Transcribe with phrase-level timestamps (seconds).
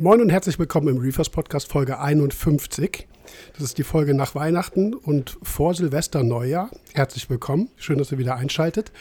[0.00, 3.08] Moin und herzlich willkommen im Reefers Podcast Folge 51.
[3.54, 6.70] Das ist die Folge nach Weihnachten und vor Silvester Neujahr.
[6.94, 7.68] Herzlich willkommen.
[7.74, 8.92] Schön, dass ihr wieder einschaltet.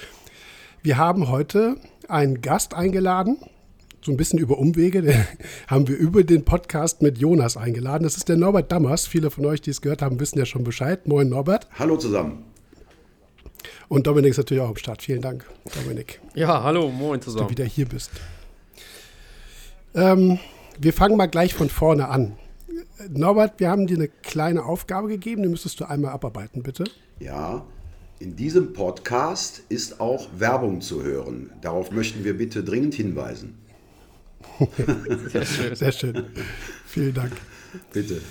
[0.82, 1.76] Wir haben heute
[2.08, 3.38] einen Gast eingeladen.
[4.02, 5.24] So ein bisschen über Umwege den
[5.68, 8.04] haben wir über den Podcast mit Jonas eingeladen.
[8.04, 9.06] Das ist der Norbert Dammers.
[9.06, 11.08] Viele von euch, die es gehört haben, wissen ja schon Bescheid.
[11.08, 11.68] Moin Norbert.
[11.78, 12.44] Hallo zusammen.
[13.88, 15.04] Und Dominik ist natürlich auch am Start.
[15.04, 15.46] Vielen Dank,
[15.76, 16.22] Dominik.
[16.34, 17.42] Ja, hallo, moin zusammen.
[17.42, 18.10] Dass du wieder hier bist.
[19.94, 20.40] Ähm,
[20.80, 22.38] wir fangen mal gleich von vorne an.
[23.10, 26.84] Norbert, wir haben dir eine kleine Aufgabe gegeben, die müsstest du einmal abarbeiten, bitte.
[27.20, 27.66] Ja,
[28.20, 31.52] in diesem Podcast ist auch Werbung zu hören.
[31.62, 33.56] Darauf möchten wir bitte dringend hinweisen.
[35.28, 35.76] Sehr schön.
[35.76, 36.24] Sehr schön.
[36.86, 37.34] Vielen Dank.
[37.94, 38.22] Bitte.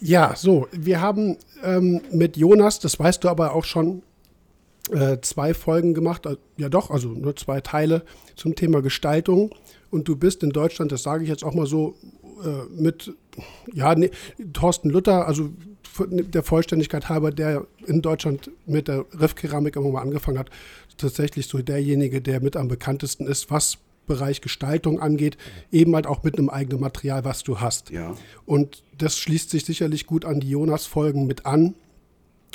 [0.00, 4.02] Ja, so, wir haben ähm, mit Jonas, das weißt du aber auch schon,
[4.90, 8.02] äh, zwei Folgen gemacht, äh, ja doch, also nur zwei Teile
[8.34, 9.54] zum Thema Gestaltung
[9.90, 11.96] und du bist in Deutschland, das sage ich jetzt auch mal so,
[12.44, 13.12] äh, mit,
[13.72, 14.10] ja, nee,
[14.52, 15.50] Thorsten Luther, also
[16.08, 20.50] der Vollständigkeit halber, der in Deutschland mit der Riffkeramik immer mal angefangen hat,
[20.96, 25.36] tatsächlich so derjenige, der mit am bekanntesten ist, was Bereich Gestaltung angeht,
[25.70, 27.90] eben halt auch mit einem eigenen Material, was du hast.
[27.90, 28.16] Ja.
[28.44, 31.74] Und das schließt sich sicherlich gut an die Jonas-Folgen mit an.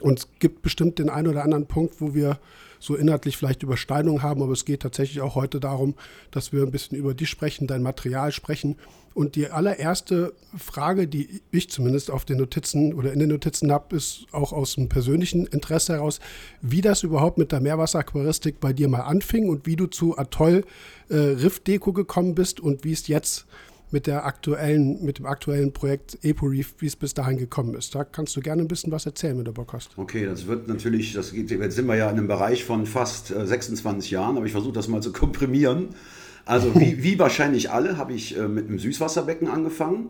[0.01, 2.39] Und es gibt bestimmt den einen oder anderen Punkt, wo wir
[2.79, 5.95] so inhaltlich vielleicht Überschneidungen haben, aber es geht tatsächlich auch heute darum,
[6.31, 8.75] dass wir ein bisschen über dich sprechen, dein Material sprechen.
[9.13, 13.95] Und die allererste Frage, die ich zumindest auf den Notizen oder in den Notizen habe,
[13.95, 16.19] ist auch aus dem persönlichen Interesse heraus,
[16.61, 20.65] wie das überhaupt mit der Meerwasseraquaristik bei dir mal anfing und wie du zu Atoll
[21.07, 23.45] äh, Riff Deko gekommen bist und wie es jetzt
[23.95, 27.95] mit der aktuellen, mit dem aktuellen Projekt EpoReef, wie es bis dahin gekommen ist.
[27.95, 29.97] Da kannst du gerne ein bisschen was erzählen, wenn du Bock hast.
[29.97, 33.27] Okay, das wird natürlich, das geht, jetzt sind wir ja in einem Bereich von fast
[33.27, 35.95] 26 äh, Jahren, aber ich versuche das mal zu komprimieren.
[36.43, 40.09] Also wie, wie wahrscheinlich alle habe ich äh, mit einem Süßwasserbecken angefangen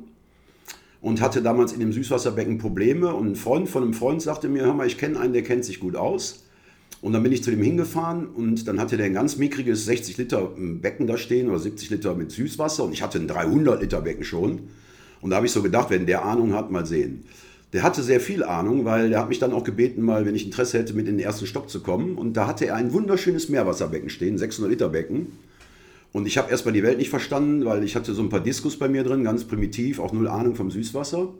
[0.99, 4.63] und hatte damals in dem Süßwasserbecken Probleme und ein Freund von einem Freund sagte mir,
[4.63, 6.44] hör mal, ich kenne einen, der kennt sich gut aus.
[7.05, 10.17] Und dann bin ich zu dem hingefahren und dann hatte der ein ganz mickriges 60
[10.17, 14.01] Liter Becken da stehen oder 70 Liter mit Süßwasser und ich hatte ein 300 Liter
[14.01, 14.61] Becken schon.
[15.21, 17.23] Und da habe ich so gedacht, wenn der Ahnung hat, mal sehen.
[17.73, 20.45] Der hatte sehr viel Ahnung, weil der hat mich dann auch gebeten, mal, wenn ich
[20.45, 22.17] Interesse hätte, mit in den ersten Stock zu kommen.
[22.17, 25.27] Und da hatte er ein wunderschönes Meerwasserbecken stehen, 600 Liter Becken.
[26.11, 28.79] Und ich habe erstmal die Welt nicht verstanden, weil ich hatte so ein paar Diskus
[28.79, 31.31] bei mir drin, ganz primitiv, auch null Ahnung vom Süßwasser.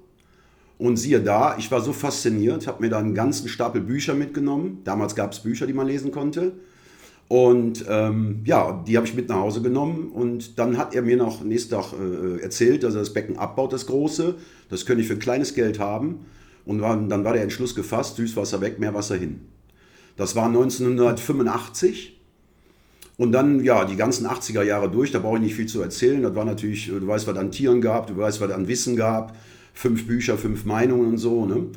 [0.77, 4.81] Und siehe da, ich war so fasziniert, habe mir da einen ganzen Stapel Bücher mitgenommen.
[4.83, 6.53] Damals gab es Bücher, die man lesen konnte.
[7.27, 10.09] Und ähm, ja, die habe ich mit nach Hause genommen.
[10.11, 13.71] Und dann hat er mir noch nächsten Tag äh, erzählt, dass er das Becken abbaut,
[13.71, 14.35] das große.
[14.69, 16.25] Das könnte ich für ein kleines Geld haben.
[16.65, 19.41] Und war, dann war der Entschluss gefasst, Süßwasser weg, Meerwasser hin.
[20.17, 22.19] Das war 1985.
[23.17, 26.21] Und dann, ja, die ganzen 80er Jahre durch, da brauche ich nicht viel zu erzählen.
[26.21, 29.35] Das war natürlich, du weißt, was an Tieren gab, du weißt, was an Wissen gab
[29.75, 31.45] fünf Bücher, fünf Meinungen und so.
[31.45, 31.67] Ne?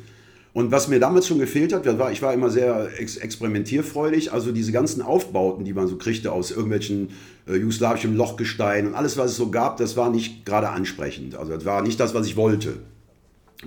[0.53, 4.51] Und was mir damals schon gefehlt hat, war, ich war immer sehr ex experimentierfreudig, also
[4.51, 7.09] diese ganzen Aufbauten, die man so kriegte aus irgendwelchen
[7.47, 11.35] äh, jugoslawischem Lochgestein und alles, was es so gab, das war nicht gerade ansprechend.
[11.35, 12.77] Also das war nicht das, was ich wollte.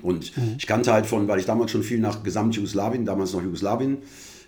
[0.00, 0.56] Und mhm.
[0.58, 3.98] ich kannte halt von, weil ich damals schon viel nach Gesamt-Jugoslawien, damals noch Jugoslawien,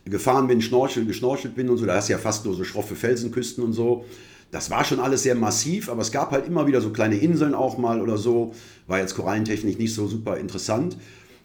[0.07, 2.97] gefahren bin, schnorchel, geschnorchelt bin und so, da hast du ja fast nur so schroffe
[2.97, 4.05] Felsenküsten und so.
[4.51, 7.55] Das war schon alles sehr massiv, aber es gab halt immer wieder so kleine Inseln
[7.55, 8.55] auch mal oder so.
[8.87, 10.97] War jetzt Korallentechnik nicht so super interessant.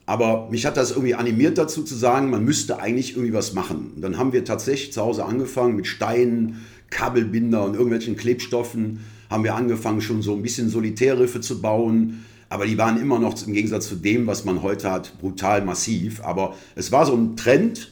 [0.06, 3.92] Aber mich hat das irgendwie animiert dazu zu sagen, man müsste eigentlich irgendwie was machen.
[3.96, 9.02] Und dann haben wir tatsächlich zu Hause angefangen mit Steinen, Kabelbinder und irgendwelchen Klebstoffen.
[9.30, 12.26] Haben wir angefangen schon so ein bisschen Solitärriffe zu bauen.
[12.50, 16.24] Aber die waren immer noch im Gegensatz zu dem, was man heute hat, brutal massiv.
[16.24, 17.92] Aber es war so ein Trend,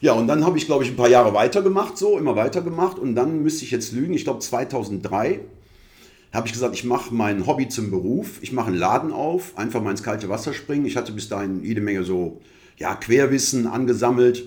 [0.00, 2.98] ja, und dann habe ich, glaube ich, ein paar Jahre weitergemacht, so, immer weitergemacht.
[2.98, 5.40] Und dann müsste ich jetzt lügen, ich glaube 2003
[6.32, 8.38] habe ich gesagt, ich mache mein Hobby zum Beruf.
[8.42, 10.84] Ich mache einen Laden auf, einfach mal ins kalte Wasser springen.
[10.84, 12.40] Ich hatte bis dahin jede Menge so
[12.76, 14.46] ja, Querwissen angesammelt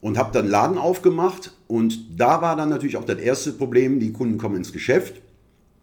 [0.00, 1.52] und habe dann einen Laden aufgemacht.
[1.68, 5.20] Und da war dann natürlich auch das erste Problem, die Kunden kommen ins Geschäft,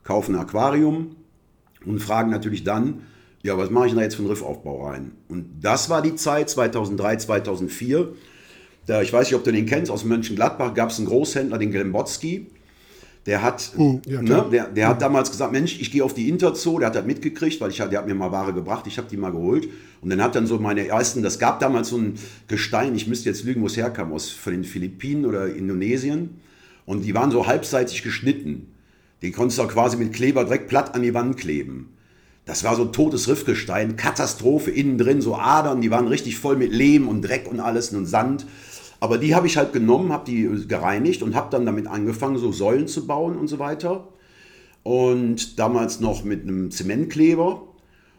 [0.04, 1.16] kaufen ein Aquarium
[1.86, 3.04] und fragen natürlich dann,
[3.44, 5.12] ja, was mache ich da jetzt für einen Riffaufbau rein?
[5.30, 8.14] Und das war die Zeit 2003, 2004
[8.90, 11.72] der, ich weiß nicht, ob du den kennst, aus Mönchengladbach gab es einen Großhändler, den
[11.72, 12.48] Glembotzki.
[13.26, 16.30] Der hat, hm, ja, ne, der, der hat damals gesagt, Mensch, ich gehe auf die
[16.30, 19.08] Interzoo, der hat das mitgekriegt, weil ich, der hat mir mal Ware gebracht, ich habe
[19.10, 19.68] die mal geholt.
[20.02, 22.16] Und dann hat dann so meine ersten, das gab damals so ein
[22.48, 26.40] Gestein, ich müsste jetzt lügen, wo es herkam, aus von den Philippinen oder Indonesien.
[26.86, 28.74] Und die waren so halbseitig geschnitten.
[29.22, 31.90] Die konntest du quasi mit Kleber direkt platt an die Wand kleben.
[32.46, 36.56] Das war so ein totes Riffgestein, Katastrophe innen drin, so Adern, die waren richtig voll
[36.56, 38.48] mit Lehm und Dreck und alles und Sand.
[39.00, 42.52] Aber die habe ich halt genommen, habe die gereinigt und habe dann damit angefangen, so
[42.52, 44.08] Säulen zu bauen und so weiter.
[44.84, 47.64] und damals noch mit einem Zementkleber.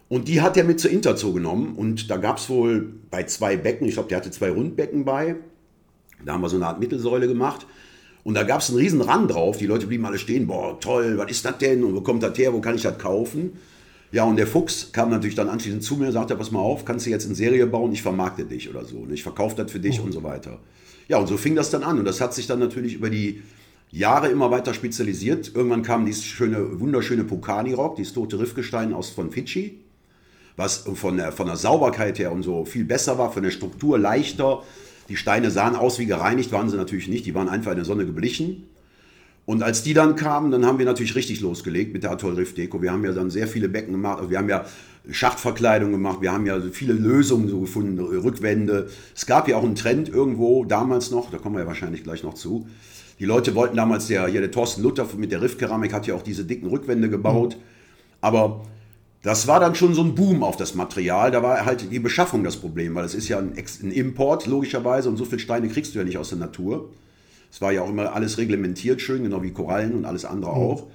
[0.09, 3.57] Und die hat er mit zur Interzoo genommen und da gab es wohl bei zwei
[3.57, 5.37] Becken, ich glaube, der hatte zwei Rundbecken bei,
[6.25, 7.67] da haben wir so eine Art Mittelsäule gemacht.
[8.23, 9.57] Und da gab es einen riesen Rand drauf.
[9.57, 10.47] Die Leute blieben alle stehen.
[10.47, 11.83] Boah, toll, was ist das denn?
[11.83, 12.53] Und wo kommt das her?
[12.53, 13.53] Wo kann ich das kaufen?
[14.13, 16.85] Ja, und der Fuchs kam natürlich dann anschließend zu mir und sagte, pass mal auf,
[16.85, 17.93] kannst du jetzt in Serie bauen?
[17.93, 18.99] Ich vermarkte dich oder so.
[18.99, 20.07] Und ich verkaufe das für dich mhm.
[20.07, 20.59] und so weiter.
[21.09, 21.99] Ja, und so fing das dann an.
[21.99, 23.43] Und das hat sich dann natürlich über die
[23.93, 25.53] Jahre immer weiter spezialisiert.
[25.55, 29.79] Irgendwann kam dieses schöne, wunderschöne Pukani-Rock, dieses tote Riffgestein aus von Fidschi,
[30.57, 33.99] was von der, von der Sauberkeit her und so viel besser war, von der Struktur
[33.99, 34.63] leichter,
[35.09, 37.27] die Steine sahen aus wie gereinigt, waren sie natürlich nicht.
[37.27, 38.69] Die waren einfach in der Sonne geblichen.
[39.51, 42.55] Und als die dann kamen, dann haben wir natürlich richtig losgelegt mit der Atoll Riff
[42.55, 42.83] Deko.
[42.83, 44.19] Wir haben ja dann sehr viele Becken gemacht.
[44.19, 44.65] Also wir haben ja
[45.11, 46.19] Schachtverkleidung gemacht.
[46.21, 48.89] Wir haben ja viele Lösungen so gefunden, Rückwände.
[49.13, 52.23] Es gab ja auch einen Trend irgendwo damals noch, da kommen wir ja wahrscheinlich gleich
[52.23, 52.69] noch zu.
[53.19, 56.23] Die Leute wollten damals, der, ja, der Thorsten Luther mit der Riffkeramik hat ja auch
[56.23, 57.57] diese dicken Rückwände gebaut.
[58.21, 58.63] Aber
[59.25, 61.33] das war dann schon so ein Boom auf das Material.
[61.33, 65.09] Da war halt die Beschaffung das Problem, weil es ist ja ein, ein, Import logischerweise
[65.09, 66.89] und so viele Steine kriegst du ja nicht aus der Natur.
[67.51, 70.57] Es war ja auch immer alles reglementiert schön, genau wie Korallen und alles andere mhm.
[70.57, 70.87] auch.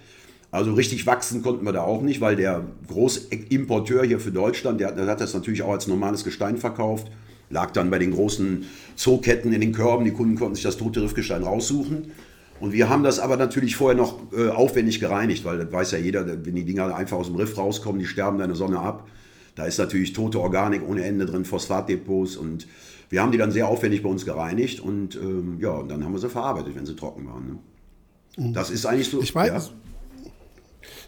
[0.51, 4.93] Also richtig wachsen konnten wir da auch nicht, weil der Großimporteur hier für Deutschland, der,
[4.93, 7.11] der hat das natürlich auch als normales Gestein verkauft,
[7.49, 8.65] lag dann bei den großen
[8.95, 12.11] Zooketten in den Körben, die Kunden konnten sich das tote Riffgestein raussuchen.
[12.61, 15.97] Und wir haben das aber natürlich vorher noch äh, aufwendig gereinigt, weil das weiß ja
[15.97, 19.07] jeder, wenn die Dinger einfach aus dem Riff rauskommen, die sterben deine Sonne ab.
[19.55, 22.67] Da ist natürlich tote Organik ohne Ende drin, Phosphatdepots und
[23.09, 26.11] wir haben die dann sehr aufwendig bei uns gereinigt und ähm, ja, und dann haben
[26.11, 27.61] wir sie verarbeitet, wenn sie trocken waren.
[28.37, 28.53] Ne?
[28.53, 29.21] Das ist eigentlich so.
[29.21, 29.71] Ich weiß,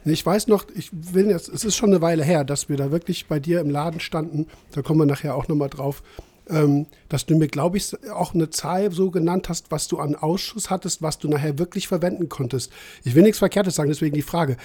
[0.06, 0.12] ja.
[0.12, 2.92] ich weiß noch, ich will jetzt, es ist schon eine Weile her, dass wir da
[2.92, 4.48] wirklich bei dir im Laden standen.
[4.72, 6.02] Da kommen wir nachher auch nochmal drauf
[6.50, 10.16] ähm, dass du mir, glaube ich, auch eine Zahl so genannt hast, was du an
[10.16, 12.72] Ausschuss hattest, was du nachher wirklich verwenden konntest.
[13.04, 14.58] Ich will nichts Verkehrtes sagen, deswegen die Frage.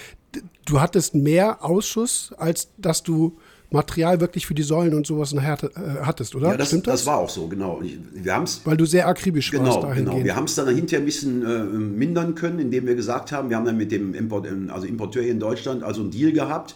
[0.64, 3.38] Du hattest mehr Ausschuss, als dass du
[3.72, 6.50] Material wirklich für die Säulen und sowas nachher äh, hattest, oder?
[6.50, 7.00] Ja, das, Stimmt das?
[7.00, 7.80] das war auch so, genau.
[8.12, 11.06] Wir haben's, Weil du sehr akribisch genau, warst Genau, wir haben es dann hinterher ein
[11.06, 14.86] bisschen äh, mindern können, indem wir gesagt haben, wir haben dann mit dem Import, also
[14.86, 16.74] Importeur hier in Deutschland also einen Deal gehabt,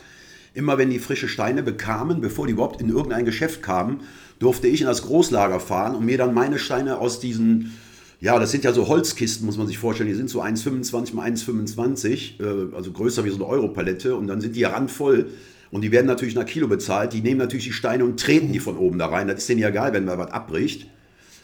[0.55, 4.01] immer wenn die frische Steine bekamen, bevor die überhaupt in irgendein Geschäft kamen,
[4.39, 7.77] durfte ich in das Großlager fahren und mir dann meine Steine aus diesen,
[8.21, 11.31] ja, das sind ja so Holzkisten, muss man sich vorstellen, die sind so 1,25 mal
[11.31, 15.27] 1,25, äh, also größer wie so eine Europalette und dann sind die randvoll.
[15.71, 17.13] Und die werden natürlich nach Kilo bezahlt.
[17.13, 19.29] Die nehmen natürlich die Steine und treten die von oben da rein.
[19.29, 20.89] Das ist denen ja egal, wenn da was abbricht.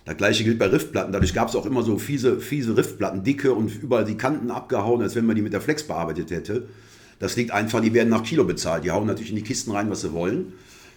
[0.05, 1.13] Das gleiche gilt bei Riffplatten.
[1.13, 5.03] Dadurch gab es auch immer so fiese, fiese Riffplatten, dicke und überall die Kanten abgehauen,
[5.03, 6.69] als wenn man die mit der Flex bearbeitet hätte.
[7.19, 8.85] Das liegt einfach, die werden nach Kilo bezahlt.
[8.85, 10.55] Die hauen natürlich in die Kisten rein, was sie wollen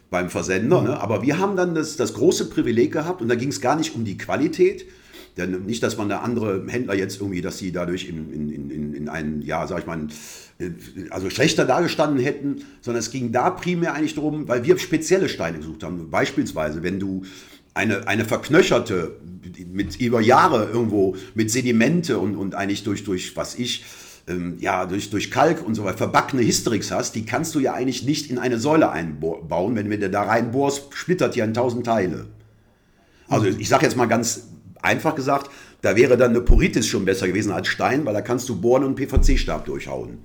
[0.10, 0.82] beim Versender.
[0.82, 1.00] Ne?
[1.00, 3.96] Aber wir haben dann das, das große Privileg gehabt und da ging es gar nicht
[3.96, 4.86] um die Qualität.
[5.38, 8.94] Denn nicht, dass man da andere Händler jetzt irgendwie, dass sie dadurch in, in, in,
[8.94, 10.08] in einen, ja, sag ich mal,
[11.10, 15.58] also schlechter dargestanden hätten, sondern es ging da primär eigentlich darum, weil wir spezielle Steine
[15.58, 16.10] gesucht haben.
[16.10, 17.24] Beispielsweise, wenn du
[17.74, 19.18] eine, eine verknöcherte,
[19.72, 23.84] mit über Jahre irgendwo mit Sedimente und, und eigentlich durch, durch was ich,
[24.28, 27.74] ähm, ja, durch, durch Kalk und so weiter verbackene Hysterix hast, die kannst du ja
[27.74, 29.76] eigentlich nicht in eine Säule einbauen.
[29.76, 32.28] Wenn du da reinbohrst, splittert die in tausend Teile.
[33.28, 34.48] Also ich sage jetzt mal ganz
[34.86, 35.52] einfach gesagt,
[35.82, 38.84] da wäre dann eine Poritis schon besser gewesen als Stein, weil da kannst du bohren
[38.84, 40.20] und einen PVC-Stab durchhauen.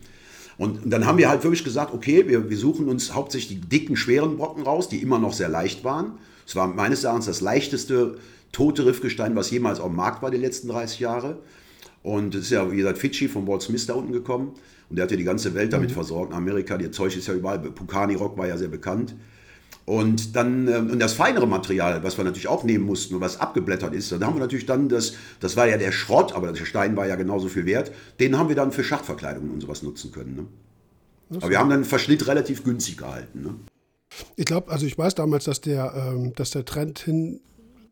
[0.57, 3.97] Und dann haben wir halt wirklich gesagt, okay, wir, wir suchen uns hauptsächlich die dicken,
[3.97, 6.19] schweren Brocken raus, die immer noch sehr leicht waren.
[6.47, 8.19] Es war meines Erachtens das leichteste
[8.53, 11.39] tote Riffgestein, was jemals auf dem Markt war die letzten 30 Jahre.
[12.03, 14.53] Und es ist ja, wie gesagt, Fidschi von Walt Smith da unten gekommen.
[14.89, 15.95] Und der hat ja die ganze Welt damit mhm.
[15.95, 16.33] versorgt.
[16.33, 17.59] In Amerika, das Zeug ist ja überall.
[17.59, 19.15] Pukani Rock war ja sehr bekannt.
[19.87, 23.41] Und dann, ähm, und das feinere Material, was wir natürlich auch nehmen mussten und was
[23.41, 26.65] abgeblättert ist, da haben wir natürlich dann das, das war ja der Schrott, aber der
[26.65, 30.13] Stein war ja genauso viel wert, den haben wir dann für Schachtverkleidungen und sowas nutzen
[30.13, 30.37] können.
[30.37, 30.47] Ne?
[31.37, 33.43] Aber wir haben dann den Verschnitt relativ günstig gehalten.
[33.43, 33.55] Ne?
[34.37, 37.41] Ich glaube, also ich weiß damals, dass der, ähm, dass der Trend hin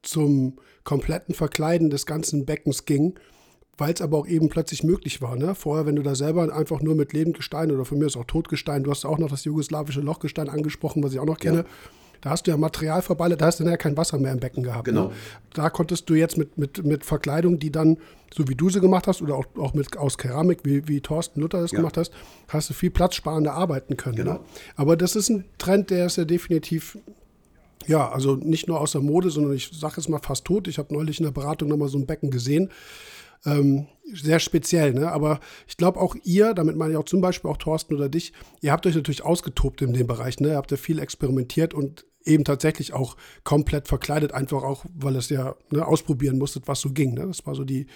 [0.03, 3.19] zum kompletten Verkleiden des ganzen Beckens ging
[3.79, 5.37] weil es aber auch eben plötzlich möglich war.
[5.37, 5.55] Ne?
[5.55, 8.83] Vorher, wenn du da selber einfach nur mit Lebendgestein oder von mir ist auch Totgestein,
[8.83, 11.59] du hast auch noch das jugoslawische Lochgestein angesprochen, was ich auch noch kenne.
[11.59, 11.65] Ja.
[12.21, 14.65] Da hast du ja Material verballert, da hast du ja kein Wasser mehr im Becken
[14.65, 14.89] gehabt.
[14.89, 14.93] Ne?
[14.93, 15.07] Genau.
[15.07, 15.15] Ne?
[15.55, 17.99] Da konntest du jetzt mit, mit, mit Verkleidung, die dann,
[18.35, 21.41] so wie du sie gemacht hast, oder auch, auch mit, aus Keramik, wie, wie Thorsten
[21.41, 21.77] Luther das ja.
[21.77, 22.13] gemacht hast,
[22.49, 24.17] hast du viel platzsparender arbeiten können.
[24.17, 24.25] Ne?
[24.25, 24.35] Genau.
[24.35, 24.41] Ne?
[24.75, 26.99] Aber das ist ein Trend, der ist ja definitiv
[27.87, 30.69] ja, also nicht nur aus der Mode, sondern ich sage jetzt mal fast tot.
[30.69, 32.71] Ich habe neulich in der Beratung nochmal so ein Becken gesehen
[33.45, 35.13] ähm, sehr speziell, ne?
[35.13, 38.33] Aber ich glaube auch ihr, damit meine ich auch zum Beispiel auch Thorsten oder dich,
[38.61, 40.49] ihr habt euch natürlich ausgetobt in dem Bereich, ne?
[40.49, 45.31] Ihr habt ja viel experimentiert und eben tatsächlich auch komplett verkleidet, einfach auch, weil es
[45.31, 47.15] ja ne, ausprobieren musstet, was so ging.
[47.15, 47.27] Ne?
[47.27, 47.87] Das war so die,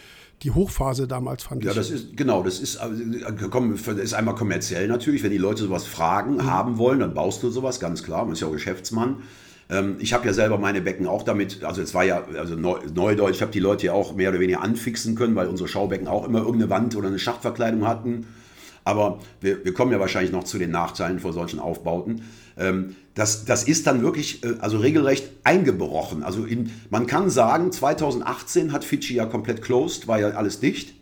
[0.42, 1.76] die Hochphase damals, fand ja, ich.
[1.76, 5.64] Ja, das ist, genau, das ist, also, das ist einmal kommerziell natürlich, wenn die Leute
[5.64, 6.50] sowas fragen, mhm.
[6.50, 9.22] haben wollen, dann baust du sowas, ganz klar, man ist ja auch Geschäftsmann.
[9.72, 13.36] Ähm, ich habe ja selber meine Becken auch damit, also es war ja, also Neudeutsch,
[13.36, 16.26] ich habe die Leute ja auch mehr oder weniger anfixen können, weil unsere Schaubecken auch
[16.26, 18.26] immer irgendeine Wand oder eine Schachtverkleidung hatten.
[18.84, 22.22] Aber wir, wir kommen ja wahrscheinlich noch zu den Nachteilen vor solchen Aufbauten.
[22.58, 26.22] Ähm, das, das ist dann wirklich, äh, also regelrecht eingebrochen.
[26.22, 30.94] Also in, man kann sagen, 2018 hat Fidschi ja komplett closed, war ja alles dicht.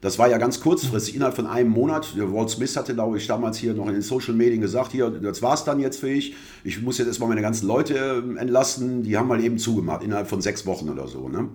[0.00, 2.16] Das war ja ganz kurzfristig, innerhalb von einem Monat.
[2.16, 5.42] Walt Smith hatte, glaube ich, damals hier noch in den Social Medien gesagt, hier, das
[5.42, 6.34] war es dann jetzt für ich.
[6.64, 9.02] Ich muss jetzt erstmal meine ganzen Leute ähm, entlassen.
[9.02, 11.28] Die haben mal eben zugemacht, innerhalb von sechs Wochen oder so.
[11.28, 11.48] Ne?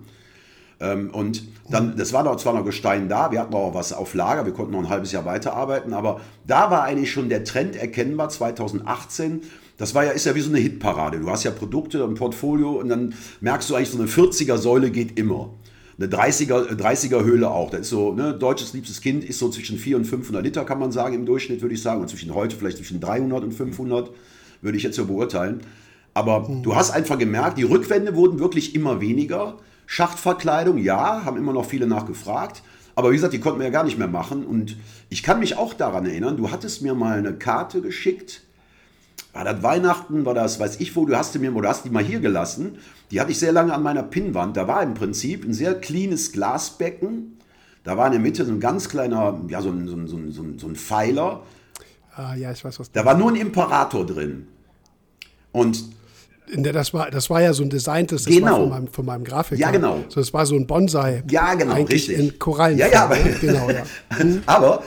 [0.79, 4.45] Ähm, und dann, das war zwar noch Gestein da, wir hatten auch was auf Lager,
[4.45, 8.29] wir konnten noch ein halbes Jahr weiterarbeiten, aber da war eigentlich schon der Trend erkennbar,
[8.29, 9.41] 2018.
[9.77, 11.19] Das war ja, ist ja wie so eine Hitparade.
[11.19, 15.17] Du hast ja Produkte, ein Portfolio und dann merkst du eigentlich, so eine 40er-Säule geht
[15.17, 15.49] immer.
[15.97, 17.69] Eine 30er, 30er Höhle auch.
[17.69, 20.79] Das ist so, ne, deutsches liebstes Kind ist so zwischen 400 und 500 Liter, kann
[20.79, 22.01] man sagen, im Durchschnitt, würde ich sagen.
[22.01, 24.11] Und zwischen heute vielleicht zwischen 300 und 500,
[24.61, 25.61] würde ich jetzt so beurteilen.
[26.13, 26.63] Aber mhm.
[26.63, 29.57] du hast einfach gemerkt, die Rückwände wurden wirklich immer weniger.
[29.85, 32.63] Schachtverkleidung, ja, haben immer noch viele nachgefragt.
[32.95, 34.45] Aber wie gesagt, die konnten wir ja gar nicht mehr machen.
[34.45, 34.75] Und
[35.09, 38.41] ich kann mich auch daran erinnern, du hattest mir mal eine Karte geschickt
[39.35, 41.89] war das Weihnachten, war das, weiß ich wo, du hast die mir, oder hast die
[41.89, 42.77] mal hier gelassen.
[43.11, 44.55] Die hatte ich sehr lange an meiner Pinnwand.
[44.55, 47.37] Da war im Prinzip ein sehr cleanes Glasbecken.
[47.83, 50.15] Da war in der Mitte so ein ganz kleiner, ja, so ein, so ein, so
[50.41, 51.43] ein, so ein Pfeiler.
[52.15, 54.47] Ah, ja, ich weiß, was Da war nur ein Imperator drin.
[55.51, 55.83] Und
[56.53, 58.61] das war, das war ja so ein designtes, das genau.
[58.61, 59.59] von meinem, von meinem Grafiker.
[59.59, 60.03] Ja, genau.
[60.09, 61.23] So, das war so ein Bonsai.
[61.29, 62.17] Ja, genau, richtig.
[62.17, 62.77] in Korallen.
[62.77, 63.83] Ja, ja, aber, genau, ja.
[64.45, 64.83] aber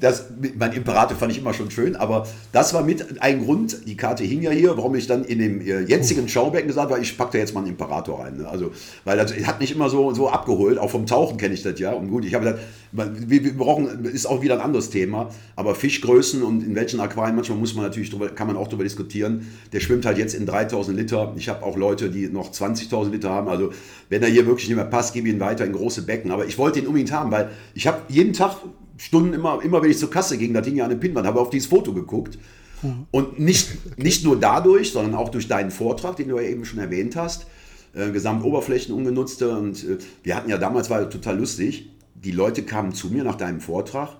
[0.00, 0.26] das,
[0.56, 4.24] mein Imperator fand ich immer schon schön, aber das war mit ein Grund, die Karte
[4.24, 7.32] hing ja hier, warum ich dann in dem äh, jetzigen Schaubecken gesagt habe, ich packe
[7.32, 8.38] da jetzt mal einen Imperator rein.
[8.38, 8.48] Ne?
[8.48, 8.72] Also,
[9.04, 11.92] weil das hat mich immer so, so abgeholt, auch vom Tauchen kenne ich das ja.
[11.92, 15.74] Und gut, ich habe gesagt, wir, wir brauchen, ist auch wieder ein anderes Thema, aber
[15.74, 19.46] Fischgrößen und in welchen Aquarien, manchmal muss man natürlich drüber, kann man auch darüber diskutieren.
[19.72, 21.32] Der schwimmt halt jetzt in 3000 Liter.
[21.36, 23.48] Ich habe auch Leute, die noch 20.000 Liter haben.
[23.48, 23.70] Also,
[24.08, 26.32] wenn er hier wirklich nicht mehr passt, gebe ich ihn weiter in große Becken.
[26.32, 28.56] Aber ich wollte ihn unbedingt haben, weil ich habe jeden Tag
[29.02, 31.50] Stunden immer, immer wenn ich zur Kasse ging, da ging ja eine Pinwand, habe auf
[31.50, 32.38] dieses Foto geguckt.
[32.82, 33.06] Mhm.
[33.10, 36.78] Und nicht, nicht nur dadurch, sondern auch durch deinen Vortrag, den du ja eben schon
[36.78, 37.46] erwähnt hast,
[37.94, 39.56] äh, Gesamtoberflächen ungenutzte.
[39.56, 43.34] Und äh, wir hatten ja damals, war total lustig, die Leute kamen zu mir nach
[43.34, 44.10] deinem Vortrag,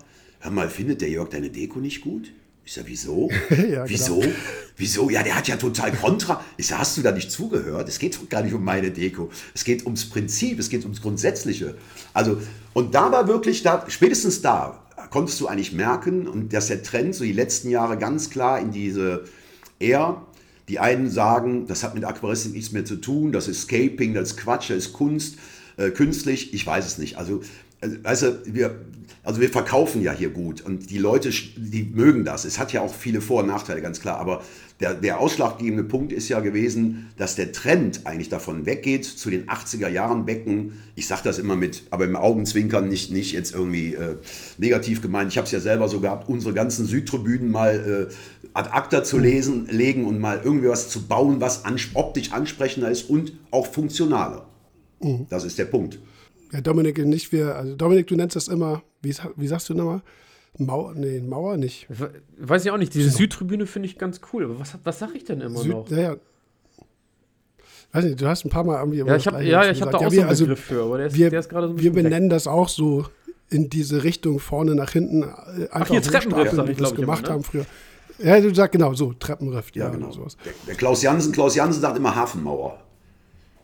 [0.41, 2.33] hör mal, findet der Jörg deine Deko nicht gut?
[2.65, 3.29] Ich sage, wieso?
[3.71, 4.21] ja, wieso?
[4.21, 4.35] Genau.
[4.75, 5.09] Wieso?
[5.11, 6.43] Ja, der hat ja total Kontra.
[6.57, 7.87] Ich sage, hast du da nicht zugehört?
[7.87, 9.29] Es geht doch gar nicht um meine Deko.
[9.53, 11.75] Es geht ums Prinzip, es geht ums Grundsätzliche.
[12.11, 12.41] Also,
[12.73, 17.13] und da war wirklich, da, spätestens da konntest du eigentlich merken, und dass der Trend
[17.13, 19.25] so die letzten Jahre ganz klar in diese
[19.77, 20.25] eher,
[20.69, 24.31] die einen sagen, das hat mit Aquaristik nichts mehr zu tun, das ist Scaping, das
[24.31, 25.37] ist Quatsch, das ist Kunst,
[25.77, 27.17] äh, künstlich, ich weiß es nicht.
[27.17, 27.41] Also
[28.03, 28.75] also, wir,
[29.23, 32.45] also wir verkaufen ja hier gut und die Leute, die mögen das.
[32.45, 34.17] Es hat ja auch viele Vor- und Nachteile, ganz klar.
[34.17, 34.41] Aber
[34.79, 39.47] der, der ausschlaggebende Punkt ist ja gewesen, dass der Trend eigentlich davon weggeht zu den
[39.47, 40.73] 80er Jahren Becken.
[40.95, 44.17] Ich sage das immer mit, aber im Augenzwinkern nicht, nicht jetzt irgendwie äh,
[44.57, 45.31] negativ gemeint.
[45.31, 48.13] Ich habe es ja selber so gehabt, unsere ganzen Südtribünen mal äh,
[48.53, 52.89] ad acta zu lesen, legen und mal irgendwie was zu bauen, was ans optisch ansprechender
[52.89, 54.47] ist und auch funktionaler.
[55.01, 55.27] Mhm.
[55.29, 55.99] Das ist der Punkt.
[56.53, 57.55] Ja, Dominik, nicht wir.
[57.55, 60.01] Also Dominik, du nennst das immer, wie, wie sagst du nochmal?
[60.59, 61.87] Mauer, nee, Mauer nicht.
[62.37, 62.93] Weiß ich auch nicht.
[62.93, 63.17] Diese genau.
[63.17, 64.43] Südtribüne finde ich ganz cool.
[64.43, 65.89] Aber was, was sage ich denn immer Süd, noch?
[65.89, 66.15] Ja, ja.
[67.91, 68.99] Weiß nicht, du hast ein paar Mal irgendwie.
[68.99, 70.97] Ja, ich habe ja, hab da auch ja, wir, so einen also, Begriff für, aber
[70.99, 72.35] der ist, wir, der ist gerade so ein Wir benennen weg.
[72.35, 73.05] das auch so
[73.49, 75.23] in diese Richtung, vorne nach hinten.
[75.23, 77.33] Äh, Ach, hier Treppenriff, sag ich, das gemacht immer, ne?
[77.33, 77.65] haben früher.
[78.19, 79.71] Ja, du sagst genau so, Treppenriff.
[79.73, 80.11] Ja, ja genau.
[80.11, 80.37] Sowas.
[80.45, 82.79] Der, der Klaus Jansen, Klaus Jansen sagt immer Hafenmauer.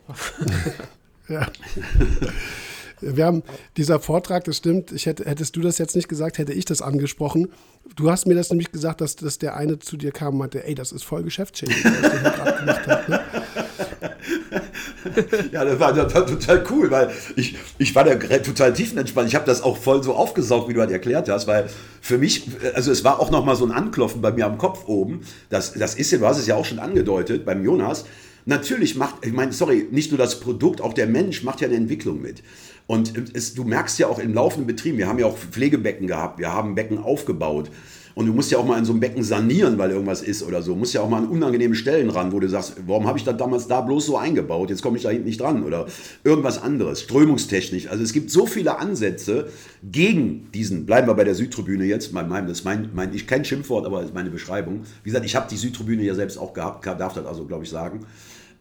[1.29, 1.48] ja.
[3.01, 3.44] Wir haben
[3.77, 6.82] dieser Vortrag, das stimmt, ich hätte, hättest du das jetzt nicht gesagt, hätte ich das
[6.82, 7.50] angesprochen.
[7.96, 10.65] Du hast mir das nämlich gesagt, dass, dass der eine zu dir kam und meinte,
[10.65, 13.10] ey, das ist voll geschäftsschädigend, was du gerade gemacht hast.
[13.10, 13.22] Ne?
[15.51, 19.27] ja, das war, das war, total cool, weil ich, ich war da total tiefenentspannt.
[19.27, 21.70] Ich habe das auch voll so aufgesaugt, wie du halt erklärt hast, weil
[22.01, 25.22] für mich, also es war auch nochmal so ein Anklopfen bei mir am Kopf oben.
[25.50, 28.06] Das, das ist ja, du hast es ja auch schon angedeutet beim Jonas.
[28.46, 31.77] Natürlich macht, ich meine, sorry, nicht nur das Produkt, auch der Mensch macht ja eine
[31.77, 32.41] Entwicklung mit.
[32.89, 36.39] Und es, du merkst ja auch im laufenden Betrieb, wir haben ja auch Pflegebecken gehabt,
[36.39, 37.69] wir haben Becken aufgebaut.
[38.15, 40.63] Und du musst ja auch mal in so einem Becken sanieren, weil irgendwas ist oder
[40.63, 40.74] so.
[40.74, 43.24] Du musst ja auch mal an unangenehme Stellen ran, wo du sagst, warum habe ich
[43.24, 44.72] das damals da bloß so eingebaut?
[44.72, 45.86] Jetzt komme ich da hinten nicht dran oder
[46.24, 47.88] irgendwas anderes, strömungstechnisch.
[47.89, 49.50] Also es gibt so viele Ansätze
[49.84, 53.46] gegen diesen, bleiben wir bei der Südtribüne jetzt, mein, mein, das mein, mein, ich kein
[53.46, 54.81] Schimpfwort, aber meine Beschreibung.
[55.03, 57.69] Wie gesagt, ich habe die Südtribüne ja selbst auch gehabt, darf das also, glaube ich,
[57.69, 58.08] sagen.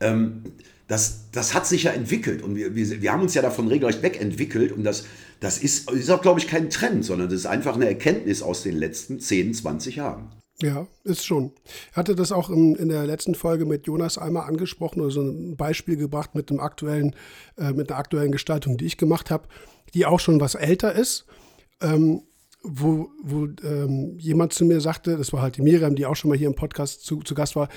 [0.00, 0.42] Ähm,
[0.88, 4.02] das, das hat sich ja entwickelt und wir, wir, wir haben uns ja davon regelrecht
[4.02, 5.04] wegentwickelt und das,
[5.38, 8.62] das ist, ist auch, glaube ich, kein Trend, sondern das ist einfach eine Erkenntnis aus
[8.62, 10.32] den letzten 10, 20 Jahren.
[10.60, 11.52] Ja, ist schon.
[11.90, 15.20] Ich hatte das auch in, in der letzten Folge mit Jonas einmal angesprochen oder so
[15.20, 17.14] ein Beispiel gebracht mit dem aktuellen,
[17.56, 19.46] äh, mit der aktuellen Gestaltung, die ich gemacht habe,
[19.94, 21.26] die auch schon was älter ist.
[21.80, 22.22] Ähm,
[22.64, 26.28] wo, wo ähm, jemand zu mir sagte, das war halt die Miriam, die auch schon
[26.28, 27.68] mal hier im Podcast zu, zu Gast war,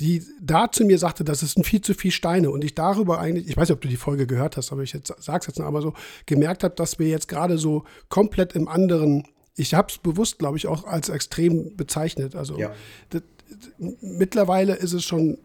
[0.00, 3.48] die da zu mir sagte, das sind viel zu viele Steine und ich darüber eigentlich,
[3.48, 5.66] ich weiß nicht, ob du die Folge gehört hast, aber ich jetzt sag's jetzt noch
[5.66, 5.92] einmal so,
[6.26, 9.24] gemerkt habe, dass wir jetzt gerade so komplett im anderen,
[9.56, 12.34] ich habe es bewusst, glaube ich, auch als extrem bezeichnet.
[12.34, 12.72] Also ja.
[13.10, 13.22] das,
[14.00, 15.38] mittlerweile ist es schon,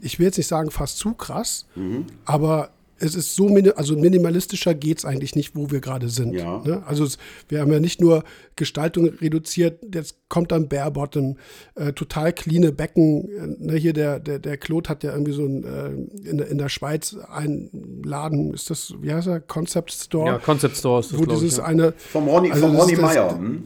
[0.00, 2.06] ich will jetzt nicht sagen fast zu krass, mhm.
[2.24, 6.34] aber es ist so, also minimalistischer geht es eigentlich nicht, wo wir gerade sind.
[6.34, 6.62] Ja.
[6.64, 6.82] Ne?
[6.86, 8.24] Also es, wir haben ja nicht nur
[8.56, 11.36] Gestaltung reduziert, jetzt kommt dann Bare Bottom,
[11.74, 13.28] äh, total cleane Becken.
[13.28, 13.76] Äh, ne?
[13.76, 16.68] Hier der, der, der Claude hat ja irgendwie so ein, äh, in, der, in der
[16.68, 20.26] Schweiz einen Laden, ist das, wie heißt er, Concept Store?
[20.26, 21.64] Ja, Concept Store ist das, Wo dieses ich, ja.
[21.64, 21.92] eine...
[21.92, 23.38] Vom Ronny, also vom Ronny Meyer.
[23.38, 23.64] Hm?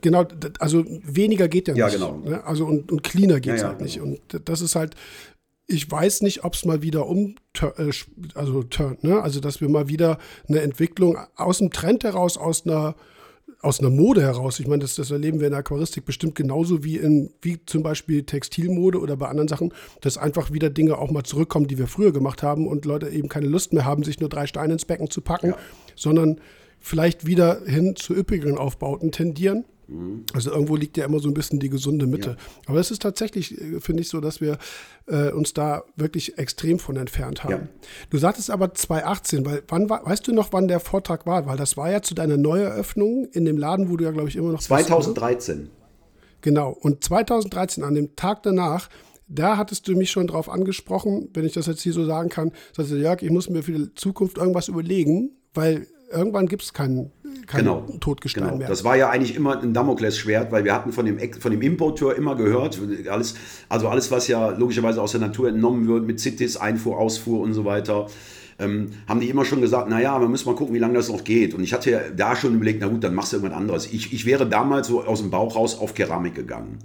[0.00, 0.24] genau,
[0.58, 1.80] also weniger geht ja nicht.
[1.80, 2.16] Ja, genau.
[2.24, 2.42] Ne?
[2.44, 3.84] Also und, und cleaner geht es ja, ja, halt genau.
[3.84, 4.22] nicht.
[4.32, 4.94] Und das ist halt,
[5.70, 7.92] ich weiß nicht, ob es mal wieder um, äh,
[8.34, 9.22] also turnt, ne?
[9.22, 12.96] Also, dass wir mal wieder eine Entwicklung aus dem Trend heraus, aus einer,
[13.60, 16.84] aus einer Mode heraus, ich meine, das, das erleben wir in der Aquaristik bestimmt genauso
[16.84, 21.10] wie in, wie zum Beispiel Textilmode oder bei anderen Sachen, dass einfach wieder Dinge auch
[21.10, 24.20] mal zurückkommen, die wir früher gemacht haben und Leute eben keine Lust mehr haben, sich
[24.20, 25.58] nur drei Steine ins Becken zu packen, ja.
[25.96, 26.40] sondern
[26.80, 29.66] vielleicht wieder hin zu üppigeren Aufbauten tendieren.
[30.34, 32.30] Also irgendwo liegt ja immer so ein bisschen die gesunde Mitte.
[32.30, 32.36] Ja.
[32.66, 34.58] Aber es ist tatsächlich, äh, finde ich, so, dass wir
[35.06, 37.50] äh, uns da wirklich extrem von entfernt haben.
[37.50, 37.68] Ja.
[38.10, 41.46] Du sagtest aber 2018, weil wann war, weißt du noch, wann der Vortrag war?
[41.46, 44.36] Weil das war ja zu deiner Neueröffnung in dem Laden, wo du ja, glaube ich,
[44.36, 45.58] immer noch 2013.
[45.58, 45.70] Bist,
[46.42, 46.70] genau.
[46.70, 48.90] Und 2013, an dem Tag danach,
[49.26, 52.52] da hattest du mich schon drauf angesprochen, wenn ich das jetzt hier so sagen kann,
[52.76, 56.72] sagst du, Jörg, ich muss mir für die Zukunft irgendwas überlegen, weil irgendwann gibt es
[56.72, 57.10] keinen
[57.46, 58.56] kein genau, Totgestein genau.
[58.56, 58.68] mehr.
[58.68, 62.14] Das war ja eigentlich immer ein Damoklesschwert, weil wir hatten von dem, von dem Importeur
[62.14, 63.34] immer gehört, alles,
[63.68, 67.54] also alles, was ja logischerweise aus der Natur entnommen wird, mit Citis, Einfuhr, Ausfuhr und
[67.54, 68.06] so weiter,
[68.58, 71.24] ähm, haben die immer schon gesagt, naja, wir müssen mal gucken, wie lange das noch
[71.24, 71.54] geht.
[71.54, 73.92] Und ich hatte ja da schon überlegt, na gut, dann machst du irgendwas anderes.
[73.92, 76.78] Ich, ich wäre damals so aus dem Bauch raus auf Keramik gegangen.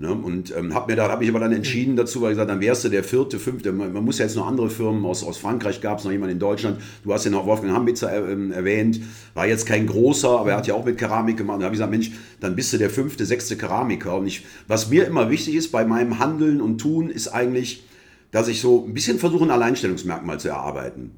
[0.00, 0.14] Ne?
[0.14, 2.62] Und ähm, habe mir da habe ich aber dann entschieden dazu, weil ich gesagt, dann
[2.62, 3.70] wärst du der vierte, fünfte.
[3.70, 6.36] Man, man muss ja jetzt noch andere Firmen aus, aus Frankreich gab es noch jemanden
[6.36, 6.80] in Deutschland.
[7.04, 9.02] Du hast ja noch Wolfgang Hambitzer äh, ähm, erwähnt,
[9.34, 11.56] war jetzt kein großer, aber er hat ja auch mit Keramik gemacht.
[11.56, 14.16] Und da habe ich gesagt, Mensch, dann bist du der fünfte, sechste Keramiker.
[14.16, 17.84] Und ich, was mir immer wichtig ist bei meinem Handeln und Tun, ist eigentlich,
[18.30, 21.10] dass ich so ein bisschen versuche, ein Alleinstellungsmerkmal zu erarbeiten.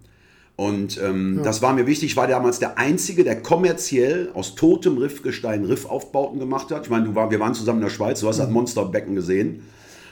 [0.57, 1.43] Und ähm, ja.
[1.43, 2.11] das war mir wichtig.
[2.11, 6.85] Ich war damals der Einzige, der kommerziell aus totem Riffgestein Riffaufbauten gemacht hat.
[6.85, 8.43] Ich meine, du war, wir waren zusammen in der Schweiz, du hast mhm.
[8.43, 9.63] das Monsterbecken gesehen.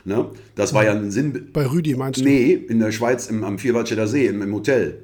[0.04, 0.26] Ne?
[0.54, 1.50] Das war ja ein Sinn.
[1.52, 2.24] Bei Rüdi meinst du?
[2.24, 5.02] Nee, in der Schweiz im, am Vierwaldstätter See, im, im, Hotel.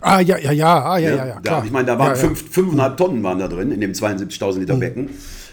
[0.00, 1.60] Ah, ja, ja, ja, ah, ja, ja, ja, klar.
[1.60, 2.34] Da, ich meine, da waren ja, ja.
[2.34, 4.80] 500 Tonnen waren da drin, in dem 72.000 Liter mhm.
[4.80, 5.06] Becken.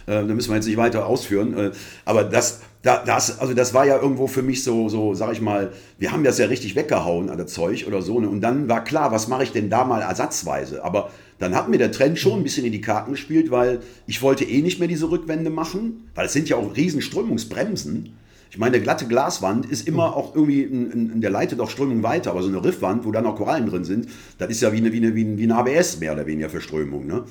[0.07, 1.55] Äh, da müssen wir jetzt nicht weiter ausführen.
[1.57, 1.71] Äh,
[2.05, 5.41] aber das, da, das, also das war ja irgendwo für mich so, so, sag ich
[5.41, 8.19] mal, wir haben das ja richtig weggehauen an das Zeug oder so.
[8.19, 8.27] Ne?
[8.27, 10.83] Und dann war klar, was mache ich denn da mal ersatzweise?
[10.83, 14.21] Aber dann hat mir der Trend schon ein bisschen in die Karten gespielt, weil ich
[14.21, 18.13] wollte eh nicht mehr diese Rückwände machen, weil es sind ja auch riesen Strömungsbremsen.
[18.49, 22.03] Ich meine, eine glatte Glaswand ist immer auch irgendwie, ein, ein, der leitet auch Strömung
[22.03, 24.07] weiter, aber so eine Riffwand, wo dann auch Korallen drin sind,
[24.39, 27.05] das ist ja wie eine, wie eine, wie ein ABS mehr oder weniger für Strömung.
[27.05, 27.23] Ne?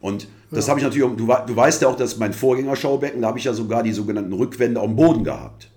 [0.00, 0.70] Und das ja.
[0.70, 3.52] habe ich natürlich, du, du weißt ja auch, dass mein Vorgängerschaubecken, da habe ich ja
[3.52, 5.70] sogar die sogenannten Rückwände am Boden gehabt.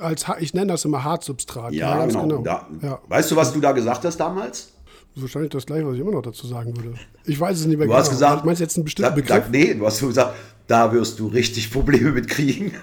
[0.00, 1.72] Als, ich nenne das immer Hartsubstrat.
[1.72, 2.22] Ja, ja genau.
[2.22, 2.42] genau.
[2.42, 3.00] Da, ja.
[3.08, 4.72] Weißt du, was du da gesagt hast damals?
[5.16, 6.94] Wahrscheinlich das gleiche, was ich immer noch dazu sagen würde.
[7.24, 8.00] Ich weiß es nicht mehr du genau.
[8.00, 9.44] Hast gesagt, meinst jetzt einen bestimmten da, Begriff?
[9.44, 10.34] Da, nee, du hast gesagt,
[10.68, 12.72] da wirst du richtig Probleme mit kriegen.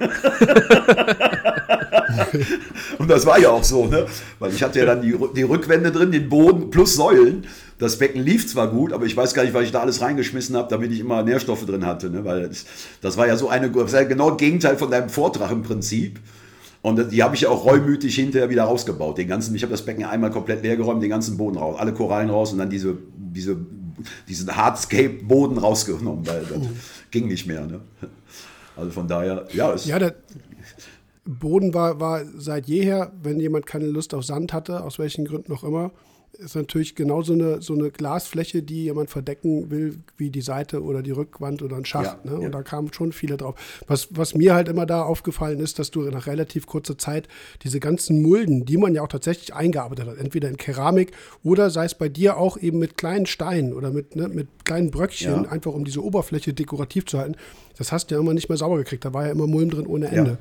[3.00, 4.06] Und das war ja auch so, ne?
[4.40, 7.46] Weil ich hatte ja dann die, die Rückwände drin, den Boden plus Säulen.
[7.78, 10.56] Das Becken lief zwar gut, aber ich weiß gar nicht, was ich da alles reingeschmissen
[10.56, 12.10] habe, damit ich immer Nährstoffe drin hatte.
[12.10, 12.24] Ne?
[12.24, 12.66] Weil das,
[13.02, 16.20] das war ja so eine, das ja genau das Gegenteil von deinem Vortrag im Prinzip.
[16.82, 19.18] Und die habe ich ja auch reumütig hinterher wieder rausgebaut.
[19.18, 21.94] Den ganzen, ich habe das Becken einmal komplett leer geräumt, den ganzen Boden raus, alle
[21.94, 23.58] Korallen raus und dann diese, diese,
[24.30, 26.78] diesen Hardscape-Boden rausgenommen, weil das mhm.
[27.10, 27.66] ging nicht mehr.
[27.66, 27.82] Ne?
[28.78, 29.74] Also von daher, ja.
[29.74, 30.16] Es ja, der
[31.26, 35.52] Boden war, war seit jeher, wenn jemand keine Lust auf Sand hatte, aus welchen Gründen
[35.54, 35.92] auch immer,
[36.40, 41.02] ist natürlich genauso eine, so eine Glasfläche, die jemand verdecken will, wie die Seite oder
[41.02, 42.26] die Rückwand oder ein Schacht.
[42.26, 42.38] Ja, ne?
[42.38, 42.50] Und ja.
[42.50, 43.56] da kamen schon viele drauf.
[43.88, 47.28] Was, was mir halt immer da aufgefallen ist, dass du nach relativ kurzer Zeit
[47.64, 51.12] diese ganzen Mulden, die man ja auch tatsächlich eingearbeitet hat, entweder in Keramik
[51.44, 54.92] oder sei es bei dir auch eben mit kleinen Steinen oder mit, ne, mit kleinen
[54.92, 55.50] Bröckchen, ja.
[55.50, 57.36] einfach um diese Oberfläche dekorativ zu halten,
[57.78, 59.04] das hast du ja immer nicht mehr sauber gekriegt.
[59.04, 60.38] Da war ja immer Mulm drin ohne Ende.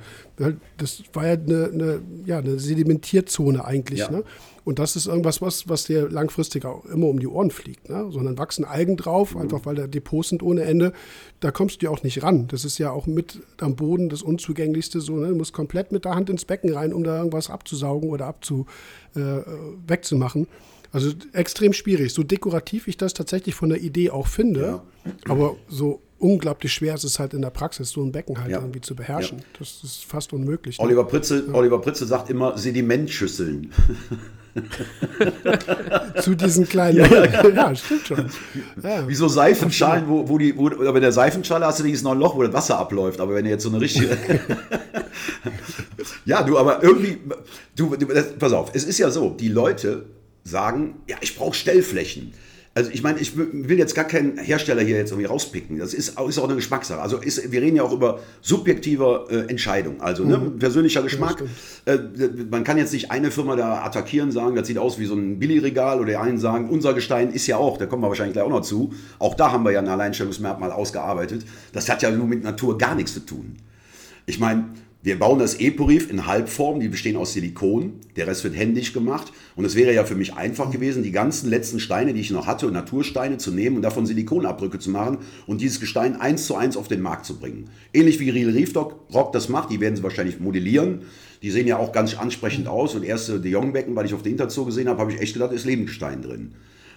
[0.76, 4.08] Das war ja eine, eine, ja, eine Sedimentierzone eigentlich.
[4.08, 4.22] Ne?
[4.64, 7.90] Und das ist irgendwas, was, was dir langfristig auch immer um die Ohren fliegt.
[7.90, 8.06] Ne?
[8.10, 9.42] Sondern wachsen Algen drauf, mhm.
[9.42, 10.92] einfach weil da Depots sind ohne Ende.
[11.40, 12.48] Da kommst du ja auch nicht ran.
[12.48, 15.00] Das ist ja auch mit am Boden das Unzugänglichste.
[15.00, 15.28] So, ne?
[15.28, 18.66] Du musst komplett mit der Hand ins Becken rein, um da irgendwas abzusaugen oder abzu,
[19.14, 19.20] äh,
[19.86, 20.48] wegzumachen.
[20.92, 22.14] Also extrem schwierig.
[22.14, 24.60] So dekorativ ich das tatsächlich von der Idee auch finde,
[25.04, 25.12] ja.
[25.28, 28.60] aber so unglaublich schwer ist es halt in der Praxis, so ein Becken halt ja.
[28.60, 29.38] irgendwie zu beherrschen.
[29.38, 29.44] Ja.
[29.58, 30.78] Das ist fast unmöglich.
[30.78, 30.84] Ne?
[30.84, 33.72] Oliver Pritze, Oliver Pritze sagt immer Sedimentschüsseln.
[36.20, 36.98] zu diesen kleinen.
[36.98, 38.30] Ja, ja stimmt schon.
[38.82, 39.06] Ja.
[39.08, 42.12] Wie so Seifenschalen, wo, wo die, wo, aber in der Seifenschale hast du dieses noch
[42.12, 43.20] ein Loch, wo das Wasser abläuft.
[43.20, 44.16] Aber wenn du jetzt so eine richtige.
[46.24, 47.18] ja, du, aber irgendwie,
[47.76, 50.06] du, du das, pass auf, es ist ja so, die Leute
[50.44, 52.32] sagen, ja, ich brauche Stellflächen.
[52.76, 55.78] Also ich meine, ich will jetzt gar keinen Hersteller hier jetzt irgendwie rauspicken.
[55.78, 57.00] Das ist, ist auch eine Geschmackssache.
[57.00, 60.00] Also ist, wir reden ja auch über subjektive äh, Entscheidung.
[60.00, 60.58] Also ne, mhm.
[60.58, 61.40] persönlicher Geschmack.
[61.84, 61.98] Äh,
[62.50, 65.38] man kann jetzt nicht eine Firma da attackieren, sagen, das sieht aus wie so ein
[65.38, 68.50] Billigregal oder einen sagen, unser Gestein ist ja auch, da kommen wir wahrscheinlich gleich auch
[68.50, 68.92] noch zu.
[69.20, 71.46] Auch da haben wir ja ein Alleinstellungsmerkmal ausgearbeitet.
[71.72, 73.54] Das hat ja nur mit Natur gar nichts zu tun.
[74.26, 74.64] Ich meine,
[75.04, 79.34] wir bauen das Eporif in Halbform, die bestehen aus Silikon, der Rest wird händisch gemacht
[79.54, 82.46] und es wäre ja für mich einfach gewesen, die ganzen letzten Steine, die ich noch
[82.46, 86.78] hatte, Natursteine zu nehmen und davon Silikonabdrücke zu machen und dieses Gestein eins zu eins
[86.78, 87.68] auf den Markt zu bringen.
[87.92, 91.02] Ähnlich wie Real Reef Rock das macht, die werden sie wahrscheinlich modellieren.
[91.42, 94.22] Die sehen ja auch ganz ansprechend aus und erste De Jong Becken, weil ich auf
[94.22, 96.54] der Interzoo gesehen habe, habe ich echt gedacht, ist Lebensstein drin.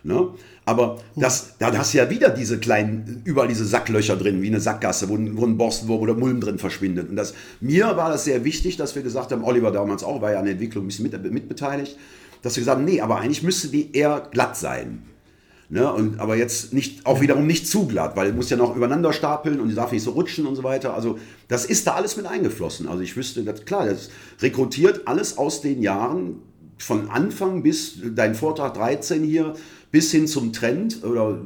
[0.07, 0.29] Ne?
[0.63, 4.61] Aber das, da hast du ja wieder diese kleinen, überall diese Sacklöcher drin, wie eine
[4.61, 7.09] Sackgasse, wo, wo ein Borstenwurm oder Mulm drin verschwindet.
[7.09, 10.31] Und das, mir war das sehr wichtig, dass wir gesagt haben, Oliver damals auch, war
[10.31, 11.97] ja an der Entwicklung ein bisschen mit, mitbeteiligt,
[12.41, 15.03] dass wir gesagt haben, nee, aber eigentlich müsste die eher glatt sein.
[15.67, 15.91] Ne?
[15.91, 19.11] Und, aber jetzt nicht, auch wiederum nicht zu glatt, weil es muss ja noch übereinander
[19.11, 20.93] stapeln und die darf nicht so rutschen und so weiter.
[20.93, 22.87] Also das ist da alles mit eingeflossen.
[22.87, 24.09] Also ich wüsste, das, klar, das
[24.41, 26.37] rekrutiert alles aus den Jahren
[26.77, 29.53] von Anfang bis dein Vortrag 13 hier,
[29.91, 31.39] bis hin zum Trend, oder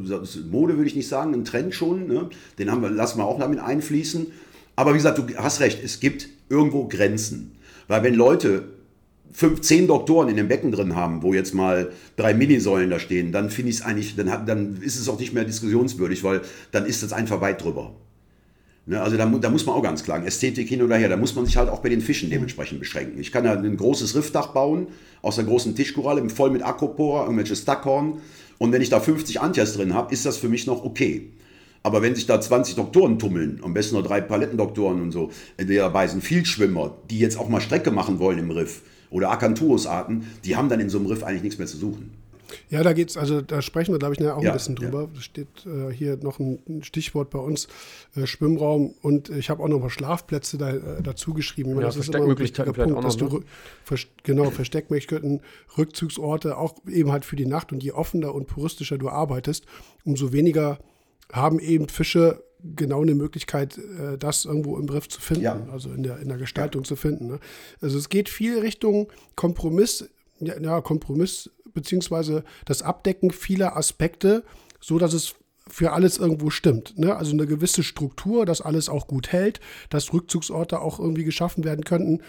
[0.49, 2.29] Mode würde ich nicht sagen, ein Trend schon, ne?
[2.57, 4.27] den haben wir, lassen wir auch damit einfließen.
[4.75, 7.51] Aber wie gesagt, du hast recht, es gibt irgendwo Grenzen.
[7.87, 8.63] Weil wenn Leute
[9.31, 13.31] fünf, zehn Doktoren in dem Becken drin haben, wo jetzt mal drei Minisäulen da stehen,
[13.31, 16.85] dann finde ich es eigentlich, dann, dann ist es auch nicht mehr diskussionswürdig, weil dann
[16.85, 17.93] ist es einfach weit drüber.
[18.91, 21.33] Ne, also da, da, muss man auch ganz klar, Ästhetik hin oder her, da muss
[21.33, 23.21] man sich halt auch bei den Fischen dementsprechend beschränken.
[23.21, 24.87] Ich kann ja ein großes Riffdach bauen,
[25.21, 28.19] aus einer großen Tischkoralle, voll mit Acropora, irgendwelches Stackhorn.
[28.57, 31.31] Und wenn ich da 50 Antias drin habe, ist das für mich noch okay.
[31.83, 35.73] Aber wenn sich da 20 Doktoren tummeln, am besten nur drei Palettendoktoren und so, die
[35.73, 40.57] dabei sind, Vielschwimmer, die jetzt auch mal Strecke machen wollen im Riff, oder Acanthurus-Arten, die
[40.57, 42.11] haben dann in so einem Riff eigentlich nichts mehr zu suchen.
[42.69, 45.09] Ja, da geht's, also da sprechen wir, glaube ich, nachher auch ja, ein bisschen drüber.
[45.13, 45.21] Ja.
[45.21, 47.67] steht äh, hier noch ein Stichwort bei uns,
[48.15, 51.75] äh, Schwimmraum und ich habe auch noch mal Schlafplätze da, äh, dazu geschrieben.
[51.75, 53.43] Ja, das Versteckmöglichkeiten vielleicht Punkt, auch noch, ne?
[53.83, 55.41] Ver genau, Versteckmöglichkeiten,
[55.77, 59.65] Rückzugsorte, auch eben halt für die Nacht und je offener und puristischer du arbeitest,
[60.05, 60.79] umso weniger
[61.31, 62.43] haben eben Fische
[62.75, 65.67] genau eine Möglichkeit, äh, das irgendwo im Griff zu finden, ja.
[65.71, 66.87] also in der, in der Gestaltung ja.
[66.87, 67.27] zu finden.
[67.27, 67.39] Ne?
[67.81, 70.09] Also es geht viel Richtung Kompromiss,
[70.39, 74.43] ja, Kompromiss beziehungsweise das Abdecken vieler Aspekte,
[74.79, 75.35] so dass es
[75.67, 76.97] für alles irgendwo stimmt.
[76.97, 77.15] Ne?
[77.15, 81.85] Also eine gewisse Struktur, dass alles auch gut hält, dass Rückzugsorte auch irgendwie geschaffen werden
[81.85, 82.21] könnten,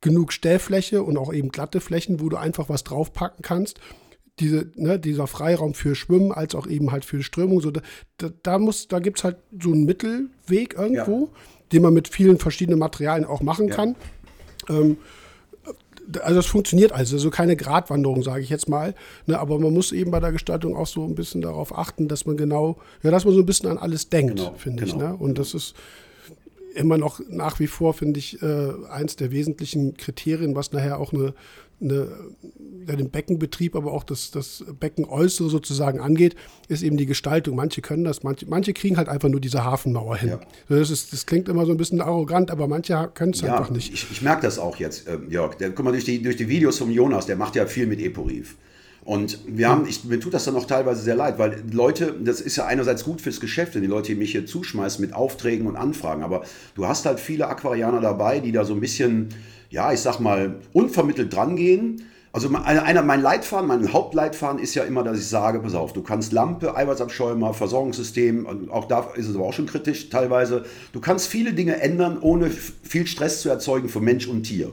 [0.00, 3.80] genug Stellfläche und auch eben glatte Flächen, wo du einfach was draufpacken kannst.
[4.38, 7.60] Diese, ne, dieser Freiraum für Schwimmen als auch eben halt für Strömung.
[7.60, 7.82] So, da,
[8.16, 11.40] da, da gibt es halt so einen Mittelweg irgendwo, ja.
[11.72, 13.74] den man mit vielen verschiedenen Materialien auch machen ja.
[13.74, 13.96] kann.
[14.68, 14.96] Ähm,
[16.22, 18.94] also es funktioniert also, also keine Gratwanderung, sage ich jetzt mal.
[19.26, 22.26] Ne, aber man muss eben bei der Gestaltung auch so ein bisschen darauf achten, dass
[22.26, 24.94] man genau, ja, dass man so ein bisschen an alles denkt, genau, finde genau.
[24.94, 25.00] ich.
[25.00, 25.16] Ne?
[25.16, 25.74] Und das ist
[26.74, 31.12] immer noch nach wie vor, finde ich, äh, eins der wesentlichen Kriterien, was nachher auch
[31.12, 31.34] eine,
[31.80, 32.08] eine,
[32.86, 36.34] ja, den Beckenbetrieb, aber auch das, das Beckenäußere sozusagen angeht,
[36.68, 37.56] ist eben die Gestaltung.
[37.56, 40.28] Manche können das, manche, manche kriegen halt einfach nur diese Hafenmauer hin.
[40.30, 40.40] Ja.
[40.68, 43.70] Das, ist, das klingt immer so ein bisschen arrogant, aber manche können es ja, einfach
[43.70, 43.92] nicht.
[43.92, 45.56] Ich, ich merke das auch jetzt, äh, Jörg.
[45.56, 48.00] Der, guck mal, durch die, durch die Videos vom Jonas, der macht ja viel mit
[48.00, 48.56] Eporif.
[49.02, 52.40] Und wir haben, ich, mir tut das dann auch teilweise sehr leid, weil Leute, das
[52.40, 55.76] ist ja einerseits gut fürs Geschäft, wenn die Leute mich hier zuschmeißen mit Aufträgen und
[55.76, 59.30] Anfragen, aber du hast halt viele Aquarianer dabei, die da so ein bisschen,
[59.70, 62.02] ja, ich sag mal, unvermittelt drangehen,
[62.32, 66.02] Also einer, mein Leitfaden, mein Hauptleitfaden ist ja immer, dass ich sage, pass auf, du
[66.02, 71.26] kannst Lampe, Eiweißabschäumer, Versorgungssystem, auch da ist es aber auch schon kritisch teilweise, du kannst
[71.26, 74.70] viele Dinge ändern, ohne viel Stress zu erzeugen für Mensch und Tier.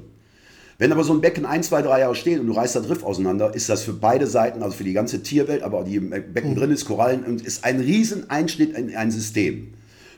[0.78, 3.04] Wenn aber so ein Becken ein, zwei, drei Jahre steht und du reißt da Drift
[3.04, 6.52] auseinander, ist das für beide Seiten, also für die ganze Tierwelt, aber die im Becken
[6.52, 6.58] mhm.
[6.58, 9.74] drin ist, Korallen, und ist ein riesen Einschnitt in ein System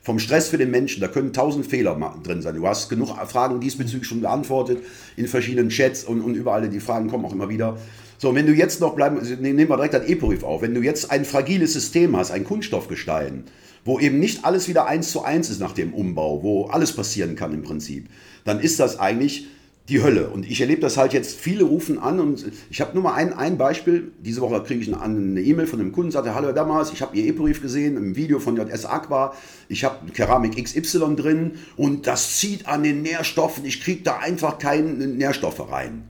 [0.10, 2.56] vom Stress für den Menschen, da können tausend Fehler drin sein.
[2.56, 4.80] Du hast genug Fragen diesbezüglich schon beantwortet
[5.18, 7.78] in verschiedenen Chats und, und überall, die Fragen kommen auch immer wieder.
[8.18, 10.82] So, wenn du jetzt noch bleiben, also nehmen wir direkt das E-Brief auf, wenn du
[10.82, 13.44] jetzt ein fragiles System hast, ein Kunststoffgestein,
[13.86, 17.36] wo eben nicht alles wieder eins zu eins ist nach dem Umbau, wo alles passieren
[17.36, 18.10] kann im Prinzip,
[18.46, 19.46] dann ist das eigentlich
[19.90, 20.30] die Hölle.
[20.30, 23.34] Und ich erlebe das halt jetzt, viele rufen an und ich habe nur mal ein,
[23.34, 24.12] ein Beispiel.
[24.20, 27.18] Diese Woche kriege ich eine E-Mail von einem Kunden, sagte, hallo Herr Damas, ich habe
[27.18, 29.34] Ihr E-Brief gesehen im Video von JS Aqua.
[29.68, 33.66] Ich habe Keramik XY drin und das zieht an den Nährstoffen.
[33.66, 36.04] Ich kriege da einfach keine Nährstoffe rein.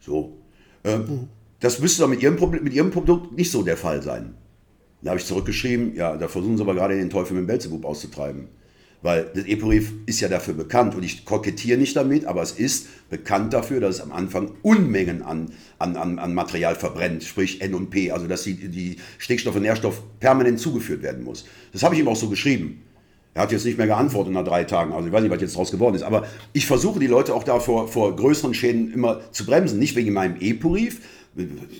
[0.00, 0.36] So.
[0.84, 1.28] Ähm, mhm.
[1.60, 4.34] Das müsste doch mit Ihrem, Problem, mit Ihrem Produkt nicht so der Fall sein.
[5.02, 7.84] Da habe ich zurückgeschrieben, ja, da versuchen Sie aber gerade den Teufel mit dem Belzebub
[7.84, 8.48] auszutreiben.
[9.02, 13.08] Weil das Eporif ist ja dafür bekannt und ich kokettiere nicht damit, aber es ist
[13.08, 17.74] bekannt dafür, dass es am Anfang Unmengen an, an, an, an Material verbrennt, sprich N
[17.74, 21.46] und P, also dass die, die Stickstoff und Nährstoff permanent zugeführt werden muss.
[21.72, 22.82] Das habe ich ihm auch so geschrieben.
[23.32, 25.54] Er hat jetzt nicht mehr geantwortet nach drei Tagen, also ich weiß nicht, was jetzt
[25.54, 29.20] daraus geworden ist, aber ich versuche die Leute auch da vor, vor größeren Schäden immer
[29.30, 31.00] zu bremsen, nicht wegen meinem E-Brief,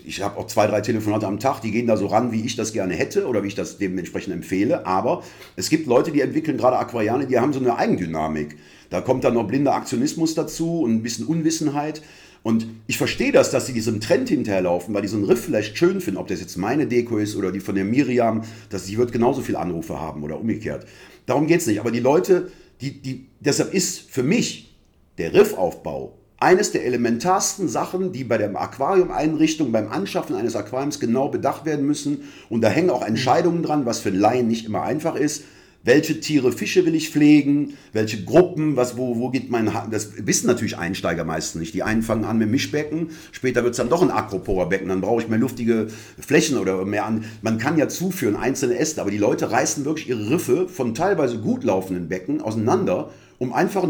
[0.07, 2.55] ich habe auch zwei, drei Telefonate am Tag, die gehen da so ran, wie ich
[2.55, 4.87] das gerne hätte oder wie ich das dementsprechend empfehle.
[4.87, 5.25] Aber
[5.57, 8.57] es gibt Leute, die entwickeln gerade Aquariane, die haben so eine Eigendynamik.
[8.91, 12.03] Da kommt dann noch blinder Aktionismus dazu und ein bisschen Unwissenheit.
[12.43, 15.77] Und ich verstehe das, dass sie diesem Trend hinterherlaufen, weil die so einen Riff vielleicht
[15.77, 18.97] schön finden, ob das jetzt meine Deko ist oder die von der Miriam, dass sie
[18.97, 20.87] wird genauso viele Anrufe haben oder umgekehrt.
[21.27, 21.81] Darum geht es nicht.
[21.81, 24.75] Aber die Leute, die, die, deshalb ist für mich
[25.19, 31.29] der Riffaufbau eines der elementarsten Sachen, die bei der Aquariumeinrichtung, beim Anschaffen eines Aquariums genau
[31.29, 32.23] bedacht werden müssen.
[32.49, 35.45] Und da hängen auch Entscheidungen dran, was für einen Laien nicht immer einfach ist.
[35.83, 37.75] Welche Tiere, Fische will ich pflegen?
[37.93, 38.77] Welche Gruppen?
[38.77, 41.75] Was, wo, wo geht mein ha Das wissen natürlich Einsteiger meistens nicht.
[41.75, 45.23] Die einen fangen an mit Mischbecken, später wird es dann doch ein Akroporer-Becken, dann brauche
[45.23, 47.25] ich mehr luftige Flächen oder mehr an.
[47.41, 51.39] Man kann ja zuführen, einzelne Äste, aber die Leute reißen wirklich ihre Riffe von teilweise
[51.39, 53.89] gut laufenden Becken auseinander, um einfach,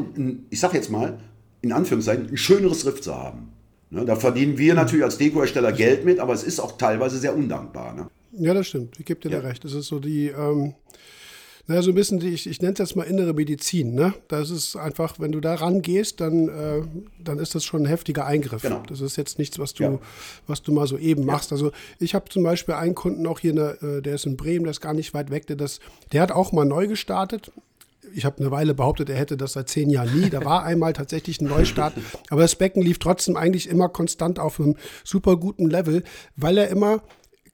[0.49, 1.19] ich sag jetzt mal,
[1.63, 3.53] in Anführungszeichen, ein schöneres Riff zu haben.
[3.91, 7.37] Ne, da verdienen wir natürlich als Dekohersteller Geld mit, aber es ist auch teilweise sehr
[7.37, 7.93] undankbar.
[7.95, 8.09] Ne?
[8.33, 8.99] Ja, das stimmt.
[9.01, 9.41] Ich gebe dir ja.
[9.41, 9.65] da recht.
[9.65, 10.75] Das ist so die, ähm,
[11.67, 13.95] naja, so ein bisschen, die, ich, ich nenne es jetzt mal innere Medizin.
[13.95, 14.15] Ne?
[14.29, 16.83] Das ist einfach, wenn du da rangehst, dann, äh,
[17.23, 18.63] dann ist das schon ein heftiger Eingriff.
[18.63, 18.83] Genau.
[18.89, 19.99] Das ist jetzt nichts, was du, ja.
[20.47, 21.33] was du mal so eben ja.
[21.33, 21.51] machst.
[21.51, 24.71] Also ich habe zum Beispiel einen Kunden auch hier, äh, der ist in Bremen, der
[24.71, 25.81] ist gar nicht weit weg, der, das,
[26.13, 27.51] der hat auch mal neu gestartet
[28.15, 30.31] ich habe eine Weile behauptet, er hätte das seit zehn Jahren nie.
[30.31, 31.95] Da war einmal tatsächlich ein Neustart.
[32.31, 36.03] Aber das Becken lief trotzdem eigentlich immer konstant auf einem super guten Level,
[36.37, 37.03] weil er immer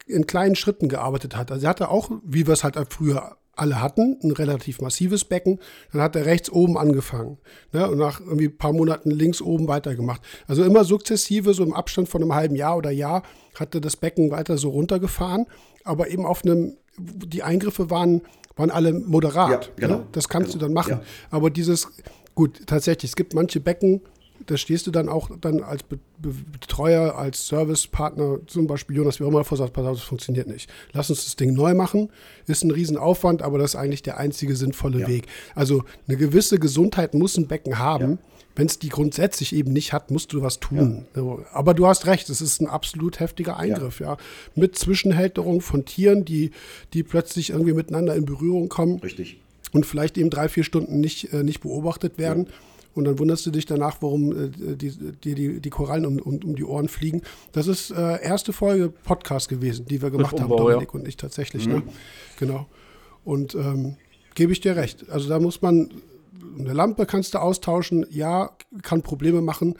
[0.06, 1.50] in kleinen Schritten gearbeitet hat.
[1.50, 5.58] Also er hatte auch, wie wir es halt früher alle hatten, ein relativ massives Becken.
[5.92, 7.38] Dann hat er rechts oben angefangen
[7.72, 10.20] ne, und nach irgendwie ein paar Monaten links oben weitergemacht.
[10.46, 13.22] Also immer sukzessive, so im Abstand von einem halben Jahr oder Jahr,
[13.58, 15.46] hatte das Becken weiter so runtergefahren,
[15.84, 18.22] aber eben auf einem, die Eingriffe waren
[18.56, 19.66] waren alle moderat.
[19.66, 19.98] Ja, genau.
[19.98, 20.06] Ne?
[20.12, 20.60] Das kannst genau.
[20.60, 20.92] du dann machen.
[20.92, 21.02] Ja.
[21.30, 21.88] Aber dieses,
[22.34, 24.00] gut, tatsächlich, es gibt manche Becken,
[24.46, 25.82] da stehst du dann auch dann als
[26.18, 30.70] Betreuer, als Servicepartner, zum Beispiel Jonas, wie auch immer, vor sagt, das funktioniert nicht.
[30.92, 32.10] Lass uns das Ding neu machen.
[32.46, 35.08] Ist ein Riesenaufwand, aber das ist eigentlich der einzige sinnvolle ja.
[35.08, 35.26] Weg.
[35.54, 38.12] Also eine gewisse Gesundheit muss ein Becken haben.
[38.12, 38.18] Ja.
[38.56, 41.06] Wenn es die grundsätzlich eben nicht hat, musst du was tun.
[41.14, 41.38] Ja.
[41.52, 44.16] Aber du hast recht, es ist ein absolut heftiger Eingriff, ja.
[44.54, 46.50] Mit Zwischenhälterung von Tieren, die,
[46.92, 48.98] die plötzlich irgendwie miteinander in Berührung kommen.
[48.98, 49.38] Richtig.
[49.72, 52.46] Und vielleicht eben drei, vier Stunden nicht, äh, nicht beobachtet werden.
[52.46, 52.52] Ja
[52.96, 54.90] und dann wunderst du dich danach, warum äh, die,
[55.22, 57.20] die, die, die, Korallen um, um, um, die Ohren fliegen.
[57.52, 61.00] Das ist äh, erste Folge Podcast gewesen, die wir gemacht Umbau, haben, Dominik ja.
[61.00, 61.66] und ich tatsächlich.
[61.66, 61.74] Ne?
[61.74, 61.84] Mhm.
[61.84, 61.92] Ne?
[62.38, 62.66] Genau.
[63.22, 63.96] Und ähm,
[64.34, 65.10] gebe ich dir recht.
[65.10, 65.90] Also da muss man,
[66.58, 68.50] eine Lampe kannst du austauschen, ja,
[68.82, 69.76] kann Probleme machen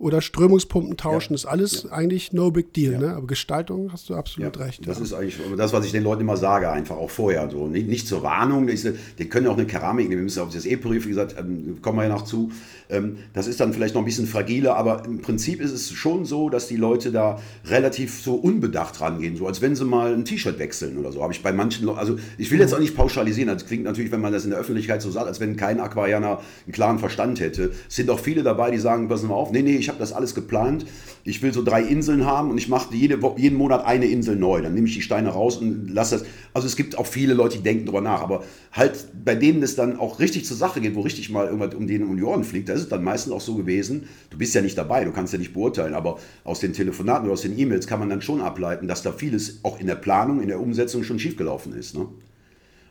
[0.00, 1.36] oder Strömungspumpen tauschen, ja.
[1.36, 1.90] ist alles ja.
[1.90, 2.94] eigentlich no big deal.
[2.94, 2.98] Ja.
[2.98, 3.14] Ne?
[3.14, 4.80] Aber Gestaltung hast du absolut recht.
[4.86, 7.50] Das ist eigentlich das, was ich den Leuten immer sage, einfach auch vorher.
[7.50, 7.66] So.
[7.66, 11.04] Nicht, nicht zur Warnung, die können auch eine Keramik nehmen, wir müssen auf das E-Brief,
[11.04, 12.50] wie gesagt, ähm, kommen wir ja noch zu.
[12.88, 16.24] Ähm, das ist dann vielleicht noch ein bisschen fragiler, aber im Prinzip ist es schon
[16.24, 20.24] so, dass die Leute da relativ so unbedacht rangehen, so als wenn sie mal ein
[20.24, 21.22] T-Shirt wechseln oder so.
[21.22, 24.10] Habe ich bei manchen Leuten, also ich will jetzt auch nicht pauschalisieren, das klingt natürlich,
[24.12, 27.38] wenn man das in der Öffentlichkeit so sagt, als wenn kein Aquarianer einen klaren Verstand
[27.38, 27.72] hätte.
[27.86, 30.14] Es sind auch viele dabei, die sagen, pass mal auf, nee, nee, ich habe das
[30.14, 30.86] alles geplant.
[31.24, 34.62] Ich will so drei Inseln haben und ich mache jede, jeden Monat eine Insel neu.
[34.62, 36.26] Dann nehme ich die Steine raus und lasse das.
[36.54, 39.76] Also es gibt auch viele Leute, die denken darüber nach, aber halt bei denen es
[39.76, 42.68] dann auch richtig zur Sache geht, wo richtig mal irgendwas um denen die Ohren fliegt,
[42.68, 45.32] da ist es dann meistens auch so gewesen, du bist ja nicht dabei, du kannst
[45.32, 48.40] ja nicht beurteilen, aber aus den Telefonaten oder aus den E-Mails kann man dann schon
[48.40, 51.96] ableiten, dass da vieles auch in der Planung, in der Umsetzung schon schiefgelaufen ist.
[51.96, 52.06] Ne?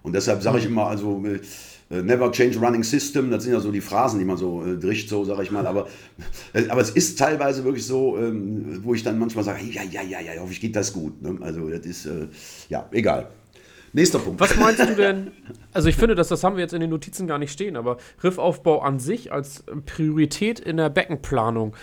[0.02, 1.40] Und deshalb sage ich immer, also äh,
[1.90, 5.10] never change running system, das sind ja so die Phrasen, die man so äh, dricht,
[5.10, 5.66] so sage ich mal.
[5.66, 5.88] Aber,
[6.54, 10.02] äh, aber es ist teilweise wirklich so, ähm, wo ich dann manchmal sage, ja, ja,
[10.02, 11.22] ja, ja, hoffentlich geht das gut.
[11.22, 11.38] Ne?
[11.42, 12.28] Also das ist, äh,
[12.70, 13.30] ja, egal.
[13.92, 14.40] Nächster Punkt.
[14.40, 15.32] Was meinst du denn?
[15.72, 17.98] Also ich finde, dass das haben wir jetzt in den Notizen gar nicht stehen, aber
[18.24, 21.76] Riffaufbau an sich als Priorität in der Beckenplanung.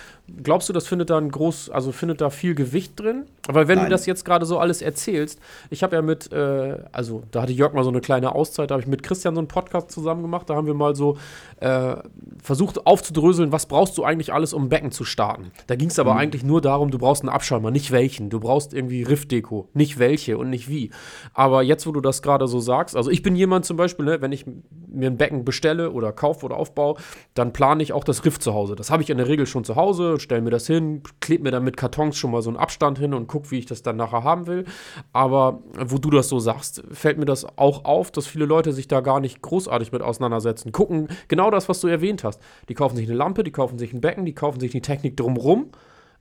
[0.43, 3.27] Glaubst du, das findet da ein groß, also findet da viel Gewicht drin?
[3.47, 3.87] Weil wenn Nein.
[3.87, 5.39] du das jetzt gerade so alles erzählst,
[5.71, 8.75] ich habe ja mit, äh, also da hatte Jörg mal so eine kleine Auszeit, da
[8.75, 11.17] habe ich mit Christian so einen Podcast zusammen gemacht, da haben wir mal so
[11.61, 11.97] äh,
[12.43, 15.53] versucht aufzudröseln, was brauchst du eigentlich alles, um ein Becken zu starten.
[15.69, 16.19] Da ging es aber mhm.
[16.19, 18.29] eigentlich nur darum, du brauchst einen Abschäumer, nicht welchen.
[18.29, 20.91] Du brauchst irgendwie Riffdeko, nicht welche und nicht wie.
[21.35, 24.21] Aber jetzt, wo du das gerade so sagst, also ich bin jemand zum Beispiel, ne,
[24.21, 24.45] wenn ich
[24.89, 26.97] mir ein Becken bestelle oder kaufe oder aufbaue,
[27.35, 28.75] dann plane ich auch das Riff zu Hause.
[28.75, 31.51] Das habe ich in der Regel schon zu Hause, stelle mir das hin, klebe mir
[31.51, 33.97] dann mit Kartons schon mal so einen Abstand hin und gucke, wie ich das dann
[33.97, 34.65] nachher haben will.
[35.13, 38.89] Aber wo du das so sagst, fällt mir das auch auf, dass viele Leute sich
[38.89, 40.73] da gar nicht großartig mit auseinandersetzen.
[40.73, 42.41] Gucken genau das, was du erwähnt hast.
[42.69, 45.17] Die kaufen sich eine Lampe, die kaufen sich ein Becken, die kaufen sich die Technik
[45.17, 45.71] drumrum.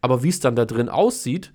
[0.02, 1.52] Aber wie es dann da drin aussieht,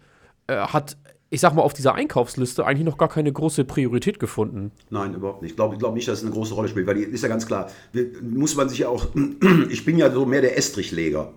[0.47, 0.97] äh, hat
[1.31, 4.73] ich sag mal, auf dieser Einkaufsliste eigentlich noch gar keine große Priorität gefunden.
[4.91, 5.53] Nein, überhaupt nicht.
[5.53, 7.47] Ich glaube glaub nicht, dass es eine große Rolle spielt, weil die ist ja ganz
[7.47, 7.71] klar,
[8.21, 9.07] muss man sich ja auch,
[9.71, 11.33] ich bin ja so mehr der Estrichleger.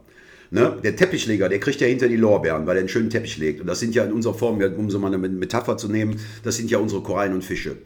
[0.54, 0.78] Ne?
[0.84, 3.60] Der Teppichleger, der kriegt ja hinter die Lorbeeren, weil er einen schönen Teppich legt.
[3.60, 6.58] Und das sind ja in unserer Form, um so mal eine Metapher zu nehmen, das
[6.58, 7.78] sind ja unsere Korallen und Fische.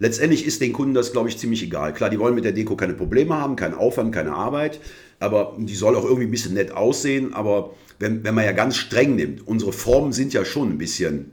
[0.00, 1.94] Letztendlich ist den Kunden das, glaube ich, ziemlich egal.
[1.94, 4.80] Klar, die wollen mit der Deko keine Probleme haben, keinen Aufwand, keine Arbeit,
[5.18, 7.32] aber die soll auch irgendwie ein bisschen nett aussehen.
[7.32, 11.30] Aber wenn, wenn man ja ganz streng nimmt, unsere Formen sind ja schon ein bisschen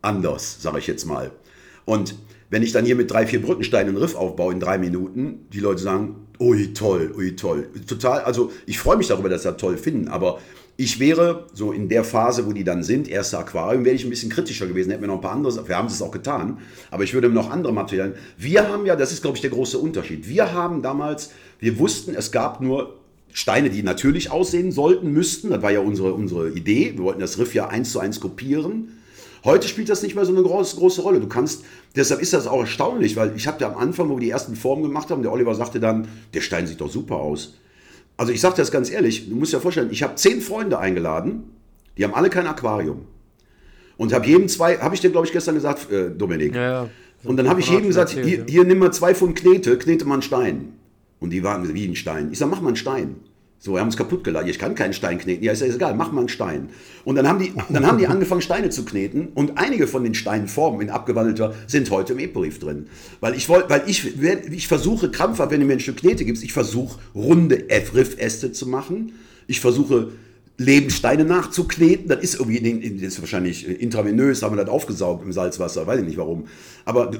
[0.00, 1.32] anders, sage ich jetzt mal.
[1.86, 2.14] Und
[2.50, 5.60] wenn ich dann hier mit drei, vier Brückensteinen einen Riff aufbaue in drei Minuten, die
[5.60, 7.68] Leute sagen, ui toll, ui toll.
[7.86, 10.40] Total, also ich freue mich darüber, dass sie das toll finden, aber
[10.76, 14.10] ich wäre so in der Phase, wo die dann sind, erste Aquarium, wäre ich ein
[14.10, 16.58] bisschen kritischer gewesen, hätten wir noch ein paar andere, wir haben es auch getan,
[16.90, 18.16] aber ich würde noch andere Materialien.
[18.36, 22.14] Wir haben ja, das ist glaube ich der große Unterschied, wir haben damals, wir wussten,
[22.14, 22.96] es gab nur
[23.32, 27.38] Steine, die natürlich aussehen sollten, müssten, das war ja unsere, unsere Idee, wir wollten das
[27.38, 28.99] Riff ja eins zu eins kopieren
[29.44, 31.20] Heute spielt das nicht mehr so eine große, große Rolle.
[31.20, 31.64] Du kannst,
[31.96, 34.54] deshalb ist das auch erstaunlich, weil ich habe ja am Anfang, wo wir die ersten
[34.54, 37.54] Formen gemacht haben, der Oliver sagte dann, der Stein sieht doch super aus.
[38.16, 41.44] Also ich sage das ganz ehrlich, du musst dir vorstellen, ich habe zehn Freunde eingeladen,
[41.96, 43.06] die haben alle kein Aquarium.
[43.96, 46.54] Und habe jedem zwei, habe ich dir glaube ich gestern gesagt, äh, Dominik.
[46.54, 46.88] Ja, ja.
[47.24, 50.04] Und dann habe ich jedem gesagt, erzählt, hier, hier nimm mal zwei Pfund Knete, knete
[50.04, 50.72] mal einen Stein.
[51.18, 52.30] Und die waren wie ein Stein.
[52.32, 53.16] Ich sage, mach mal einen Stein.
[53.62, 54.48] So, wir haben es kaputt geladen.
[54.48, 55.44] Ich kann keinen Stein kneten.
[55.44, 56.70] Ja, ist ja egal, mach mal einen Stein.
[57.04, 59.28] Und dann haben die, dann haben die angefangen, Steine zu kneten.
[59.34, 62.86] Und einige von den Steinformen in abgewandelter sind heute im E-Brief drin.
[63.20, 64.18] Weil ich wollte, weil ich,
[64.50, 67.62] ich versuche krampfhaft, wenn du mir ein Stück Knete gibst, ich versuche runde
[67.94, 69.12] Riffäste zu machen.
[69.46, 70.12] Ich versuche
[70.56, 72.08] Lebenssteine nachzukneten.
[72.08, 76.06] Das ist irgendwie, das ist wahrscheinlich intravenös, haben wir das aufgesaugt im Salzwasser, weiß ich
[76.06, 76.46] nicht warum.
[76.86, 77.10] Aber,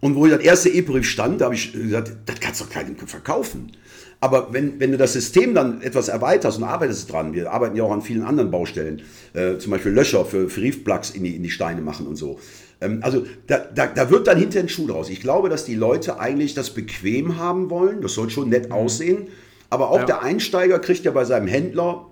[0.00, 2.96] und wo das erste E-Brief stand, da habe ich gesagt, das kannst du doch keinem
[2.96, 3.72] verkaufen.
[4.20, 7.84] Aber wenn, wenn du das System dann etwas erweiterst und arbeitest dran, wir arbeiten ja
[7.84, 9.02] auch an vielen anderen Baustellen,
[9.32, 12.38] äh, zum Beispiel Löcher für, für Reef-Plugs in die, in die Steine machen und so.
[12.82, 15.08] Ähm, also da, da, da wird dann hinter ein Schuh draus.
[15.08, 18.02] Ich glaube, dass die Leute eigentlich das bequem haben wollen.
[18.02, 18.74] Das soll schon nett mhm.
[18.74, 19.28] aussehen.
[19.70, 20.04] Aber auch ja.
[20.04, 22.06] der Einsteiger kriegt ja bei seinem Händler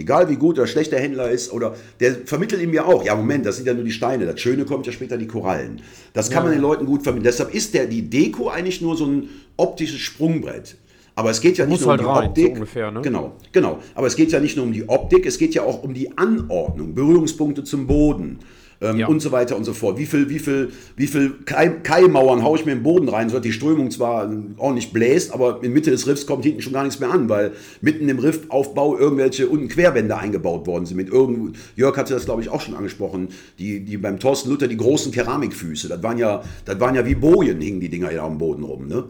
[0.00, 3.14] Egal wie gut oder schlecht der Händler ist, oder der vermittelt ihm ja auch, ja
[3.14, 5.82] Moment, das sind ja nur die Steine, das Schöne kommt ja später die Korallen.
[6.14, 6.44] Das kann ja.
[6.44, 7.24] man den Leuten gut vermitteln.
[7.24, 9.28] Deshalb ist der, die Deko eigentlich nur so ein
[9.58, 10.76] optisches Sprungbrett.
[11.20, 12.46] Aber es geht ja nicht nur halt um die rein, Optik.
[12.46, 13.02] So ungefähr, ne?
[13.02, 13.78] Genau, genau.
[13.94, 16.16] Aber es geht ja nicht nur um die Optik, es geht ja auch um die
[16.16, 18.38] Anordnung, Berührungspunkte zum Boden.
[18.82, 19.08] Ähm, ja.
[19.08, 19.98] und so weiter und so fort.
[19.98, 23.42] Wie viel, wie viel, wie viel Keimauern haue ich mir im Boden rein, so dass
[23.42, 24.22] die Strömung zwar
[24.56, 27.52] ordentlich bläst, aber in Mitte des Riffs kommt hinten schon gar nichts mehr an, weil
[27.82, 30.96] mitten im Riffaufbau irgendwelche unten Querwände eingebaut worden sind.
[30.96, 33.28] Mit irgend, Jörg hatte das, glaube ich, auch schon angesprochen,
[33.58, 37.16] die, die beim Thorsten Luther die großen Keramikfüße, das waren ja, das waren ja wie
[37.16, 38.88] Bojen, hingen die Dinger ja am Boden rum.
[38.88, 39.04] Ne?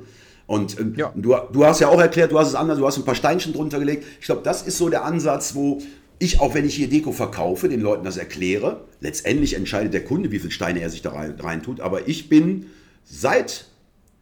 [0.50, 1.12] Und ähm, ja.
[1.14, 3.52] du, du hast ja auch erklärt, du hast es anders, du hast ein paar Steinchen
[3.52, 4.04] drunter gelegt.
[4.18, 5.80] Ich glaube, das ist so der Ansatz, wo
[6.18, 8.80] ich, auch wenn ich hier Deko verkaufe, den Leuten das erkläre.
[8.98, 11.78] Letztendlich entscheidet der Kunde, wie viele Steine er sich da rein, rein tut.
[11.78, 12.66] Aber ich bin
[13.04, 13.66] seit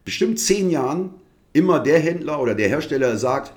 [0.05, 1.15] bestimmt zehn Jahren
[1.51, 3.53] immer der Händler oder der Hersteller, der sagt,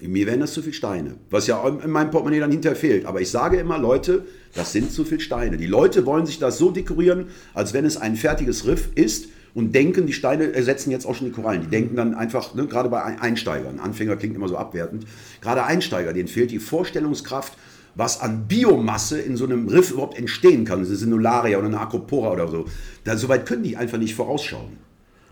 [0.00, 1.16] mir wären das zu viele Steine.
[1.28, 3.04] Was ja in meinem Portemonnaie dann hinterher fehlt.
[3.04, 5.58] Aber ich sage immer, Leute, das sind zu viele Steine.
[5.58, 9.74] Die Leute wollen sich das so dekorieren, als wenn es ein fertiges Riff ist und
[9.74, 11.62] denken, die Steine ersetzen jetzt auch schon die Korallen.
[11.62, 15.06] Die denken dann einfach, ne, gerade bei Einsteigern, Anfänger klingt immer so abwertend,
[15.40, 17.56] gerade Einsteiger, denen fehlt die Vorstellungskraft
[17.94, 20.80] was an Biomasse in so einem Riff überhaupt entstehen kann.
[20.80, 22.66] Das ist eine Sinularia oder eine Acropora oder so.
[23.04, 24.78] Da, so weit können die einfach nicht vorausschauen.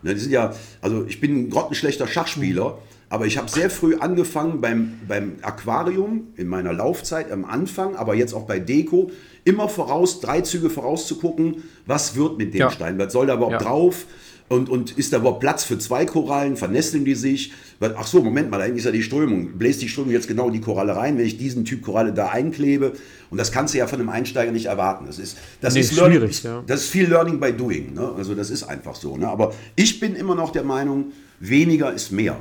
[0.01, 2.77] Ne, die sind ja, also ich bin ein grottenschlechter Schachspieler,
[3.13, 8.15] aber ich habe sehr früh angefangen beim, beim Aquarium in meiner Laufzeit am Anfang, aber
[8.15, 9.11] jetzt auch bei Deko,
[9.43, 12.71] immer voraus, drei Züge vorauszugucken, was wird mit dem Ja.
[12.71, 13.59] Stein, was soll da überhaupt Ja.
[13.59, 14.07] drauf
[14.49, 17.53] und, und ist da überhaupt Platz für zwei Korallen, vernesteln die sich?
[17.79, 19.59] Ach so, Moment mal, da hinten ist ja die Strömung.
[19.59, 22.29] Bläst die Strömung jetzt genau in die Koralle rein, wenn ich diesen Typ Koralle da
[22.29, 22.93] einklebe?
[23.29, 25.05] Und das kannst du ja von einem Einsteiger nicht erwarten.
[25.05, 26.63] Das ist, das Nee, ist schwierig, Learning, ja.
[26.65, 27.93] das ist viel Learning by Doing.
[27.93, 28.11] Ne?
[28.17, 29.17] Also das ist einfach so.
[29.17, 29.27] Ne?
[29.27, 32.37] Aber ich bin immer noch der Meinung, weniger ist mehr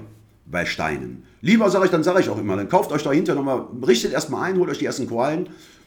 [0.52, 1.24] bei Steinen.
[1.40, 4.44] Lieber sage ich, dann sage ich auch immer, dann kauft euch dahinter nochmal, richtet erstmal
[4.44, 5.10] ein, holt euch die ersten.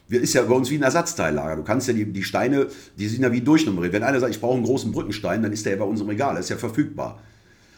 [0.08, 1.56] Wir- Ist ja bei uns wie ein Ersatzteillager.
[1.56, 2.66] Du kannst ja die, die Steine,
[2.98, 3.92] die sind ja wie durchnummeriert.
[3.94, 6.08] Wenn einer sagt, ich brauche einen großen Brückenstein, dann ist der ja bei uns im
[6.08, 7.20] Regal, der ist ja verfügbar.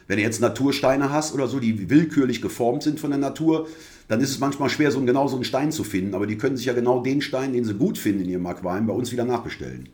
[0.08, 3.68] Wenn du jetzt Natursteine hast oder so, die willkürlich geformt sind von der Natur,
[4.08, 6.14] dann ist es manchmal schwer, so einen, genau so einen Stein zu finden.
[6.14, 8.86] Aber die können sich ja genau den Stein, den sie gut finden in ihrem Aquarium,
[8.86, 9.88] bei uns wieder nachbestellen.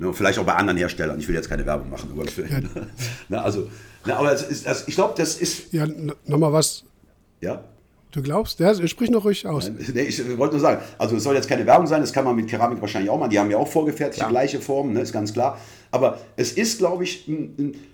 [0.00, 1.20] Ne, vielleicht auch bei anderen Herstellern.
[1.20, 2.10] Ich will jetzt keine Werbung machen.
[2.12, 2.24] Aber,
[3.28, 3.68] ne, also,
[4.06, 5.74] ne, aber das ist, das, ich glaube, das ist.
[5.74, 5.86] Ja,
[6.24, 6.84] nochmal was.
[7.42, 7.62] Ja,
[8.12, 8.58] Du glaubst?
[8.58, 9.70] Ja, sprich noch ruhig aus.
[9.70, 12.34] Nee, ich wollte nur sagen, also es soll jetzt keine Werbung sein, das kann man
[12.34, 13.30] mit Keramik wahrscheinlich auch machen.
[13.30, 15.60] Die haben ja auch vorgefertigte gleiche Formen, ne, ist ganz klar.
[15.92, 17.30] Aber es ist, glaube ich,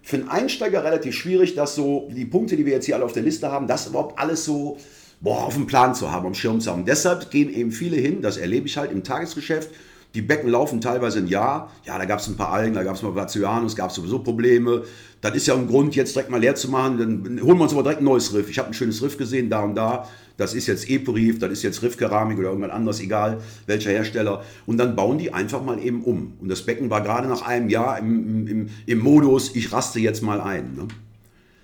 [0.02, 3.12] für einen Einsteiger relativ schwierig, dass so die Punkte, die wir jetzt hier alle auf
[3.12, 4.78] der Liste haben, das überhaupt alles so
[5.20, 6.86] boah, auf dem Plan zu haben, am Schirm zu haben.
[6.86, 9.68] Deshalb gehen eben viele hin, das erlebe ich halt im Tagesgeschäft.
[10.16, 11.70] Die Becken laufen teilweise ein Jahr.
[11.84, 14.20] Ja, da gab es ein paar Algen, da gab es mal Vacianus, gab es sowieso
[14.20, 14.82] Probleme.
[15.20, 16.96] Das ist ja ein Grund, jetzt direkt mal leer zu machen.
[16.96, 18.48] Dann holen wir uns aber direkt ein neues Riff.
[18.48, 20.08] Ich habe ein schönes Riff gesehen, da und da.
[20.38, 24.42] Das ist jetzt Epo-Riff, das ist jetzt Riffkeramik oder irgendwas anderes, egal welcher Hersteller.
[24.64, 26.32] Und dann bauen die einfach mal eben um.
[26.40, 30.22] Und das Becken war gerade nach einem Jahr im, im, im Modus, ich raste jetzt
[30.22, 30.76] mal ein.
[30.76, 30.88] Ne?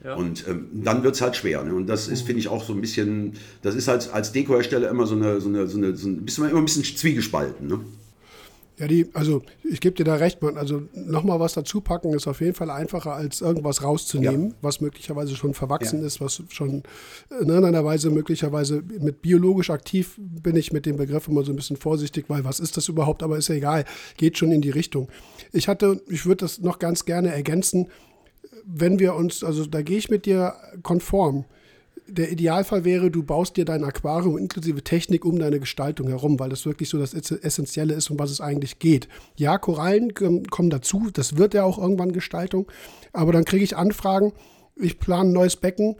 [0.04, 0.14] Ja.
[0.14, 1.62] Und ähm, dann wird es halt schwer.
[1.64, 1.74] Ne?
[1.74, 3.32] Und das ist, finde ich, auch so ein bisschen,
[3.62, 6.50] das ist halt als Dekohersteller immer so eine, so eine, so eine, so ein bisschen,
[6.50, 7.66] immer ein bisschen zwiegespalten.
[7.66, 7.80] Ne?
[8.82, 10.58] Ja, die, also ich gebe dir da recht, man.
[10.58, 14.54] Also nochmal was dazu packen ist auf jeden Fall einfacher, als irgendwas rauszunehmen, Ja.
[14.60, 16.06] was möglicherweise schon verwachsen Ja.
[16.08, 16.82] ist, was schon
[17.30, 21.56] in irgendeiner Weise möglicherweise mit biologisch aktiv bin ich mit dem Begriff immer so ein
[21.56, 23.22] bisschen vorsichtig, weil was ist das überhaupt?
[23.22, 23.84] Aber ist ja egal,
[24.16, 25.08] geht schon in die Richtung.
[25.52, 27.86] Ich hatte, ich würde das noch ganz gerne ergänzen,
[28.66, 31.44] wenn wir uns, also da gehe ich mit dir konform.
[32.14, 36.50] Der Idealfall wäre, du baust dir dein Aquarium inklusive Technik um deine Gestaltung herum, weil
[36.50, 39.08] das wirklich so das Essentielle ist, um was es eigentlich geht.
[39.34, 42.70] Ja, Korallen kommen dazu, das wird ja auch irgendwann Gestaltung,
[43.14, 44.32] aber dann kriege ich Anfragen,
[44.76, 45.96] ich plane ein neues Becken,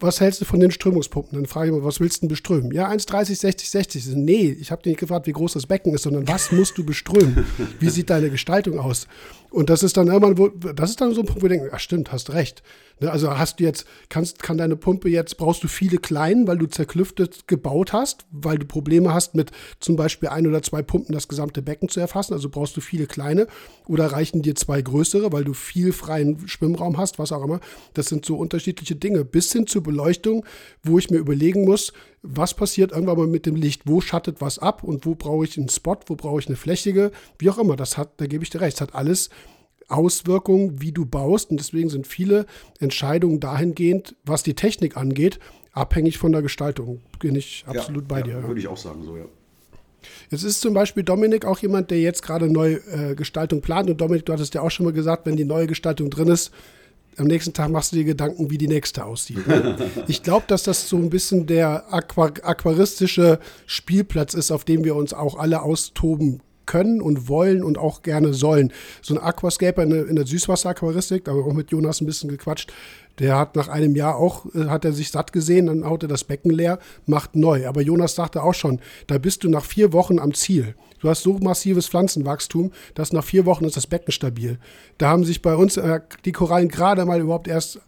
[0.00, 1.38] was hältst du von den Strömungspumpen?
[1.38, 2.72] Dann frage ich mal, was willst du denn beströmen?
[2.72, 4.04] Ja, 1,30, 60, 60.
[4.04, 6.52] Ich so, Nee, ich habe dir nicht gefragt, wie groß das Becken ist, sondern was
[6.52, 7.46] musst du beströmen?
[7.80, 9.06] Wie sieht deine Gestaltung aus?
[9.54, 11.68] Und das ist dann irgendwann, wo, das ist dann so ein Punkt, wo wir denken,
[11.70, 12.64] ach stimmt, hast recht.
[12.98, 16.58] Ne, also hast du jetzt, kannst, kann deine Pumpe jetzt, brauchst du viele kleinen, weil
[16.58, 21.14] du zerklüftet gebaut hast, weil du Probleme hast mit zum Beispiel ein oder zwei Pumpen
[21.14, 23.46] das gesamte Becken zu erfassen, also brauchst du viele kleine
[23.86, 27.60] oder reichen dir zwei größere, weil du viel freien Schwimmraum hast, was auch immer.
[27.94, 30.44] Das sind so unterschiedliche Dinge, bis hin zur Beleuchtung,
[30.82, 31.92] wo ich mir überlegen muss,
[32.26, 35.58] was passiert irgendwann mal mit dem Licht, wo schattet was ab und wo brauche ich
[35.58, 38.50] einen Spot, wo brauche ich eine flächige, wie auch immer, das hat, da gebe ich
[38.50, 39.28] dir recht, es hat alles
[39.88, 41.50] Auswirkungen, wie du baust.
[41.50, 42.46] Und deswegen sind viele
[42.80, 45.38] Entscheidungen dahingehend, was die Technik angeht,
[45.72, 47.02] abhängig von der Gestaltung.
[47.18, 48.48] Bin ich absolut ja, bei ja, dir.
[48.48, 49.26] Würde ich auch sagen, so, ja.
[50.30, 53.88] Jetzt ist zum Beispiel Dominik auch jemand, der jetzt gerade neue äh, Gestaltung plant.
[53.88, 56.50] Und Dominik, du hattest ja auch schon mal gesagt, wenn die neue Gestaltung drin ist,
[57.18, 59.46] am nächsten Tag machst du dir Gedanken, wie die nächste aussieht.
[59.46, 59.76] Ne?
[60.08, 64.96] ich glaube, dass das so ein bisschen der aqua aquaristische Spielplatz ist, auf dem wir
[64.96, 68.72] uns auch alle austoben können und wollen und auch gerne sollen.
[69.02, 72.06] So ein Aquascaper in der, in der Süßwasser-Aquaristik, da haben wir auch mit Jonas ein
[72.06, 72.72] bisschen gequatscht,
[73.18, 76.08] der hat nach einem Jahr auch, äh, hat er sich satt gesehen, dann haut er
[76.08, 77.68] das Becken leer, macht neu.
[77.68, 80.74] Aber Jonas sagte auch schon, da bist du nach vier Wochen am Ziel.
[81.00, 84.58] Du hast so massives Pflanzenwachstum, dass nach vier Wochen ist das Becken stabil.
[84.98, 87.80] Da haben sich bei uns äh, die Korallen gerade mal überhaupt erst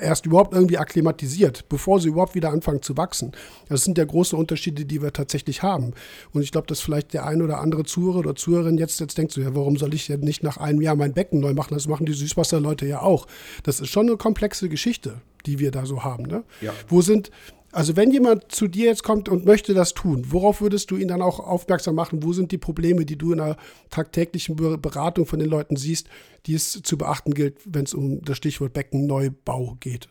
[0.00, 3.32] erst überhaupt irgendwie akklimatisiert, bevor sie überhaupt wieder anfangen zu wachsen.
[3.68, 5.92] Das sind ja große Unterschiede, die wir tatsächlich haben.
[6.32, 9.32] Und ich glaube, dass vielleicht der ein oder andere Zuhörer oder Zuhörerin jetzt, jetzt denkt
[9.32, 11.74] so, ja, warum soll ich denn nicht nach einem Jahr mein Becken neu machen?
[11.74, 13.26] Das machen die Süßwasserleute ja auch.
[13.62, 16.24] Das ist schon eine komplexe Geschichte, die wir da so haben.
[16.24, 16.44] Ne?
[16.60, 16.72] Ja.
[16.88, 17.30] Wo sind,
[17.72, 21.08] also wenn jemand zu dir jetzt kommt und möchte das tun, worauf würdest du ihn
[21.08, 22.22] dann auch aufmerksam machen?
[22.22, 23.56] Wo sind die Probleme, die du in der
[23.90, 26.08] tagtäglichen Be- Beratung von den Leuten siehst,
[26.46, 30.08] die es zu beachten gilt, wenn es um das Stichwort Beckenneubau geht?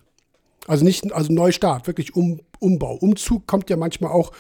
[0.68, 2.96] Also nicht, also Neustart, wirklich um, Umbau.
[2.96, 4.32] Umzug kommt ja manchmal auch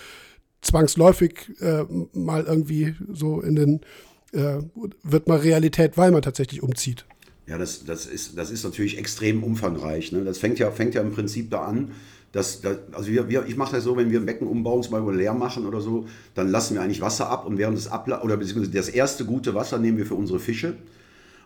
[0.61, 3.81] zwangsläufig äh, mal irgendwie so in den,
[4.33, 4.61] äh,
[5.03, 7.05] wird mal Realität, weil man tatsächlich umzieht.
[7.47, 10.11] Ja, das, das, ist, das ist natürlich extrem umfangreich.
[10.11, 10.23] Ne?
[10.23, 11.91] Das fängt ja, fängt ja im Prinzip da an,
[12.31, 14.91] Das, das, also wir, wir, ich mache das so, wenn wir ein Becken umbauen, zum
[14.91, 16.05] Beispiel leer machen oder so,
[16.35, 19.55] dann lassen wir eigentlich Wasser ab und während des Abla oder beziehungsweise das erste gute
[19.55, 20.75] Wasser nehmen wir für unsere Fische.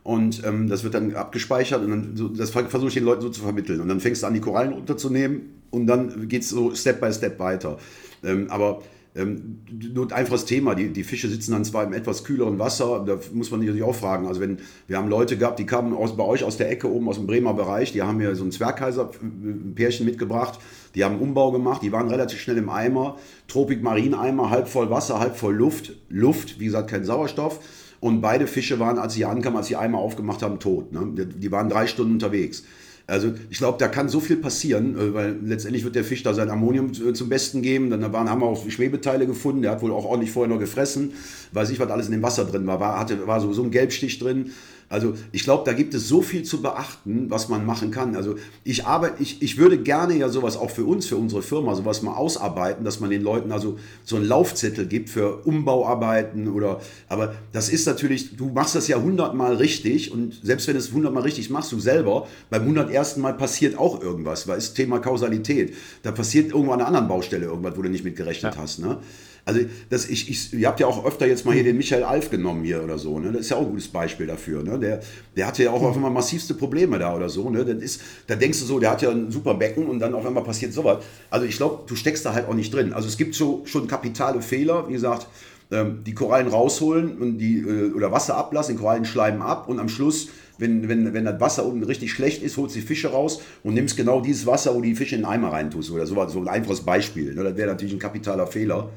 [0.04, 3.30] Und ähm, das wird dann abgespeichert und dann so, das versuche ich den Leuten so
[3.30, 3.80] zu vermitteln.
[3.80, 7.14] Und dann fängst du an, die Korallen runterzunehmen und dann geht es so Step by
[7.14, 7.78] Step weiter.
[8.22, 8.84] Ähm, aber
[9.16, 9.59] ähm,
[9.93, 10.74] nur ein einfaches Thema.
[10.74, 13.95] Die, die Fische sitzen dann zwar im etwas kühleren Wasser, da muss man natürlich auch
[13.95, 14.28] fragen.
[14.28, 14.57] Also wenn
[14.88, 17.28] wir haben Leute gehabt, die kamen aus, bei euch aus der Ecke oben aus dem
[17.28, 20.59] Bremer Bereich, die haben mir so ein Zwergkaiser-Pärchen mitgebracht,
[20.95, 25.20] die haben einen Umbau gemacht, die waren relativ schnell im Eimer, Tropik-Marineimer, halb voll Wasser,
[25.20, 27.59] halb voll Luft, Luft, wie gesagt, kein Sauerstoff.
[27.99, 30.91] Und beide Fische waren, als sie hier ankamen, als sie Eimer aufgemacht haben, tot.
[30.91, 31.26] Ne?
[31.26, 32.66] Die waren drei Stunden unterwegs.
[33.06, 36.34] Also ich glaube, da kann so viel passieren, äh, weil letztendlich wird der Fisch da
[36.34, 37.89] sein Ammonium äh, zum Besten geben.
[37.89, 39.62] Dann waren, haben wir auch Schwebeteile gefunden.
[39.62, 41.14] Der hat wohl auch ordentlich vorher noch gefressen.
[41.51, 42.80] Weiß ich, was alles in dem Wasser drin war.
[42.80, 44.51] War, hatte, war so, so ein Gelbstich drin.
[44.94, 48.16] Also ich glaube, da gibt es so viel zu beachten, was man machen kann.
[48.16, 51.74] Also ich arbeite, ich, ich würde gerne ja sowas auch für uns, für unsere Firma,
[51.74, 56.80] sowas mal ausarbeiten, dass man den Leuten also so einen Laufzettel gibt für Umbauarbeiten oder,
[57.10, 60.91] aber das ist natürlich, du machst das ja hundertmal richtig und selbst wenn du es
[60.91, 65.74] hundertmal richtig machst, du selber, beim hundertersten Mal passiert auch irgendwas, weil es Thema Kausalität.
[66.04, 68.62] Da passiert irgendwo an einer anderen Baustelle irgendwas, wo du nicht mit gerechnet ja.
[68.62, 68.78] hast.
[68.78, 69.00] Ne?
[69.46, 72.30] Also das, ich, ich, ihr habt ja auch öfter jetzt mal hier den Michael Alf
[72.30, 73.20] genommen hier oder so.
[73.20, 73.32] Ne?
[73.32, 74.64] Das ist ja auch ein gutes Beispiel dafür.
[74.64, 74.80] Ne?
[74.80, 75.02] Der,
[75.36, 77.50] der hatte ja auch auf einmal massivste Probleme da oder so.
[77.50, 77.66] Ne?
[77.66, 80.26] Das ist, da denkst du so, der hat ja ein super Becken und dann auf
[80.26, 81.04] einmal passiert sowas.
[81.30, 82.94] Also ich glaube, du steckst da halt auch nicht drin.
[82.94, 85.28] Also es gibt so schon kapitale Fehler, wie gesagt,
[85.72, 89.80] ähm, die Korallen rausholen und die, äh, oder Wasser ablassen, den Korallen schleimen ab und
[89.80, 93.10] am Schluss wenn, wenn, wenn das Wasser unten richtig schlecht ist, holst du die Fische
[93.10, 96.28] raus und nimmst genau dieses Wasser, wo die Fische in den Eimer reintust oder so,
[96.28, 97.34] so ein einfaches Beispiel.
[97.34, 97.44] Ne?
[97.44, 98.89] Das wäre natürlich ein kapitaler Fehler.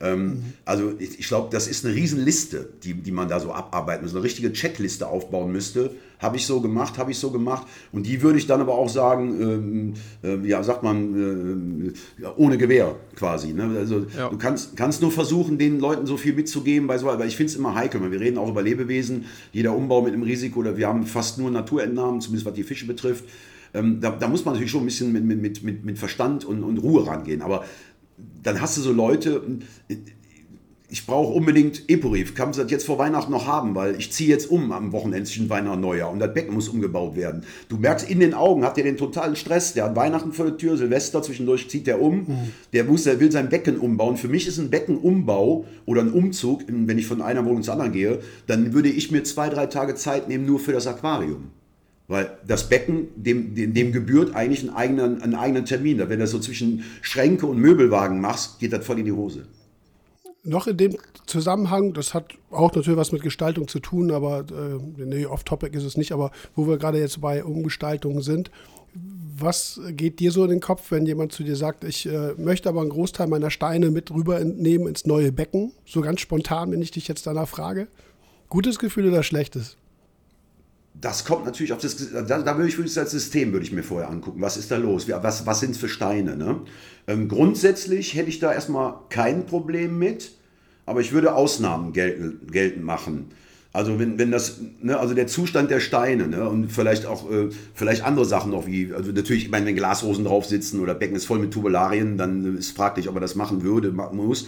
[0.00, 4.04] Ähm, also ich, ich glaube, das ist eine Riesenliste, die, die man da so abarbeiten
[4.04, 4.14] muss.
[4.14, 5.90] Eine richtige Checkliste aufbauen müsste.
[6.18, 7.66] Habe ich so gemacht, habe ich so gemacht.
[7.92, 12.56] Und die würde ich dann aber auch sagen, ähm, äh, ja, sagt man, äh, ohne
[12.56, 13.52] Gewehr quasi.
[13.52, 13.76] Ne?
[13.76, 14.28] Also ja.
[14.28, 17.52] du kannst, kannst nur versuchen, den Leuten so viel mitzugeben, bei so, weil ich finde
[17.52, 18.00] es immer heikel.
[18.10, 21.50] Wir reden auch über Lebewesen, jeder Umbau mit einem Risiko, oder wir haben fast nur
[21.50, 23.24] Naturentnahmen, zumindest was die Fische betrifft.
[23.74, 26.62] Ähm, da, da, muss man natürlich schon ein bisschen mit, mit, mit, mit Verstand und,
[26.62, 27.42] und Ruhe rangehen.
[27.42, 27.64] Aber
[28.16, 29.42] dann hast du so Leute,
[30.94, 34.48] ich brauche unbedingt Eporif, kann das jetzt vor Weihnachten noch haben, weil ich ziehe jetzt
[34.48, 37.42] um am Wochenende zwischen Weihnachten und Neujahr und das Becken muss umgebaut werden.
[37.68, 40.56] Du merkst in den Augen, hat der den totalen Stress, der hat Weihnachten vor der
[40.56, 42.52] Tür, Silvester, zwischendurch zieht der um, mhm.
[42.72, 44.16] der, muss, der will sein Becken umbauen.
[44.16, 47.92] Für mich ist ein Beckenumbau oder ein Umzug, wenn ich von einer Wohnung zur anderen
[47.92, 51.50] gehe, dann würde ich mir zwei, drei Tage Zeit nehmen nur für das Aquarium.
[52.06, 55.98] Weil das Becken, dem, dem, dem gebührt eigentlich einen eigenen, einen eigenen Termin.
[55.98, 59.46] Wenn du das so zwischen Schränke und Möbelwagen machst, geht das voll in die Hose.
[60.42, 65.02] Noch in dem Zusammenhang, das hat auch natürlich was mit Gestaltung zu tun, aber äh,
[65.02, 68.50] nee, off-topic ist es nicht, aber wo wir gerade jetzt bei Umgestaltungen sind,
[69.36, 72.68] was geht dir so in den Kopf, wenn jemand zu dir sagt, ich äh, möchte
[72.68, 75.72] aber einen Großteil meiner Steine mit rübernehmen ins neue Becken?
[75.86, 77.88] So ganz spontan, wenn ich dich jetzt danach frage.
[78.48, 79.76] Gutes Gefühl oder schlechtes?
[81.00, 84.08] Das kommt natürlich auf das, da, da würde ich das System würde ich mir vorher
[84.08, 84.40] angucken.
[84.40, 85.08] Was ist da los?
[85.08, 86.36] Was, was sind es für Steine?
[86.36, 86.60] Ne?
[87.06, 90.32] Ähm, grundsätzlich hätte ich da erstmal kein Problem mit,
[90.86, 93.30] aber ich würde Ausnahmen geltend, geltend machen.
[93.72, 97.48] Also wenn, wenn das, ne, also der Zustand der Steine ne, und vielleicht auch äh,
[97.74, 101.16] vielleicht andere Sachen noch wie, also natürlich, ich meine, wenn Glasrosen drauf sitzen oder Becken
[101.16, 104.46] ist voll mit Tubularien, dann ist fraglich, ob er das machen würde, muss.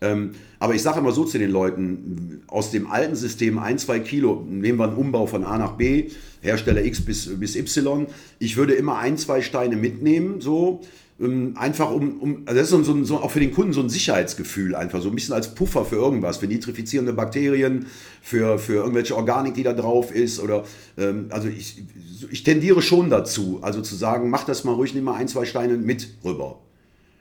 [0.00, 4.00] Ähm, aber ich sage immer so zu den Leuten, aus dem alten System ein, zwei
[4.00, 8.06] Kilo, nehmen wir einen Umbau von A nach B, Hersteller X bis, bis Y,
[8.38, 10.82] ich würde immer ein, zwei Steine mitnehmen, so,
[11.20, 13.88] ähm, einfach um, um also das ist so, so, auch für den Kunden so ein
[13.88, 17.86] Sicherheitsgefühl, einfach so ein bisschen als Puffer für irgendwas, für nitrifizierende Bakterien,
[18.22, 20.64] für, für irgendwelche Organik, die da drauf ist oder,
[20.96, 21.82] ähm, also ich,
[22.30, 25.44] ich tendiere schon dazu, also zu sagen, mach das mal ruhig, nimm mal ein, zwei
[25.44, 26.60] Steine mit rüber.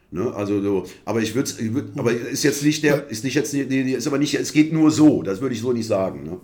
[0.09, 3.53] Ne, also so, aber ich würde, würd, aber ist jetzt nicht der, ist nicht jetzt,
[3.53, 6.23] ist aber nicht, es geht nur so, das würde ich so nicht sagen.
[6.23, 6.39] Ne?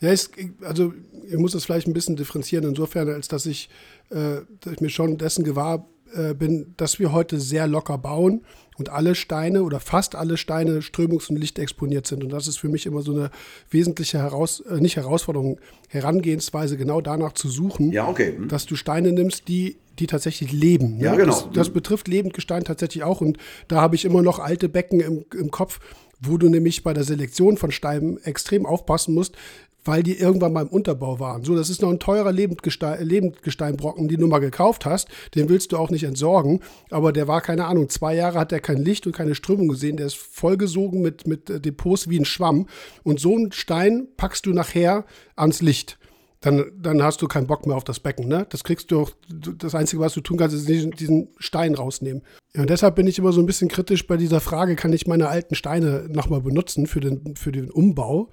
[0.00, 0.30] Ja, es,
[0.62, 0.94] also
[1.26, 3.68] ich muss das vielleicht ein bisschen differenzieren, insofern, als dass ich,
[4.08, 8.44] äh, dass ich mir schon dessen gewahr äh, bin, dass wir heute sehr locker bauen
[8.76, 12.24] und alle Steine oder fast alle Steine strömungs- und lichtexponiert sind.
[12.24, 13.30] Und das ist für mich immer so eine
[13.70, 18.34] wesentliche Heraus äh, nicht Herausforderung, Herangehensweise, genau danach zu suchen, ja, okay.
[18.36, 18.48] hm.
[18.48, 20.98] dass du Steine nimmst, die die tatsächlich leben.
[20.98, 21.04] Ne?
[21.04, 21.26] Ja, genau.
[21.26, 23.20] Das, das betrifft Lebendgestein tatsächlich auch.
[23.20, 25.78] Und da habe ich immer noch alte Becken im, im Kopf,
[26.20, 29.36] wo du nämlich bei der Selektion von Steinen extrem aufpassen musst,
[29.84, 31.44] weil die irgendwann mal im Unterbau waren.
[31.44, 35.08] So, das ist noch ein teurer Lebendgestein, Lebendgesteinbrocken, den du mal gekauft hast.
[35.34, 36.60] Den willst du auch nicht entsorgen.
[36.90, 39.96] Aber der war, keine Ahnung, zwei Jahre hat er kein Licht und keine Strömung gesehen.
[39.96, 42.66] Der ist vollgesogen mit, mit Depots wie ein Schwamm.
[43.02, 45.04] Und so einen Stein packst du nachher
[45.36, 45.98] ans Licht.
[46.44, 48.28] Dann, dann hast du keinen Bock mehr auf das Becken.
[48.28, 48.46] Ne?
[48.50, 49.10] Das kriegst du auch,
[49.58, 52.22] das Einzige, was du tun kannst, ist diesen Stein rausnehmen.
[52.54, 55.06] Ja, und deshalb bin ich immer so ein bisschen kritisch bei dieser Frage, kann ich
[55.06, 58.28] meine alten Steine nochmal benutzen für den, für den Umbau?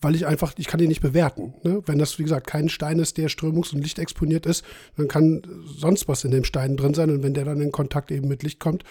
[0.00, 1.54] Weil ich einfach, ich kann die nicht bewerten.
[1.62, 1.82] Ne?
[1.86, 4.62] Wenn das, wie gesagt, kein Stein ist, der strömungs- und lichtexponiert ist,
[4.98, 7.10] dann kann sonst was in dem Stein drin sein.
[7.10, 8.84] Und wenn der dann in Kontakt eben mit Licht kommt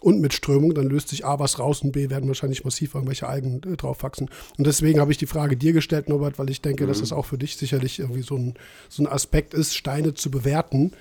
[0.00, 3.28] und mit Strömung, dann löst sich A was raus und B werden wahrscheinlich massiv irgendwelche
[3.28, 4.30] Algen äh, drauf wachsen.
[4.56, 6.88] Und deswegen habe ich die Frage dir gestellt, Norbert, weil ich denke, mhm.
[6.88, 8.54] dass das auch für dich sicherlich irgendwie so ein,
[8.88, 10.92] so ein Aspekt ist, Steine zu bewerten,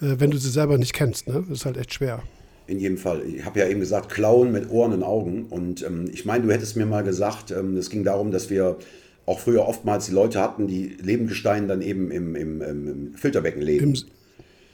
[0.00, 1.28] äh, wenn du sie selber nicht kennst.
[1.28, 1.44] Ne?
[1.48, 2.22] Das ist halt echt schwer.
[2.66, 3.22] In jedem Fall.
[3.24, 5.46] Ich habe ja eben gesagt, Klauen mit Ohren und Augen.
[5.46, 8.76] Und ähm, ich meine, du hättest mir mal gesagt, ähm, es ging darum, dass wir
[9.24, 13.94] auch früher oftmals die Leute hatten, die Lebendgestein dann eben im, im, im Filterbecken leben.
[13.94, 14.02] Im,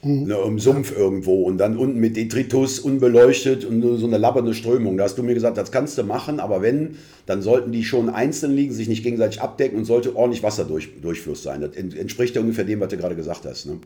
[0.05, 0.99] ne, Im Sumpf ja.
[0.99, 4.97] irgendwo und dann unten mit Detritus unbeleuchtet und nur so eine labbernde Strömung.
[4.97, 6.97] Da hast du mir gesagt, das kannst du machen, aber wenn,
[7.27, 11.01] dann sollten die schon einzeln liegen, sich nicht gegenseitig abdecken und sollte ordentlich Wasser durch,
[11.01, 11.61] Durchfluss sein.
[11.61, 13.67] Das entspricht ja ungefähr dem, was du gerade gesagt hast.
[13.67, 13.79] Ne?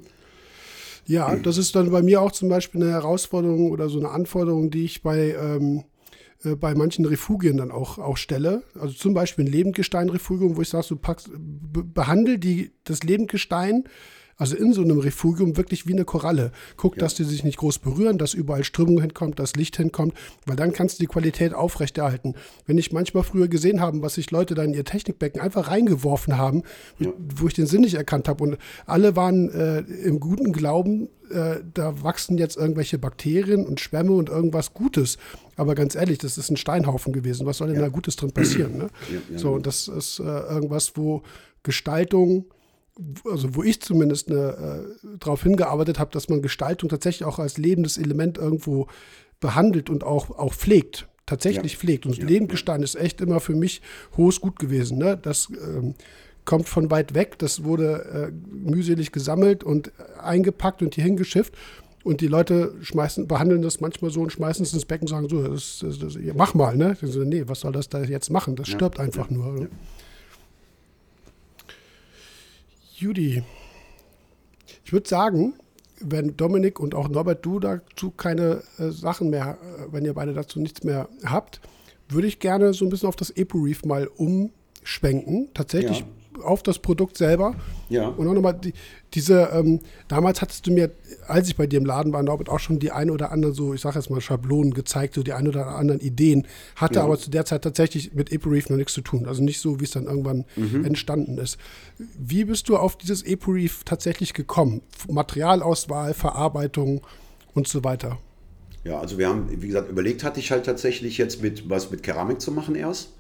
[1.07, 4.71] Ja, das ist dann bei mir auch zum Beispiel eine Herausforderung oder so eine Anforderung,
[4.71, 5.85] die ich bei, ähm,
[6.45, 8.63] äh, bei manchen Refugien dann auch, auch stelle.
[8.79, 13.85] Also zum Beispiel ein Lebendgestein-Refugium, wo ich sage, du packst, behandle die, das Lebendgestein
[14.39, 16.53] also in so einem Refugium wirklich wie eine Koralle.
[16.77, 17.01] Guck, ja.
[17.01, 20.15] dass die sich nicht groß berühren, dass überall Strömung hinkommt, dass Licht hinkommt,
[20.47, 22.35] weil dann kannst du die Qualität aufrechterhalten.
[22.65, 26.39] Wenn ich manchmal früher gesehen habe, was sich Leute da in ihr Technikbecken einfach reingeworfen
[26.39, 26.63] haben,
[27.01, 27.11] ja.
[27.37, 31.57] wo ich den Sinn nicht erkannt habe und alle waren äh, im guten Glauben, äh,
[31.75, 35.19] da wachsen jetzt irgendwelche Bakterien und Schwämme und irgendwas Gutes.
[35.57, 37.45] Aber ganz ehrlich, das ist ein Steinhaufen gewesen.
[37.45, 37.83] Was soll denn ja.
[37.83, 38.79] da Gutes drin passieren?
[38.79, 38.89] Ne?
[39.37, 41.23] so, und das ist äh, irgendwas, wo
[41.65, 42.47] Gestaltung
[43.25, 44.53] also wo ich zumindest äh,
[45.19, 48.89] darauf hingearbeitet habe, dass man Gestaltung tatsächlich auch als lebendes Element irgendwo
[49.41, 51.79] behandelt und auch, auch pflegt, tatsächlich ja.
[51.79, 52.07] pflegt.
[52.07, 52.25] Und ja.
[52.25, 53.83] Lebendgestein ist echt immer für mich
[54.17, 54.99] hohes Gut gewesen.
[54.99, 55.17] Ne?
[55.17, 55.95] Das ähm,
[56.45, 61.55] kommt von weit weg, das wurde äh, mühselig gesammelt und eingepackt und hier hingeschifft.
[62.05, 65.29] Und die Leute schmeißen, behandeln das manchmal so und schmeißen es ins Becken und sagen
[65.29, 66.97] so, das, das, das, mach mal, ne?
[67.03, 68.57] So, nee, was soll das da jetzt machen?
[68.57, 68.77] Das ja.
[68.77, 69.53] stirbt einfach nur.
[69.53, 69.69] Ne?
[72.99, 73.45] Judy,
[74.85, 75.55] ich würde sagen,
[76.01, 80.35] wenn Dominik und auch Norbert, du dazu keine äh, Sachen mehr, äh, wenn ihr beide
[80.35, 81.61] dazu nichts mehr habt,
[82.09, 85.49] würde ich gerne so ein bisschen auf das Epo-Reef mal umschwenken.
[85.55, 86.07] Tatsächlich ja
[86.43, 87.55] auf das Produkt selber.
[87.89, 88.09] Ja.
[88.09, 88.73] Und auch nochmal die,
[89.15, 90.91] diese, ähm, damals hattest du mir,
[91.27, 93.75] als ich bei dir im Laden war, Norbert, auch schon die ein oder andere so,
[93.75, 97.05] ich sage jetzt mal Schablonen gezeigt, so die ein oder anderen Ideen, hatte ja.
[97.05, 99.27] aber zu der Zeit tatsächlich mit EpoReef noch nichts zu tun.
[99.27, 100.85] Also nicht so, wie es dann irgendwann mhm.
[100.85, 101.59] entstanden ist.
[102.19, 104.83] Wie bist du auf dieses EpoReef tatsächlich gekommen?
[105.09, 107.03] Materialauswahl, Verarbeitung
[107.55, 108.19] und so weiter.
[108.85, 112.03] Ja, also wir haben, wie gesagt, überlegt hatte ich halt tatsächlich jetzt mit was mit
[112.03, 113.11] Keramik zu machen erst.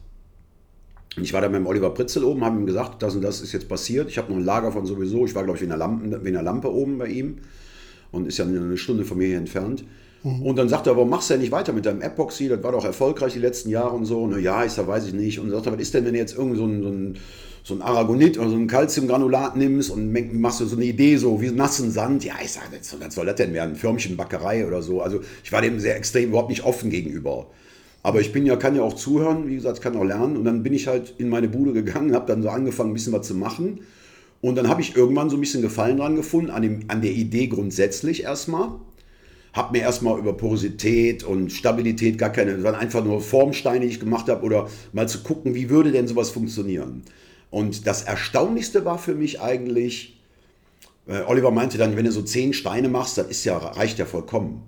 [1.16, 3.52] Ich war da mit dem Oliver Pritzel oben, habe ihm gesagt, das und das ist
[3.52, 4.08] jetzt passiert.
[4.08, 5.24] Ich habe noch ein Lager von sowieso.
[5.24, 7.38] Ich war, glaube ich, wie eine, Lampe, wie eine Lampe oben bei ihm
[8.12, 9.84] und ist ja eine Stunde von mir hier entfernt.
[10.22, 10.42] Mhm.
[10.42, 12.48] Und dann sagt er, warum machst du ja nicht weiter mit deinem Epoxy?
[12.48, 14.26] Das war doch erfolgreich die letzten Jahre und so.
[14.26, 15.38] Na ja, ich sag, weiß ich nicht.
[15.38, 17.18] Und er sagt, was ist denn, wenn du jetzt irgend so ein, so ein,
[17.64, 21.40] so ein Aragonit oder so ein Calciumgranulat nimmst und machst du so eine Idee, so
[21.40, 22.24] wie nassen Sand?
[22.24, 22.66] Ja, ich sage,
[23.00, 23.76] was soll das denn werden?
[23.76, 25.02] Förmchenbackerei oder so.
[25.02, 27.46] Also ich war dem sehr extrem überhaupt nicht offen gegenüber.
[28.08, 30.38] Aber ich bin ja, kann ja auch zuhören, wie gesagt, kann auch lernen.
[30.38, 33.12] Und dann bin ich halt in meine Bude gegangen, habe dann so angefangen, ein bisschen
[33.12, 33.80] was zu machen.
[34.40, 37.10] Und dann habe ich irgendwann so ein bisschen Gefallen dran gefunden, an, dem, an der
[37.10, 38.70] Idee grundsätzlich erstmal.
[39.52, 44.00] Habe mir erstmal über Porosität und Stabilität gar keine, waren einfach nur Formsteine, die ich
[44.00, 47.02] gemacht habe, oder mal zu gucken, wie würde denn sowas funktionieren.
[47.50, 50.18] Und das Erstaunlichste war für mich eigentlich,
[51.06, 54.06] äh, Oliver meinte dann, wenn du so zehn Steine machst, das ist ja, reicht ja
[54.06, 54.62] vollkommen.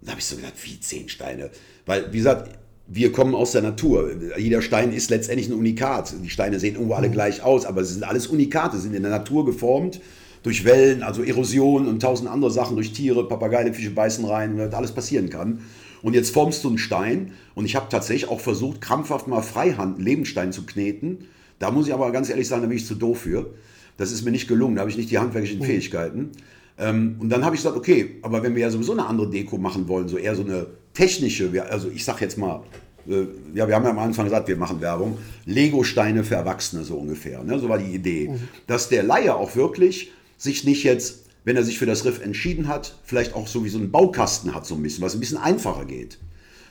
[0.00, 1.50] Und da habe ich so gedacht, wie zehn Steine?
[1.86, 2.59] Weil, wie gesagt,
[2.92, 4.10] wir kommen aus der Natur.
[4.36, 6.12] Jeder Stein ist letztendlich ein Unikat.
[6.24, 7.12] Die Steine sehen irgendwo alle mhm.
[7.12, 10.00] gleich aus, aber sie sind alles Unikate, sind in der Natur geformt
[10.42, 14.74] durch Wellen, also Erosion und tausend andere Sachen, durch Tiere, Papageien, Fische beißen rein, was
[14.74, 15.60] alles passieren kann.
[16.02, 19.96] Und jetzt formst du einen Stein und ich habe tatsächlich auch versucht, krampfhaft mal Freihand
[19.96, 21.28] einen Lebensstein zu kneten.
[21.58, 23.54] Da muss ich aber ganz ehrlich sagen, da bin ich zu doof für.
[23.98, 25.64] Das ist mir nicht gelungen, da habe ich nicht die handwerklichen mhm.
[25.64, 26.30] Fähigkeiten.
[26.78, 29.58] Ähm, und dann habe ich gesagt, okay, aber wenn wir ja sowieso eine andere Deko
[29.58, 32.62] machen wollen, so eher so eine technische, also ich sag jetzt mal,
[33.08, 36.96] äh, ja, wir haben ja am Anfang gesagt, wir machen Werbung, Lego-Steine für Erwachsene so
[36.96, 37.42] ungefähr.
[37.42, 37.58] Ne?
[37.58, 38.28] So war die Idee.
[38.28, 38.48] Mhm.
[38.66, 42.68] Dass der Laie auch wirklich sich nicht jetzt, wenn er sich für das Riff entschieden
[42.68, 45.38] hat, vielleicht auch so wie so einen Baukasten hat, so ein bisschen, was ein bisschen
[45.38, 46.18] einfacher geht.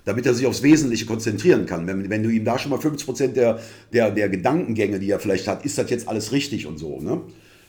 [0.05, 1.86] Damit er sich aufs Wesentliche konzentrieren kann.
[1.86, 3.59] Wenn, wenn du ihm da schon mal 50% der,
[3.93, 6.99] der, der Gedankengänge, die er vielleicht hat, ist das jetzt alles richtig und so.
[6.99, 7.22] Ne?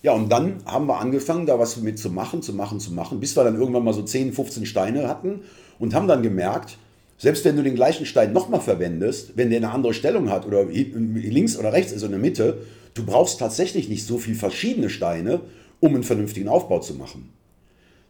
[0.03, 3.20] Ja, und dann haben wir angefangen, da was mit zu machen, zu machen, zu machen,
[3.20, 5.42] bis wir dann irgendwann mal so 10, 15 Steine hatten
[5.78, 6.78] und haben dann gemerkt,
[7.20, 10.64] Selbst wenn du den gleichen Stein nochmal verwendest, wenn der eine andere Stellung hat oder
[10.64, 12.62] links oder rechts ist in der Mitte,
[12.94, 15.42] du brauchst tatsächlich nicht so viele verschiedene Steine,
[15.80, 17.28] um einen vernünftigen Aufbau zu machen.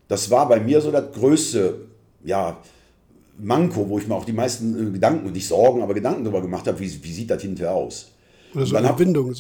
[0.07, 1.88] Das war bei mir so das größte,
[2.24, 2.59] ja,
[3.36, 6.68] Manko, wo ich mir auch die meisten äh, Gedanken, nicht Sorgen, aber Gedanken darüber gemacht
[6.68, 8.12] habe, wie, wie sieht das hinterher aus.
[8.55, 9.34] Oder so eine Überwindung.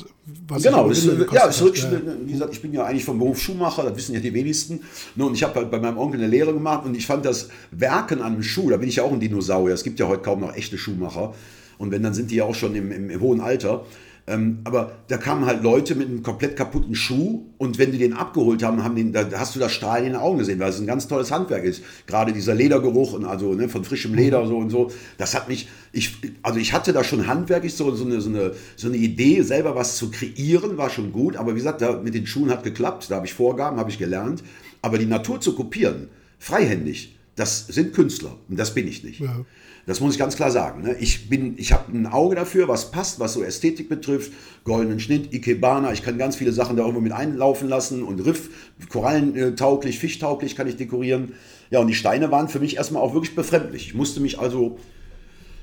[0.48, 1.90] Was genau, das, ja, ist wirklich, ja.
[2.24, 4.80] wie gesagt, ich bin ja eigentlich vom Beruf Schuhmacher, das wissen ja die wenigsten.
[5.16, 8.20] Und ich habe halt bei meinem Onkel eine Lehre gemacht und ich fand das Werken
[8.20, 10.40] an einem Schuh, da bin ich ja auch ein Dinosaurier, es gibt ja heute kaum
[10.40, 11.34] noch echte Schuhmacher.
[11.78, 13.86] Und wenn, dann sind die ja auch schon im, im, im hohen Alter.
[14.30, 18.12] Ähm, aber da kamen halt Leute mit einem komplett kaputten Schuh und wenn die den
[18.12, 20.78] abgeholt haben, haben den, da hast du das Strahlen in den Augen gesehen, weil es
[20.78, 21.82] ein ganz tolles Handwerk ist.
[22.06, 25.68] Gerade dieser Ledergeruch und also ne, von frischem Leder so und so, das hat mich,
[25.92, 29.42] ich, also ich hatte da schon handwerklich so, so, eine, so, eine, so eine Idee,
[29.42, 32.62] selber was zu kreieren, war schon gut, aber wie gesagt, da, mit den Schuhen hat
[32.62, 34.44] geklappt, da habe ich Vorgaben, habe ich gelernt,
[34.80, 36.08] aber die Natur zu kopieren,
[36.38, 39.18] freihändig, das sind Künstler und das bin ich nicht.
[39.18, 39.44] Ja.
[39.90, 40.82] Das muss ich ganz klar sagen.
[40.82, 40.94] Ne?
[41.00, 44.30] Ich, ich habe ein Auge dafür, was passt, was so Ästhetik betrifft.
[44.62, 48.50] Goldenen Schnitt, Ikebana, ich kann ganz viele Sachen da irgendwo mit einlaufen lassen und Riff,
[48.88, 51.32] Korallentauglich, Fischtauglich kann ich dekorieren.
[51.70, 53.88] Ja, und die Steine waren für mich erstmal auch wirklich befremdlich.
[53.88, 54.78] Ich musste mich also,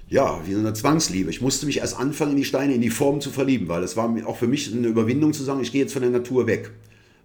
[0.09, 2.89] ja, wie so eine Zwangsliebe, ich musste mich erst anfangen, in die Steine, in die
[2.89, 5.83] Form zu verlieben, weil das war auch für mich eine Überwindung zu sagen, ich gehe
[5.83, 6.71] jetzt von der Natur weg.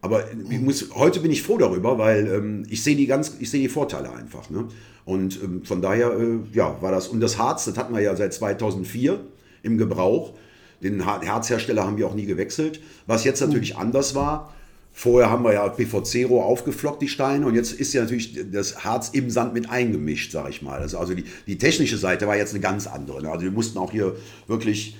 [0.03, 0.25] Aber
[0.61, 3.69] muss, heute bin ich froh darüber, weil ähm, ich sehe die ganz, ich sehe die
[3.69, 4.51] Vorteile einfach.
[4.51, 4.67] Ne?
[5.05, 7.07] Und ähm, von daher, äh, ja, war das.
[7.07, 9.21] Und das Harz, das hatten wir ja seit 2004
[9.63, 10.35] im Gebrauch.
[10.83, 12.81] Den Herzhersteller haben wir auch nie gewechselt.
[13.07, 13.81] Was jetzt natürlich mhm.
[13.81, 14.53] anders war,
[14.93, 19.11] vorher haben wir ja PVC-Rohr aufgeflockt, die Steine, und jetzt ist ja natürlich das Harz
[19.11, 20.81] im Sand mit eingemischt, sag ich mal.
[20.81, 23.23] Also, also die, die technische Seite war jetzt eine ganz andere.
[23.23, 23.31] Ne?
[23.31, 24.17] Also wir mussten auch hier
[24.49, 24.97] wirklich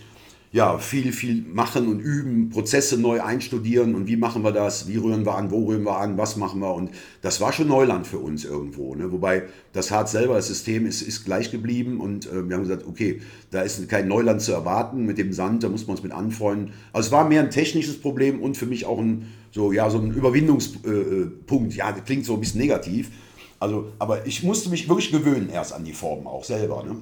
[0.53, 4.99] ja, viel, viel machen und üben, Prozesse neu einstudieren und wie machen wir das, wie
[4.99, 6.91] rühren wir an, wo rühren wir an, was machen wir und
[7.23, 8.95] das war schon Neuland für uns irgendwo.
[8.95, 9.11] Ne?
[9.11, 12.87] Wobei das Harz selber, das System ist, ist gleich geblieben und äh, wir haben gesagt,
[12.87, 16.13] okay, da ist kein Neuland zu erwarten mit dem Sand, da muss man uns mit
[16.13, 16.75] anfreunden.
[16.93, 19.99] Also es war mehr ein technisches Problem und für mich auch ein, so, ja, so
[19.99, 21.75] ein Überwindungspunkt.
[21.75, 23.11] ja, das klingt so ein bisschen negativ.
[23.59, 26.83] Also, aber ich musste mich wirklich gewöhnen erst an die Formen auch selber.
[26.83, 26.97] Ne?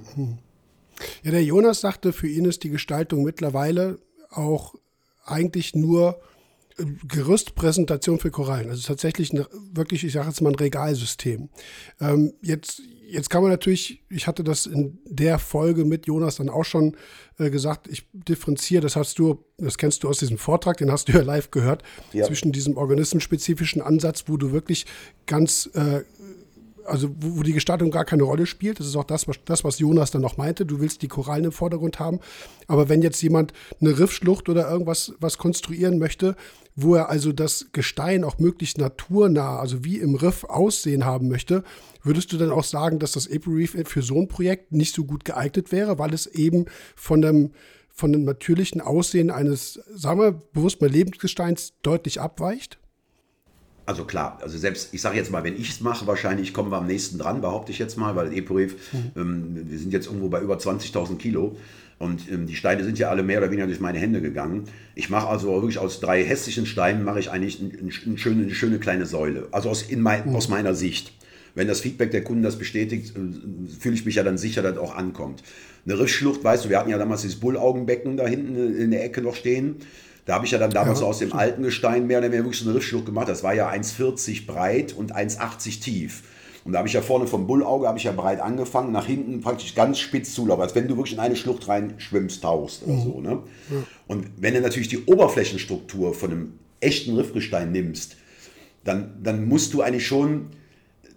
[1.23, 3.99] Ja, der Jonas sagte, für ihn ist die Gestaltung mittlerweile
[4.31, 4.75] auch
[5.25, 6.21] eigentlich nur
[6.79, 8.71] äh, Gerüstpräsentation für Korallen.
[8.71, 11.49] Also tatsächlich eine, wirklich, ich sage jetzt mal ein Regalsystem.
[12.01, 16.49] Ähm, jetzt, jetzt kann man natürlich, ich hatte das in der Folge mit Jonas dann
[16.49, 16.97] auch schon
[17.39, 21.09] äh, gesagt, ich differenziere, das hast du, das kennst du aus diesem Vortrag, den hast
[21.09, 21.83] du ja live gehört,
[22.13, 22.27] ja.
[22.27, 24.87] zwischen diesem organismenspezifischen Ansatz, wo du wirklich
[25.27, 26.03] ganz äh,
[26.87, 28.81] also wo, wo, die Gestaltung gar keine Rolle spielt.
[28.81, 30.67] Das ist auch das was, das, was Jonas dann noch meinte.
[30.67, 32.21] Du willst die Korallen im Vordergrund haben.
[32.67, 36.37] Aber wenn jetzt jemand eine Riffschlucht oder irgendwas was konstruieren möchte,
[36.77, 41.65] wo er also das Gestein auch möglichst naturnah, also wie im Riff aussehen haben möchte,
[42.03, 45.05] würdest du dann auch sagen, dass das April Reef für so ein Projekt nicht so
[45.05, 46.67] gut geeignet wäre, weil es eben
[46.97, 47.53] von dem,
[47.91, 52.79] von dem natürlichen Aussehen eines, sagen wir bewusst mal Lebensgesteins deutlich abweicht?
[53.91, 56.77] Also klar, also selbst, ich sage jetzt mal, wenn ich es mache, wahrscheinlich kommen wir
[56.77, 59.11] am nächsten dran, behaupte ich jetzt mal, weil Eporev, mhm.
[59.17, 61.57] ähm, wir sind jetzt irgendwo bei über 20.000 Kilo
[61.99, 64.69] und ähm, die Steine sind ja alle mehr oder weniger durch meine Hände gegangen.
[64.95, 68.45] Ich mache also wirklich aus drei hässlichen Steinen mache ich eigentlich ein, ein, ein schöne,
[68.45, 70.37] eine schöne kleine Säule, also aus, in mein, mhm.
[70.37, 71.13] aus meiner Sicht.
[71.57, 74.77] Wenn das Feedback der Kunden das bestätigt, äh, fühle ich mich ja dann sicher, dass
[74.77, 75.43] das auch ankommt.
[75.85, 79.21] Eine Riffschlucht, weißt du, wir hatten ja damals dieses Bullaugenbecken da hinten in der Ecke
[79.21, 79.79] noch stehen.
[80.31, 82.61] Da habe ich ja dann damals ja, aus dem alten Gestein mehr oder weniger wirklich
[82.61, 83.29] so eine Riffschlucht gemacht.
[83.29, 86.23] Das war ja 1,40 breit und 1,80 tief.
[86.65, 89.41] Und da habe ich ja vorne vom Bullauge habe ich ja breit angefangen, nach hinten
[89.41, 92.93] praktisch ganz spitz zulaufen, als wenn du wirklich in eine Schlucht rein schwimmst, tauchst oder
[92.93, 93.03] mhm.
[93.03, 93.21] so.
[93.21, 93.29] Ne?
[93.31, 93.77] Ja.
[94.07, 98.15] Und wenn du natürlich die Oberflächenstruktur von einem echten Riffgestein nimmst,
[98.85, 100.51] dann, dann musst du eigentlich schon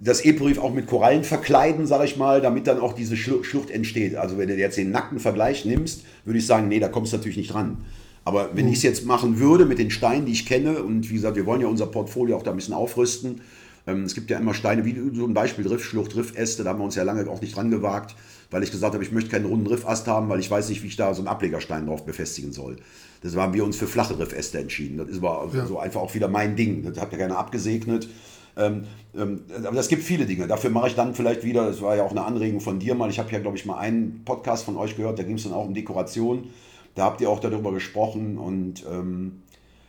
[0.01, 4.15] das Eporeef auch mit Korallen verkleiden, sage ich mal, damit dann auch diese Schlucht entsteht.
[4.15, 7.17] Also wenn du jetzt den nackten Vergleich nimmst, würde ich sagen, nee, da kommst du
[7.17, 7.85] natürlich nicht dran.
[8.25, 11.15] Aber wenn ich es jetzt machen würde mit den Steinen, die ich kenne, und wie
[11.15, 13.41] gesagt, wir wollen ja unser Portfolio auch da ein bisschen aufrüsten.
[13.85, 16.85] Ähm, es gibt ja immer Steine, wie so ein Beispiel Riffschlucht, Riffäste, da haben wir
[16.85, 18.15] uns ja lange auch nicht dran gewagt,
[18.49, 20.87] weil ich gesagt habe, ich möchte keinen runden Riffast haben, weil ich weiß nicht, wie
[20.87, 22.77] ich da so einen Ablegerstein drauf befestigen soll.
[23.21, 24.97] Deshalb haben wir uns für flache Riffäste entschieden.
[24.97, 25.65] Das war ja.
[25.65, 26.83] so einfach auch wieder mein Ding.
[26.83, 28.07] Das hat ja keiner abgesegnet.
[28.55, 28.83] Ähm,
[29.17, 30.47] ähm, aber es gibt viele Dinge.
[30.47, 33.09] Dafür mache ich dann vielleicht wieder, das war ja auch eine Anregung von dir mal,
[33.09, 35.53] ich habe ja, glaube ich, mal einen Podcast von euch gehört, da ging es dann
[35.53, 36.49] auch um Dekoration.
[36.95, 39.43] Da habt ihr auch darüber gesprochen und ähm,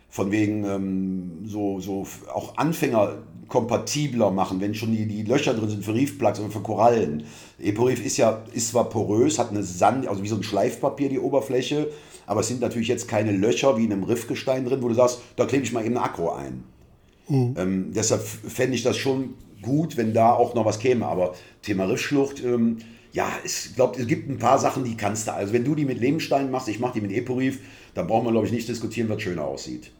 [0.08, 5.68] von wegen ähm, so, so auch Anfänger kompatibler machen, wenn schon die, die Löcher drin
[5.68, 7.24] sind für Reefplugs und für Korallen.
[7.60, 11.18] Eporif ist ja ist zwar porös, hat eine Sand, also wie so ein Schleifpapier die
[11.18, 11.88] Oberfläche,
[12.26, 15.20] aber es sind natürlich jetzt keine Löcher wie in einem Riffgestein drin, wo du sagst,
[15.36, 16.64] da klebe ich mal eben ein Akro ein.
[17.28, 17.54] Mhm.
[17.58, 21.06] Ähm, deshalb fände ich das schon gut, wenn da auch noch was käme.
[21.06, 22.78] Aber Thema Riffschlucht, ähm,
[23.14, 25.32] ja, ich glaube, es gibt ein paar Sachen, die kannst du.
[25.32, 27.60] Also wenn du die mit Lehmstein machst, ich mache die mit Eporif,
[27.94, 29.92] dann braucht man, glaube ich, nicht diskutieren, was schöner aussieht.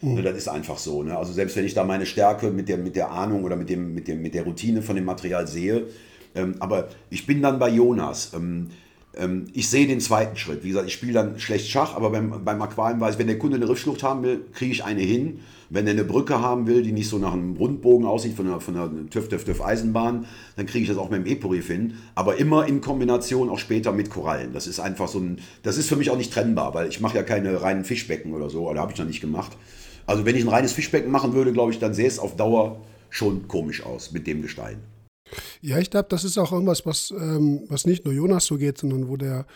[0.00, 0.22] Mhm.
[0.22, 1.02] Das ist einfach so.
[1.02, 1.16] Ne?
[1.16, 3.94] Also selbst wenn ich da meine Stärke mit der, mit der Ahnung oder mit, dem,
[3.94, 5.88] mit, dem, mit der Routine von dem Material sehe,
[6.34, 8.32] ähm, aber ich bin dann bei Jonas.
[8.34, 8.70] Ähm,
[9.14, 10.64] ähm, ich sehe den zweiten Schritt.
[10.64, 13.38] Wie gesagt, ich spiele dann schlecht Schach, aber beim, beim Aquarium weiß ich, wenn der
[13.38, 15.40] Kunde eine Riffschlucht haben will, kriege ich eine hin.
[15.74, 18.60] Wenn er eine Brücke haben will, die nicht so nach einem Rundbogen aussieht, von einer,
[18.60, 21.94] von einer TÜV, TÜV, TÜV Eisenbahn, dann kriege ich das auch mit dem Eporif hin.
[22.14, 24.52] Aber immer in Kombination auch später mit Korallen.
[24.52, 27.16] Das ist einfach so ein, das ist für mich auch nicht trennbar, weil ich mache
[27.16, 29.56] ja keine reinen Fischbecken oder so, oder habe ich noch nicht gemacht.
[30.06, 32.80] Also wenn ich ein reines Fischbecken machen würde, glaube ich, dann sähe es auf Dauer
[33.10, 34.78] schon komisch aus mit dem Gestein.
[35.60, 38.78] Ja, ich glaube, das ist auch irgendwas, was, ähm, was nicht nur Jonas so geht,
[38.78, 39.46] sondern wo der,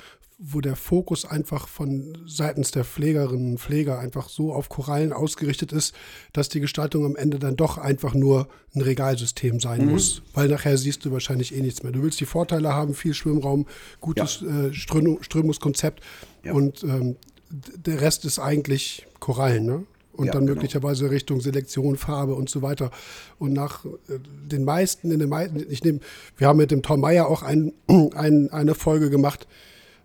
[0.40, 5.72] wo der Fokus einfach von seitens der Pflegerinnen und Pfleger einfach so auf Korallen ausgerichtet
[5.72, 5.94] ist,
[6.32, 9.92] dass die Gestaltung am Ende dann doch einfach nur ein Regalsystem sein mhm.
[9.92, 10.22] muss.
[10.34, 11.90] Weil nachher siehst du wahrscheinlich eh nichts mehr.
[11.90, 13.66] Du willst die Vorteile haben, viel Schwimmraum,
[14.00, 14.66] gutes ja.
[14.66, 16.04] äh, Strömungskonzept
[16.44, 16.52] ja.
[16.52, 17.16] und ähm,
[17.50, 19.86] der Rest ist eigentlich Korallen, ne?
[20.18, 20.56] und ja, dann genau.
[20.56, 22.90] möglicherweise Richtung Selektion, Farbe und so weiter.
[23.38, 26.00] Und nach äh, den meisten, in den meisten, ich nehme,
[26.36, 27.72] wir haben mit dem Tom Meyer auch ein,
[28.14, 29.46] ein, eine Folge gemacht,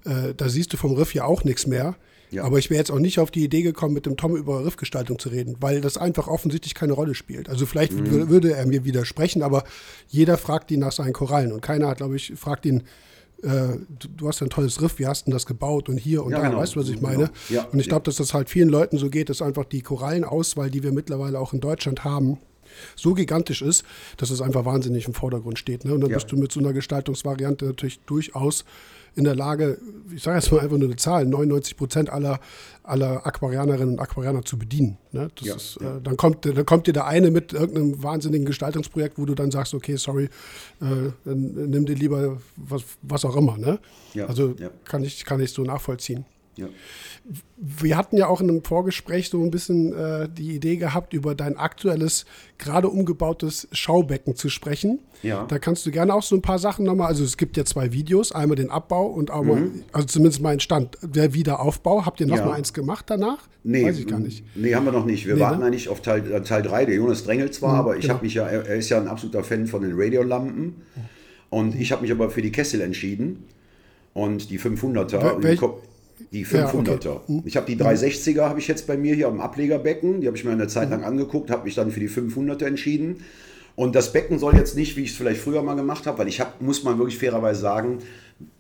[0.06, 1.96] äh, da siehst du vom Riff ja auch nichts mehr.
[2.32, 2.44] Ja.
[2.44, 5.20] Aber ich wäre jetzt auch nicht auf die Idee gekommen, mit dem Tom über Riffgestaltung
[5.20, 7.48] zu reden, weil das einfach offensichtlich keine Rolle spielt.
[7.48, 8.30] Also vielleicht mhm.
[8.30, 9.64] würde er mir widersprechen, aber
[10.08, 12.84] jeder fragt ihn nach seinen Korallen und keiner hat, glaube ich, fragt ihn,
[13.44, 16.32] äh, du, du, hast ein tolles Riff, wie hast du das gebaut und hier und
[16.32, 16.60] ja, da, genau.
[16.60, 17.30] weißt du, was ich meine?
[17.50, 17.62] Genau.
[17.62, 20.72] Ja, und ich glaube, dass das halt vielen Leuten so geht, dass einfach die Korallenauswahl,
[20.72, 22.40] die wir mittlerweile auch in Deutschland haben,
[22.96, 23.84] so gigantisch ist,
[24.18, 25.86] dass es einfach wahnsinnig im Vordergrund steht.
[25.86, 25.94] Ne?
[25.94, 28.66] Und dann bist du mit so einer Gestaltungsvariante natürlich durchaus
[29.16, 29.78] in der Lage,
[30.14, 32.40] ich sage jetzt mal einfach nur eine Zahl, 99 Prozent aller,
[32.84, 34.98] aller Aquarianerinnen und Aquarianer zu bedienen.
[35.12, 35.30] Ne?
[35.40, 35.98] Ja, ist, ja.
[35.98, 39.52] Äh, dann, kommt, dann kommt dir der eine mit irgendeinem wahnsinnigen Gestaltungsprojekt, wo du dann
[39.52, 40.26] sagst, okay, sorry,
[40.82, 43.58] äh, dann nimm dir lieber was, was auch immer.
[43.58, 43.80] Ne?
[44.14, 44.56] Ja, also
[44.86, 46.26] Kann, ich, kann ich so nachvollziehen.
[46.56, 46.68] Ja.
[47.58, 51.36] Wir hatten ja auch in einem Vorgespräch so ein bisschen äh, die Idee gehabt, über
[51.36, 52.26] dein aktuelles,
[52.58, 55.00] gerade umgebautes Schaubecken zu sprechen.
[55.24, 55.46] Ja.
[55.46, 57.94] Da kannst du gerne auch so ein paar Sachen nochmal, also es gibt ja zwei
[57.94, 59.84] Videos, einmal den Abbau und einmal, mhm.
[59.94, 62.06] also zumindest mein Stand, der Wiederaufbau.
[62.06, 62.46] Habt ihr noch ja.
[62.46, 63.48] mal eins gemacht danach?
[63.64, 64.44] Nee, Weiß ich gar nicht.
[64.56, 65.26] Nee, haben wir noch nicht.
[65.26, 65.68] Wir nee, warten ne?
[65.68, 66.86] eigentlich auf Teil, äh, Teil 3.
[66.86, 68.16] Der Jonas drängelt zwar, mhm, aber ich genau.
[68.16, 70.76] habe mich ja, er ist ja ein absoluter Fan von den Radiolampen.
[71.50, 73.46] Und ich habe mich aber für die Kessel entschieden.
[74.14, 75.42] Und die 500er.
[75.42, 75.58] Wel
[76.32, 77.06] die 500er.
[77.06, 77.20] Ja, okay.
[77.28, 77.44] Hm.
[77.46, 80.22] Ich habe die 360er habe ich jetzt bei mir hier am Ablegerbecken.
[80.22, 80.92] Die habe ich mir eine Zeit hm.
[80.92, 83.18] lang angeguckt, habe mich dann für die 500er entschieden.
[83.76, 86.28] Und das Becken soll jetzt nicht, wie ich es vielleicht früher mal gemacht habe, weil
[86.28, 88.00] ich habe, muss man wirklich fairerweise sagen,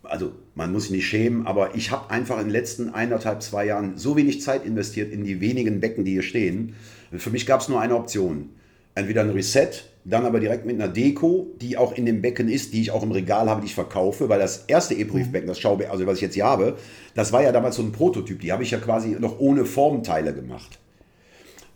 [0.01, 3.66] also man muss sich nicht schämen, aber ich habe einfach in den letzten eineinhalb, zwei
[3.66, 6.76] Jahren so wenig Zeit investiert in die wenigen Becken, die hier stehen.
[7.12, 8.49] Für mich gab es nur eine Option.
[8.95, 9.70] Entweder ein Reset
[10.06, 13.04] dann aber direkt mit einer Deko, die auch in dem Becken ist, die ich auch
[13.04, 16.22] im Regal habe, die ich verkaufe, weil das erste E-Briefbecken, das Schaubecken, also was ich
[16.22, 16.78] jetzt hier habe,
[17.16, 20.34] das war ja damals so ein Prototyp, die habe ich ja quasi noch ohne Formteile
[20.34, 20.80] gemacht.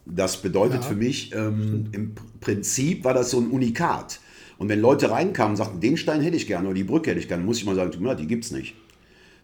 [0.06, 4.20] Das bedeutet ja, für mich, ähm, im Prinzip war das so ein Unikat.
[4.58, 7.20] Und wenn Leute reinkamen und sagten, den Stein hätte ich gerne oder die Brücke hätte
[7.20, 8.76] ich gerne, muss ich mal sagen, na, die gibt es nicht.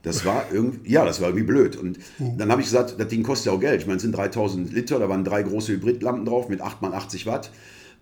[0.01, 1.77] Das war irgendwie, ja, das war irgendwie blöd.
[1.77, 3.79] Und dann habe ich gesagt, das Ding kostet ja auch Geld.
[3.79, 6.93] Ich meine, es sind 3000 Liter, da waren drei große Hybridlampen drauf mit 8 x
[6.93, 7.51] 80 Watt.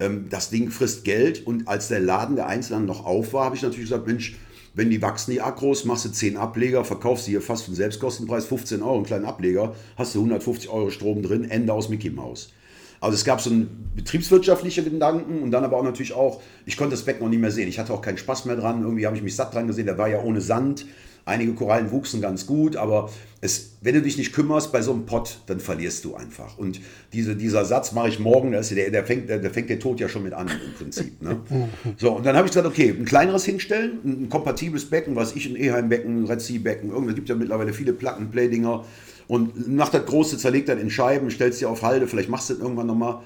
[0.01, 3.55] Ähm, das Ding frisst Geld und als der Laden der Einzelnen noch auf war, habe
[3.55, 4.35] ich natürlich gesagt, Mensch,
[4.73, 8.45] wenn die wachsen, die Akros, machst du 10 Ableger, verkaufst sie hier fast den Selbstkostenpreis
[8.45, 12.51] 15 Euro, einen kleinen Ableger, hast du 150 Euro Strom drin, Ende aus Mickey Mouse.
[12.99, 16.95] Also es gab so einen betriebswirtschaftlichen Gedanken und dann aber auch natürlich auch, ich konnte
[16.95, 17.67] das Becken noch nicht mehr sehen.
[17.67, 18.81] Ich hatte auch keinen Spaß mehr dran.
[18.81, 19.87] Irgendwie habe ich mich satt dran gesehen.
[19.87, 20.85] Der war ja ohne Sand.
[21.25, 23.09] Einige Korallen wuchsen ganz gut, aber
[23.41, 26.57] es, wenn du dich nicht kümmerst bei so einem Pott, dann verlierst du einfach.
[26.57, 26.79] Und
[27.13, 30.09] diese, dieser Satz mache ich morgen, der, der, fängt, der, der, fängt der Tod ja
[30.09, 31.21] schon mit an im Prinzip.
[31.21, 31.39] Ne?
[31.97, 35.47] So, und dann habe ich gesagt, okay, ein kleineres hinstellen, ein, kompatibles Becken, was ich,
[35.47, 38.85] ein Eheim-Becken, ein Red Sea-Becken, es gibt ja mittlerweile viele Plug-and-Play-Dinger.
[39.27, 42.53] Und nach das große zerlegt dann in Scheiben, stellst dir auf Halde, vielleicht machst du
[42.53, 43.21] das irgendwann nochmal.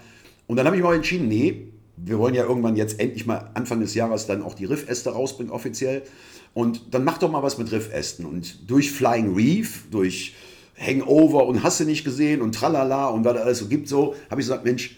[0.48, 1.68] Und dann habe ich mal entschieden, nee,
[1.98, 5.52] wir wollen ja irgendwann jetzt endlich mal Anfang des Jahres dann auch die Riffäste rausbringen,
[5.52, 6.04] offiziell.
[6.56, 8.26] Und dann mach doch mal was mit Riffästen.
[8.26, 10.34] Und durch Flying Reef, durch
[10.80, 14.48] Hangover und Hasse nicht gesehen und Tralala und was alles so gibt, so, habe ich
[14.48, 14.98] gesagt, Mensch,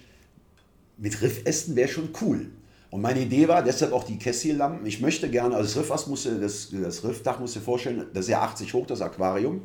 [0.98, 2.46] mit Riffästen wäre schon cool.
[2.92, 4.86] Und meine Idee war deshalb auch die Kessil-Lampen.
[4.86, 8.26] Ich möchte gerne, also das Riffast musste, das, das Riffdach musst du dir vorstellen, das
[8.26, 9.64] ist ja 80 hoch, das Aquarium.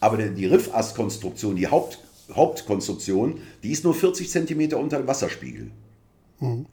[0.00, 2.00] Aber die Riffastkonstruktion, die Haupt,
[2.32, 5.70] Hauptkonstruktion, die ist nur 40 cm unter dem Wasserspiegel.
[6.40, 6.66] Mhm.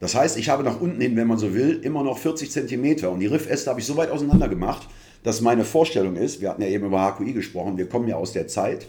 [0.00, 3.06] Das heißt, ich habe nach unten hin, wenn man so will, immer noch 40 cm
[3.06, 4.88] und die Riffäste habe ich so weit auseinander gemacht,
[5.22, 8.32] dass meine Vorstellung ist, wir hatten ja eben über HQI gesprochen, wir kommen ja aus
[8.32, 8.86] der Zeit,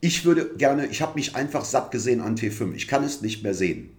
[0.00, 3.42] ich würde gerne, ich habe mich einfach satt gesehen an T5, ich kann es nicht
[3.42, 3.90] mehr sehen.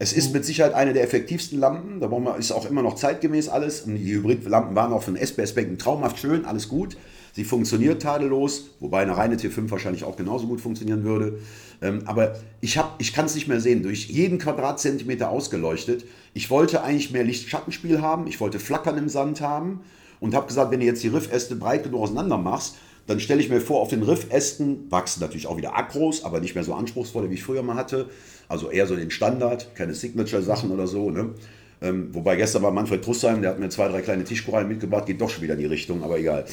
[0.00, 1.98] Es ist mit Sicherheit eine der effektivsten Lampen.
[1.98, 3.80] Da brauchen wir, ist auch immer noch zeitgemäß alles.
[3.80, 6.96] Und die Hybridlampen waren auch von SBS Becken traumhaft schön, alles gut.
[7.38, 11.38] Sie funktioniert tadellos, wobei eine reine T5 wahrscheinlich auch genauso gut funktionieren würde.
[11.80, 13.84] Ähm, aber ich, ich kann es nicht mehr sehen.
[13.84, 16.04] Durch jeden Quadratzentimeter ausgeleuchtet.
[16.34, 18.26] Ich wollte eigentlich mehr Licht-Schattenspiel haben.
[18.26, 19.82] Ich wollte Flackern im Sand haben.
[20.18, 22.74] Und habe gesagt, wenn du jetzt die Riffäste breit genug auseinander machst,
[23.06, 26.56] dann stelle ich mir vor, auf den Riffästen wachsen natürlich auch wieder Akros, aber nicht
[26.56, 28.10] mehr so anspruchsvolle, wie ich früher mal hatte.
[28.48, 31.10] Also eher so den Standard, keine Signature-Sachen oder so.
[31.10, 31.34] Ne?
[31.80, 35.20] Ähm, wobei gestern war Manfred Trussheim, der hat mir zwei, drei kleine Tischkorallen mitgebracht, geht
[35.20, 36.44] doch schon wieder in die Richtung, aber egal.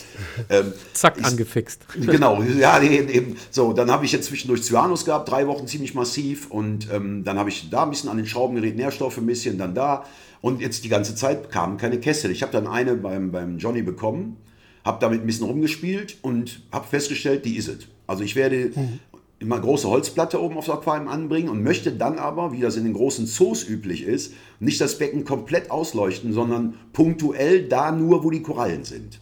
[0.49, 1.81] Ähm, Zack, ich, angefixt.
[2.05, 3.35] Genau, ja, eben.
[3.49, 7.39] So, dann habe ich jetzt zwischendurch Cyanus gehabt, drei Wochen ziemlich massiv und ähm, dann
[7.39, 10.05] habe ich da ein bisschen an den Schrauben geredet, Nährstoffe ein bisschen, dann da.
[10.41, 12.29] Und jetzt die ganze Zeit kamen keine Kessel.
[12.29, 14.37] Ich habe dann eine beim, beim Johnny bekommen
[14.85, 17.87] habe damit ein bisschen rumgespielt und habe festgestellt, die ist es.
[18.05, 18.99] Also ich werde mhm.
[19.39, 22.93] Immer große Holzplatte oben aufs Aquarium anbringen und möchte dann aber, wie das in den
[22.93, 28.41] großen Zoos üblich ist, nicht das Becken komplett ausleuchten, sondern punktuell da nur, wo die
[28.41, 29.19] Korallen sind.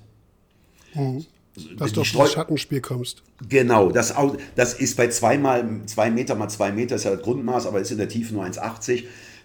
[0.94, 1.26] Mhm.
[1.78, 3.22] Dass du auf das Schattenspiel kommst.
[3.48, 4.14] Genau, das,
[4.56, 7.80] das ist bei zwei, mal, zwei Meter mal zwei Meter, ist ja das Grundmaß, aber
[7.80, 9.04] ist in der Tiefe nur 1,80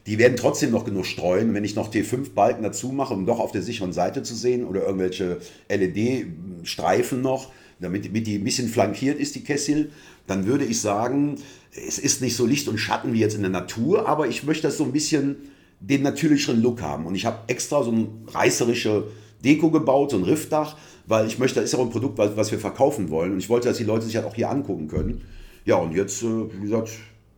[0.09, 1.53] die werden trotzdem noch genug streuen.
[1.53, 4.87] Wenn ich noch T5-Balken dazu mache, um doch auf der sicheren Seite zu sehen oder
[4.87, 5.39] irgendwelche
[5.69, 9.93] LED-Streifen noch, damit, damit die ein bisschen flankiert ist, die Kessel,
[10.29, 11.37] dann würde ich sagen,
[11.73, 14.69] es ist nicht so Licht und Schatten wie jetzt in der Natur, aber ich möchte
[14.69, 15.37] das so ein bisschen
[15.81, 17.07] den natürlicheren Look haben.
[17.07, 19.09] Und ich habe extra so ein reißerische
[19.45, 20.77] Deko gebaut, so ein Riffdach,
[21.07, 23.33] weil ich möchte, das ist ja auch ein Produkt, was wir verkaufen wollen.
[23.33, 25.23] Und ich wollte, dass die Leute sich halt auch hier angucken können.
[25.65, 26.91] Ja, und jetzt, äh, wie gesagt,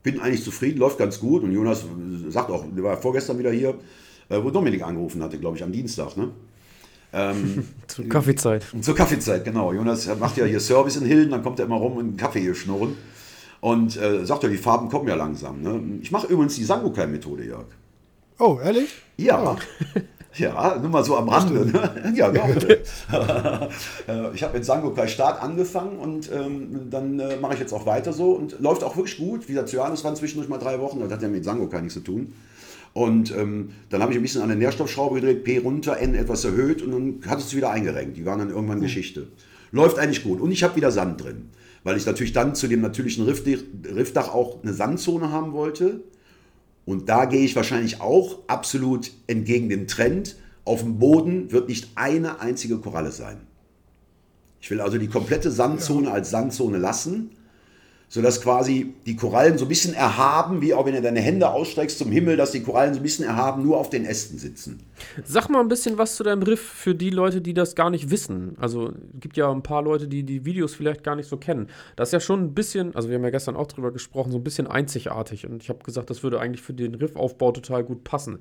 [0.02, 1.42] bin eigentlich zufrieden, läuft ganz gut.
[1.42, 1.84] Und Jonas
[2.28, 3.74] sagt auch, der war vorgestern wieder hier,
[4.28, 6.16] äh, wo Dominik angerufen hatte, glaube ich, am Dienstag.
[6.16, 6.30] Ne?
[7.12, 8.64] Ähm, zur Kaffeezeit.
[8.80, 9.72] Zur Kaffeezeit, genau.
[9.72, 12.40] Jonas macht ja hier Service in Hilden, dann kommt er immer rum und einen Kaffee
[12.40, 12.96] hier schnurren.
[13.60, 15.60] Und äh, sagt ja, die Farben kommen ja langsam.
[15.60, 15.98] Ne?
[16.00, 17.66] Ich mache übrigens die Sangokai-Methode, Jörg.
[18.38, 18.90] Oh, ehrlich?
[19.16, 19.52] Ja.
[19.52, 19.56] Oh.
[20.36, 21.66] Ja, nur mal so am Rande.
[21.66, 22.14] Ne?
[22.14, 22.48] Ja, doch.
[24.08, 27.84] Äh, ich habe mit Sangokai Start angefangen und ähm, dann äh, mache ich jetzt auch
[27.84, 29.48] weiter so und läuft auch wirklich gut.
[29.48, 32.00] Wie gesagt, Johannes waren zwischendurch mal drei Wochen, das hat ja mit Sangokai nichts zu
[32.00, 32.32] tun.
[32.92, 36.44] Und ähm, dann habe ich ein bisschen an der Nährstoffschraube gedreht, P runter, N etwas
[36.44, 38.16] erhöht und dann hat es wieder eingerenkt.
[38.16, 38.82] Die waren dann irgendwann mhm.
[38.82, 39.28] Geschichte.
[39.70, 40.40] Läuft eigentlich gut.
[40.40, 41.50] Und ich habe wieder Sand drin,
[41.84, 46.02] weil ich natürlich dann zu dem natürlichen Riffdach auch eine Sandzone haben wollte.
[46.84, 50.36] Und da gehe ich wahrscheinlich auch absolut entgegen dem Trend.
[50.64, 53.38] Auf dem Boden wird nicht eine einzige Koralle sein.
[54.60, 57.30] Ich will also die komplette Sandzone als Sandzone lassen
[58.10, 61.96] sodass quasi die Korallen so ein bisschen erhaben, wie auch wenn du deine Hände ausstreckst
[61.96, 64.80] zum Himmel, dass die Korallen so ein bisschen erhaben nur auf den Ästen sitzen.
[65.24, 68.10] Sag mal ein bisschen was zu deinem Riff für die Leute, die das gar nicht
[68.10, 68.56] wissen.
[68.58, 71.68] Also gibt ja ein paar Leute, die die Videos vielleicht gar nicht so kennen.
[71.94, 74.38] Das ist ja schon ein bisschen, also wir haben ja gestern auch drüber gesprochen, so
[74.38, 75.46] ein bisschen einzigartig.
[75.46, 78.40] Und ich habe gesagt, das würde eigentlich für den Riffaufbau total gut passen.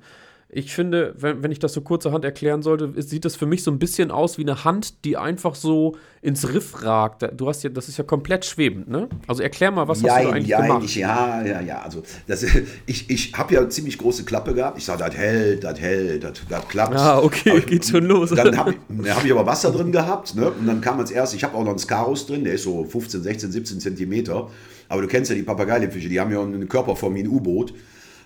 [0.52, 3.70] Ich finde, wenn, wenn ich das so kurzerhand erklären sollte, sieht das für mich so
[3.70, 7.24] ein bisschen aus wie eine Hand, die einfach so ins Riff ragt.
[7.36, 9.08] Du hast ja, das ist ja komplett schwebend, ne?
[9.28, 10.82] Also erklär mal, was ja, hast du da eigentlich ja, gemacht?
[10.84, 11.82] Ich, ja, ja, ja.
[11.82, 12.44] Also das,
[12.86, 14.76] ich, ich habe ja ziemlich große Klappe gehabt.
[14.76, 16.96] Ich sage, das hält, das hält, das, das klappt.
[16.96, 18.30] Ah, okay, ich, geht schon los.
[18.30, 20.50] Dann habe ich, hab ich aber Wasser drin gehabt, ne?
[20.50, 22.84] Und dann kam als erstes, ich habe auch noch einen Scarus drin, der ist so
[22.84, 24.50] 15, 16, 17 Zentimeter.
[24.88, 27.72] Aber du kennst ja die Papageienfische, die haben ja eine Körperform wie ein U-Boot.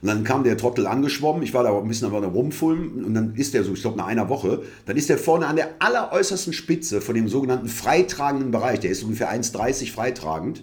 [0.05, 3.34] Und dann kam der Trottel angeschwommen, ich war da ein bisschen am rumfulmen und dann
[3.36, 6.52] ist der so, ich glaube nach einer Woche, dann ist der vorne an der alleräußersten
[6.52, 10.62] Spitze von dem sogenannten freitragenden Bereich, der ist ungefähr 1,30 freitragend,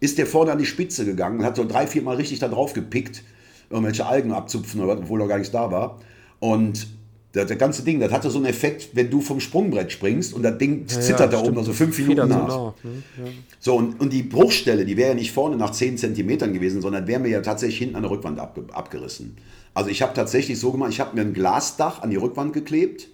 [0.00, 2.48] ist der vorne an die Spitze gegangen und hat so drei, vier Mal richtig da
[2.48, 3.22] drauf gepickt,
[3.70, 6.00] irgendwelche Algen abzupfen, obwohl er gar nichts da war.
[6.40, 6.88] Und
[7.32, 10.42] das, das, ganze Ding, das hatte so einen Effekt, wenn du vom Sprungbrett springst und
[10.42, 12.50] das Ding ja, zittert ja, da oben also fünf Minuten nach.
[12.50, 13.02] So, nach, ne?
[13.18, 13.32] ja.
[13.58, 17.06] so und, und die Bruchstelle, die wäre ja nicht vorne nach 10 Zentimetern gewesen, sondern
[17.06, 19.36] wäre mir ja tatsächlich hinten an der Rückwand abge, abgerissen.
[19.72, 23.08] Also ich habe tatsächlich so gemacht, ich habe mir ein Glasdach an die Rückwand geklebt.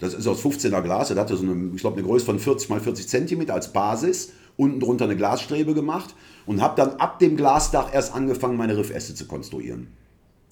[0.00, 2.68] Das ist aus 15er Glas, das hatte so eine, ich glaube, eine Größe von 40
[2.68, 4.32] mal 40 Zentimeter als Basis.
[4.56, 9.14] Unten drunter eine Glasstrebe gemacht und habe dann ab dem Glasdach erst angefangen, meine Riffäste
[9.14, 9.86] zu konstruieren.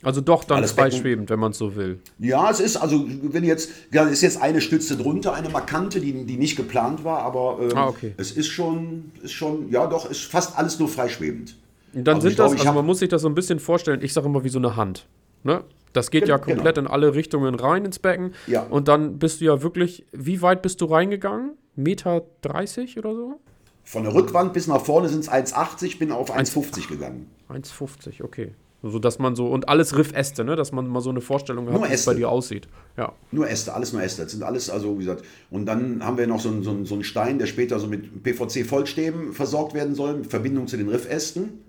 [0.03, 2.01] Also doch dann freischwebend, wenn man es so will.
[2.19, 6.25] Ja, es ist, also wenn jetzt, ja, ist jetzt eine Stütze drunter, eine markante, die,
[6.25, 8.15] die nicht geplant war, aber ähm, ah, okay.
[8.17, 11.57] es ist schon, ist schon, ja doch, ist fast alles nur freischwebend.
[11.93, 14.01] Und dann also sind das, glaub, also man muss sich das so ein bisschen vorstellen,
[14.03, 15.07] ich sage immer wie so eine Hand.
[15.43, 15.65] Ne?
[15.93, 16.89] Das geht ja komplett genau.
[16.89, 18.35] in alle Richtungen rein ins Becken.
[18.47, 18.63] Ja.
[18.63, 21.57] Und dann bist du ja wirklich, wie weit bist du reingegangen?
[21.75, 23.41] Meter 30 oder so?
[23.83, 27.29] Von der Rückwand bis nach vorne sind es 1,80, bin auf 1,50 gegangen.
[27.49, 28.53] 1,50, okay.
[28.83, 30.57] So dass man so, und alles Riffäste, ne?
[30.57, 32.67] dass man mal so eine Vorstellung hat, wie es bei dir aussieht.
[32.97, 33.13] Ja.
[33.31, 34.23] Nur Äste, alles nur Äste.
[34.23, 36.87] Das sind alles, also wie gesagt, und dann haben wir noch so einen, so einen,
[36.87, 40.89] so einen Stein, der später so mit PVC-Vollstäben versorgt werden soll, in Verbindung zu den
[40.89, 41.61] Riffästen.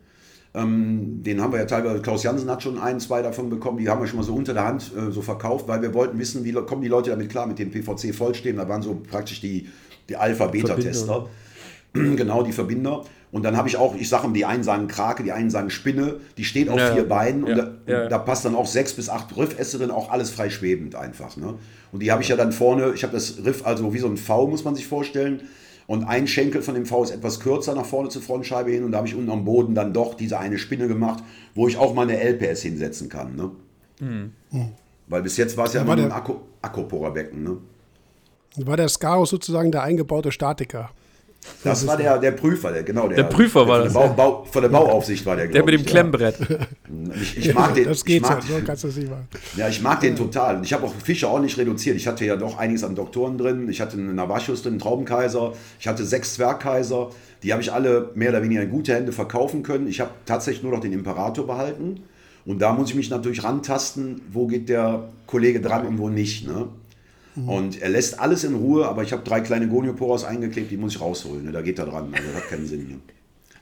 [0.53, 3.88] Ähm, den haben wir ja teilweise, Klaus Jansen hat schon ein, zwei davon bekommen, die
[3.89, 6.43] haben wir schon mal so unter der Hand äh, so verkauft, weil wir wollten wissen,
[6.43, 8.57] wie kommen die Leute damit klar mit dem PVC vollstehen.
[8.57, 9.70] Da waren so praktisch die,
[10.09, 11.28] die Alpha-Beta-Tester.
[11.93, 13.03] genau, die Verbinder.
[13.32, 16.16] Und dann habe ich auch, ich sage die einen sagen Krake, die einen sagen Spinne,
[16.38, 18.10] die steht auf ja, vier Beinen ja, und da, ja.
[18.10, 21.38] da, passt dann auch sechs bis acht Riffäste drin, auch alles frei schwebend einfach.
[21.38, 21.56] Ne?
[21.94, 24.18] Und die habe ich ja dann vorne, ich habe das Riff also wie so ein
[24.18, 25.44] V, muss man sich vorstellen.
[25.88, 28.92] Und ein Schenkel von dem V ist etwas kürzer nach vorne zur Frontscheibe hin und
[28.92, 31.24] da habe ich unten am Boden dann doch diese eine Spinne gemacht,
[31.56, 33.36] wo ich auch mal eine LPS hinsetzen kann.
[33.36, 33.52] Ne?
[34.00, 34.32] Mhm.
[35.08, 37.44] Weil bis jetzt war es ja immer ein Akku, Akkuporerbecken.
[37.44, 37.58] Ne?
[38.58, 40.92] War der Scarus sozusagen der eingebaute Statiker?
[41.64, 43.08] Das war der, der Prüfer, der, genau.
[43.08, 43.94] Der, der Prüfer war das.
[43.94, 46.36] Bau, Bau, von der Bauaufsicht war der, Der mit dem Klemmbrett.
[47.16, 47.86] Ich, ich, mag den.
[47.86, 49.28] Das geht mag, so, kannst du es nicht machen.
[49.56, 50.64] Ja, ich mag den total.
[50.64, 51.96] Ich habe auch Fische auch nicht reduziert.
[51.98, 53.70] Ich hatte ja doch einiges an Doktoren drin.
[53.70, 55.54] Ich hatte einen Navajos drin, einen Traubenkaiser.
[55.80, 57.10] Ich hatte sechs Zwergkaiser.
[57.44, 59.88] Die habe ich alle mehr oder weniger in gute Hände verkaufen können.
[59.88, 62.02] Ich habe tatsächlich nur noch den Imperator behalten.
[62.46, 66.48] Und da muss ich mich natürlich rantasten, wo geht der Kollege dran und wo nicht.
[66.48, 66.70] Ne?
[67.36, 67.50] Mhm.
[67.50, 70.96] Und er lässt alles in Ruhe, aber ich habe drei kleine Gonioporas eingeklebt, die muss
[70.96, 71.46] ich rausholen.
[71.46, 71.52] Ne?
[71.52, 72.14] Da geht er dran.
[72.14, 72.98] Also das hat keinen Sinn hier.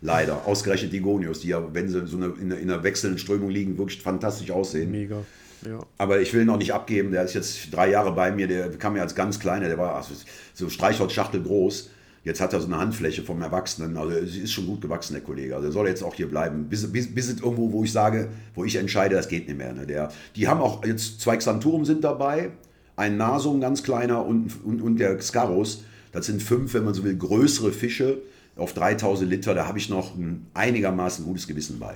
[0.02, 0.46] Leider.
[0.48, 4.02] Ausgerechnet die Gonios, die ja, wenn sie so eine, in, einer wechselnden Strömung liegen, wirklich
[4.02, 4.92] fantastisch aussehen.
[4.92, 5.24] Mega.
[5.66, 5.80] Ja.
[5.98, 7.12] Aber ich will ihn noch nicht abgeben.
[7.12, 8.48] Der ist jetzt drei Jahre bei mir.
[8.48, 9.68] Der kam mir als ganz kleiner.
[9.68, 10.14] Der war also
[10.54, 11.90] so Streichholzschachtel groß.
[12.24, 13.98] Jetzt hat er so eine Handfläche vom Erwachsenen.
[13.98, 15.56] Also sie ist schon gut gewachsen, der Kollege.
[15.56, 16.66] Also er soll jetzt auch hier bleiben.
[16.70, 19.74] Bis, bis, bis irgendwo, wo ich sage, wo ich entscheide, das geht nicht mehr.
[19.74, 19.86] Ne?
[19.86, 22.52] Der, die haben auch jetzt zwei Xanturum sind dabei
[23.00, 25.84] ein Nasum ganz kleiner und, und, und der Scaros.
[26.12, 28.22] Das sind fünf, wenn man so will, größere Fische
[28.58, 29.54] auf 3000 Liter.
[29.54, 31.96] Da habe ich noch ein einigermaßen gutes Gewissen bei.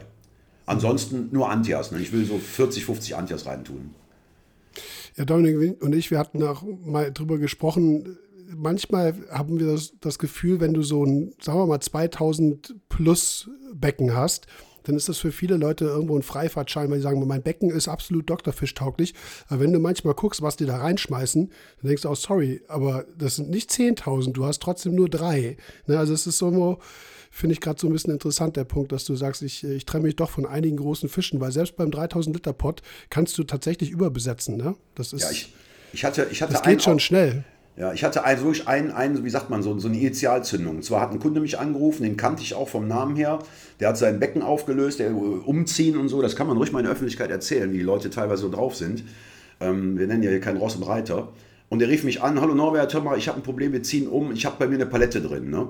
[0.65, 1.91] Ansonsten nur Antias.
[1.91, 1.99] Ne?
[1.99, 3.93] Ich will so 40, 50 Antias reintun.
[5.17, 8.17] Ja, Dominik und ich, wir hatten auch mal drüber gesprochen.
[8.55, 13.49] Manchmal haben wir das, das Gefühl, wenn du so ein, sagen wir mal, 2000 plus
[13.73, 14.47] Becken hast,
[14.83, 17.87] dann ist das für viele Leute irgendwo ein Freifahrtschein, weil die sagen, mein Becken ist
[17.87, 19.13] absolut doktorfischtauglich.
[19.47, 21.49] Aber wenn du manchmal guckst, was die da reinschmeißen,
[21.81, 25.57] dann denkst du auch, sorry, aber das sind nicht 10.000, du hast trotzdem nur drei.
[25.87, 26.79] Ne, also es ist so,
[27.31, 30.03] finde ich gerade so ein bisschen interessant, der Punkt, dass du sagst, ich, ich trenne
[30.03, 33.89] mich doch von einigen großen Fischen, weil selbst beim 3000 Liter Pot kannst du tatsächlich
[33.89, 34.57] überbesetzen.
[34.57, 34.75] Ne?
[34.93, 35.53] Das ist, ja, ich,
[35.93, 37.43] ich hatte, ich hatte das geht schon schnell.
[37.75, 40.77] Ja, ich hatte also wirklich einen, einen, wie sagt man, so, so eine Initialzündung.
[40.77, 43.39] Und zwar hat ein Kunde mich angerufen, den kannte ich auch vom Namen her.
[43.79, 46.21] Der hat sein Becken aufgelöst, der umziehen und so.
[46.21, 48.75] Das kann man ruhig mal in der Öffentlichkeit erzählen, wie die Leute teilweise so drauf
[48.75, 49.03] sind.
[49.59, 51.29] Ähm, wir nennen ja hier keinen Ross und Reiter.
[51.69, 54.07] Und der rief mich an: Hallo Norbert, hör mal, ich habe ein Problem, wir ziehen
[54.07, 54.31] um.
[54.31, 55.49] Ich habe bei mir eine Palette drin.
[55.49, 55.67] Ne?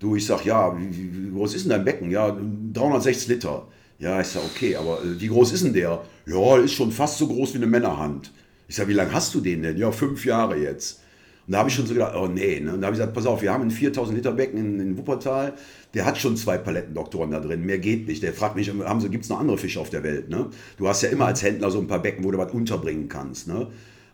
[0.00, 2.10] Du, ich sag, ja, wie, wie groß ist denn dein Becken?
[2.10, 2.36] Ja,
[2.72, 3.68] 360 Liter.
[4.00, 6.02] Ja, ich sag, okay, aber äh, wie groß ist denn der?
[6.26, 8.32] Ja, ist schon fast so groß wie eine Männerhand.
[8.66, 9.76] Ich sag, wie lange hast du den denn?
[9.76, 11.01] Ja, fünf Jahre jetzt.
[11.46, 12.60] Und da habe ich schon so gedacht, oh nee.
[12.60, 12.74] Ne?
[12.74, 14.96] Und da habe ich gesagt, pass auf, wir haben ein 4000 Liter Becken in, in
[14.96, 15.54] Wuppertal.
[15.94, 17.64] Der hat schon zwei Palettendoktoren da drin.
[17.66, 18.22] Mehr geht nicht.
[18.22, 18.70] Der fragt mich,
[19.10, 20.28] gibt es noch andere Fische auf der Welt?
[20.28, 20.46] Ne?
[20.78, 23.48] Du hast ja immer als Händler so ein paar Becken, wo du was unterbringen kannst.
[23.48, 23.66] Ne?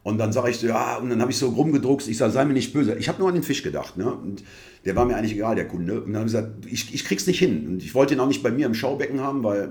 [0.02, 2.08] Und dann sage ich so, ja, und dann habe ich so rumgedruckt.
[2.08, 2.94] Ich sage, sei mir nicht böse.
[2.94, 3.98] Ich habe nur an den Fisch gedacht.
[3.98, 4.10] Ne?
[4.10, 4.42] Und
[4.86, 6.00] der war mir eigentlich egal, der Kunde.
[6.00, 7.66] Und dann habe ich gesagt, ich, ich krieg's nicht hin.
[7.66, 9.68] Und ich wollte ihn auch nicht bei mir im Schaubecken haben, weil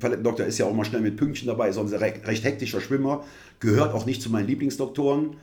[0.00, 2.80] Palettendoktor ist ja auch mal schnell mit Pünktchen dabei, ist auch ein recht, recht hektischer
[2.80, 3.24] Schwimmer,
[3.60, 5.36] gehört auch nicht zu meinen Lieblingsdoktoren.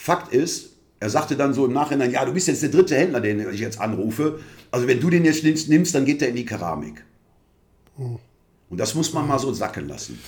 [0.00, 3.20] Fakt ist, er sagte dann so im Nachhinein, ja, du bist jetzt der dritte Händler,
[3.20, 4.40] den ich jetzt anrufe.
[4.70, 7.04] Also wenn du den jetzt nimmst, dann geht der in die Keramik.
[8.70, 10.18] Und das muss man mal so sacken lassen.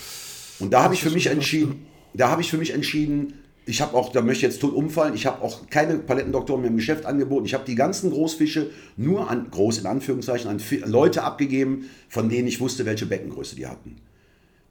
[0.59, 3.33] Und da habe ich für mich entschieden, da habe ich für mich entschieden,
[3.65, 6.71] ich habe auch, da möchte ich jetzt tot umfallen, ich habe auch keine Palettendoktoren mehr
[6.71, 7.47] im Geschäft angeboten.
[7.47, 8.69] Ich habe die ganzen Großfische
[8.99, 13.67] nur an, groß in Anführungszeichen, an Leute abgegeben, von denen ich wusste, welche Beckengröße die
[13.67, 13.97] hatten.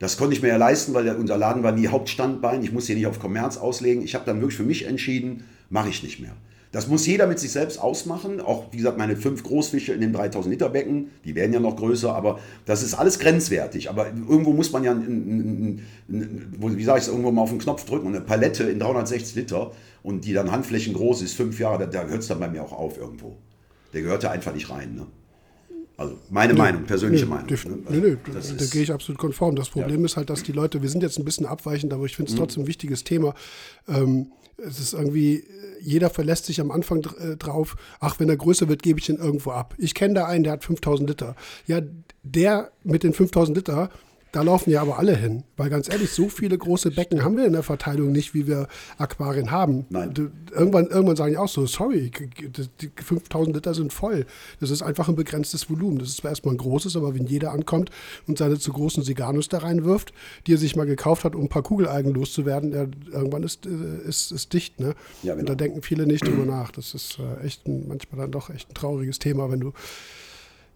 [0.01, 2.63] Das konnte ich mir ja leisten, weil unser Laden war nie Hauptstandbein.
[2.63, 4.03] Ich musste hier nicht auf Kommerz auslegen.
[4.03, 6.31] Ich habe dann wirklich für mich entschieden, mache ich nicht mehr.
[6.71, 8.41] Das muss jeder mit sich selbst ausmachen.
[8.41, 11.75] Auch, wie gesagt, meine fünf Großfische in den 3000 Liter Becken, die werden ja noch
[11.75, 13.91] größer, aber das ist alles grenzwertig.
[13.91, 14.99] Aber irgendwo muss man ja,
[16.07, 19.35] wie sage ich es, irgendwo mal auf den Knopf drücken und eine Palette in 360
[19.35, 19.71] Liter
[20.01, 22.63] und die dann Handflächen groß ist, fünf Jahre, da, da hört es dann bei mir
[22.63, 23.37] auch auf irgendwo.
[23.93, 24.95] Der gehört da einfach nicht rein.
[24.95, 25.05] Ne?
[25.97, 27.47] Also meine nee, Meinung, persönliche nee, Meinung.
[27.47, 27.83] Ne?
[27.89, 29.55] Nee, nee, da, da gehe ich absolut konform.
[29.55, 30.05] Das Problem ja.
[30.05, 32.35] ist halt, dass die Leute, wir sind jetzt ein bisschen abweichend, aber ich finde es
[32.35, 32.39] mhm.
[32.39, 33.35] trotzdem ein wichtiges Thema.
[33.87, 35.43] Ähm, es ist irgendwie,
[35.81, 39.17] jeder verlässt sich am Anfang äh, drauf, ach, wenn er größer wird, gebe ich ihn
[39.17, 39.75] irgendwo ab.
[39.77, 41.35] Ich kenne da einen, der hat 5000 Liter.
[41.67, 41.81] Ja,
[42.23, 43.89] der mit den 5000 Liter,
[44.31, 45.43] da laufen ja aber alle hin.
[45.57, 48.67] Weil ganz ehrlich, so viele große Becken haben wir in der Verteilung nicht, wie wir
[48.97, 49.85] Aquarien haben.
[49.89, 50.13] Nein.
[50.51, 52.11] Irgendwann, irgendwann sagen die auch so, sorry,
[52.81, 54.25] die 5000 Liter sind voll.
[54.59, 55.99] Das ist einfach ein begrenztes Volumen.
[55.99, 57.89] Das ist zwar erstmal ein großes, aber wenn jeder ankommt
[58.27, 60.13] und seine zu großen Siganus da reinwirft,
[60.47, 64.07] die er sich mal gekauft hat, um ein paar Kugelalgen loszuwerden, ja, irgendwann ist, äh,
[64.07, 64.79] ist, ist dicht.
[64.79, 64.95] Ne?
[65.23, 65.41] Ja, genau.
[65.41, 66.71] Und da denken viele nicht drüber nach.
[66.71, 69.73] Das ist äh, echt ein, manchmal dann doch echt ein trauriges Thema, wenn du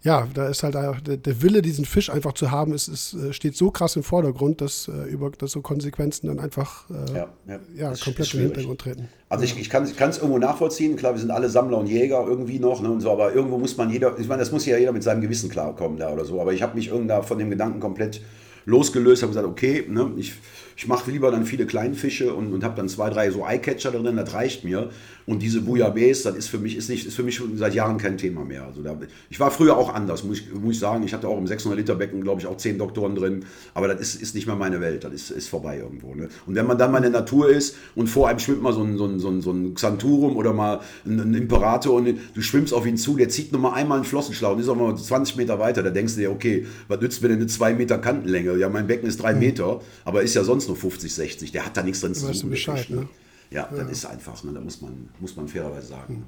[0.02, 3.56] ja, da ist halt der, Wille, diesen Fisch einfach zu haben, ist, ist, äh, steht
[3.56, 7.60] so krass im Vordergrund, dass, äh, über, dass so Konsequenzen dann einfach äh, ja, ja,
[7.76, 9.08] ja komplett im Hintergrund treten.
[9.28, 10.96] Also ich, ich kann es irgendwo nachvollziehen.
[10.96, 13.76] Klar, wir sind alle Sammler und Jäger irgendwie noch ne, und so, aber irgendwo muss
[13.76, 16.40] man jeder, ich meine, das muss ja jeder mit seinem Gewissen klarkommen da oder so.
[16.40, 18.20] Aber ich habe mich irgendwann von dem Gedanken komplett
[18.64, 20.34] losgelöst, habe gesagt, okay, ne, ich
[20.76, 24.16] ich mache lieber dann viele Kleinfische und, und habe dann zwei, drei so Eyecatcher drin,
[24.16, 24.90] das reicht mir.
[25.26, 27.98] Und diese Bouillabaisse, das ist für mich, ist nicht, ist für mich schon seit Jahren
[27.98, 28.64] kein Thema mehr.
[28.64, 28.96] Also da,
[29.28, 31.02] ich war früher auch anders, muss ich, muss ich sagen.
[31.04, 33.44] Ich hatte auch im 600 Liter Becken, glaube ich, auch zehn Doktoren drin.
[33.74, 35.02] Aber das ist, ist nicht mehr meine Welt.
[35.02, 36.14] Das ist, ist vorbei irgendwo.
[36.14, 36.28] Ne?
[36.46, 38.82] Und wenn man dann mal in der Natur ist und vor einem schwimmt mal so
[38.82, 42.40] ein, so ein, so ein, so ein Xanturum oder mal ein, ein, Imperator und du
[42.40, 44.96] schwimmst auf ihn zu, der zieht nur mal einmal einen Flossenschlag und ist auch mal
[44.96, 45.82] 20 Meter weiter.
[45.82, 48.56] Da denkst du dir, okay, was nützt mir denn eine 2 Meter Kantenlänge?
[48.58, 49.40] Ja, mein Becken ist 3 mhm.
[49.40, 51.54] Meter, aber ist ja sonst nur 50, 60 nicht.
[51.54, 52.50] Der hat da nichts drin zu suchen.
[52.50, 53.08] Bescheid, ne?
[53.56, 54.52] Ja, ja, das ist einfach, ne?
[54.52, 56.26] da muss man, muss man fairerweise sagen.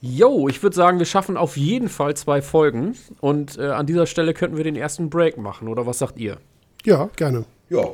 [0.00, 2.96] Jo, ich würde sagen, wir schaffen auf jeden Fall zwei Folgen.
[3.20, 6.38] Und äh, an dieser Stelle könnten wir den ersten Break machen, oder was sagt ihr?
[6.84, 7.44] Ja, gerne.
[7.68, 7.84] Ja,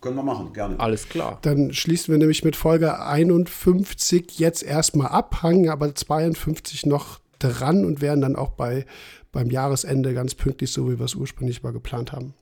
[0.00, 0.80] können wir machen, gerne.
[0.80, 1.38] Alles klar.
[1.42, 7.84] Dann schließen wir nämlich mit Folge 51 jetzt erstmal ab, hangen aber 52 noch dran
[7.84, 8.86] und werden dann auch bei,
[9.30, 12.34] beim Jahresende ganz pünktlich, so wie wir es ursprünglich mal geplant haben.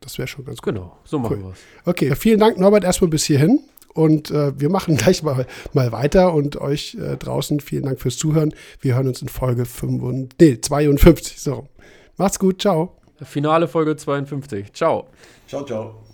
[0.00, 0.72] Das wäre schon ganz gut.
[0.72, 1.44] Genau, so machen cool.
[1.44, 1.58] wir es.
[1.84, 3.60] Okay, vielen Dank, Norbert, erstmal bis hierhin.
[3.94, 8.16] Und äh, wir machen gleich mal, mal weiter und euch äh, draußen vielen Dank fürs
[8.16, 8.54] Zuhören.
[8.80, 11.40] Wir hören uns in Folge 5, nee, 52.
[11.40, 11.68] So.
[12.16, 12.96] Macht's gut, ciao.
[13.22, 14.72] Finale Folge 52.
[14.72, 15.08] Ciao.
[15.46, 16.09] Ciao, ciao.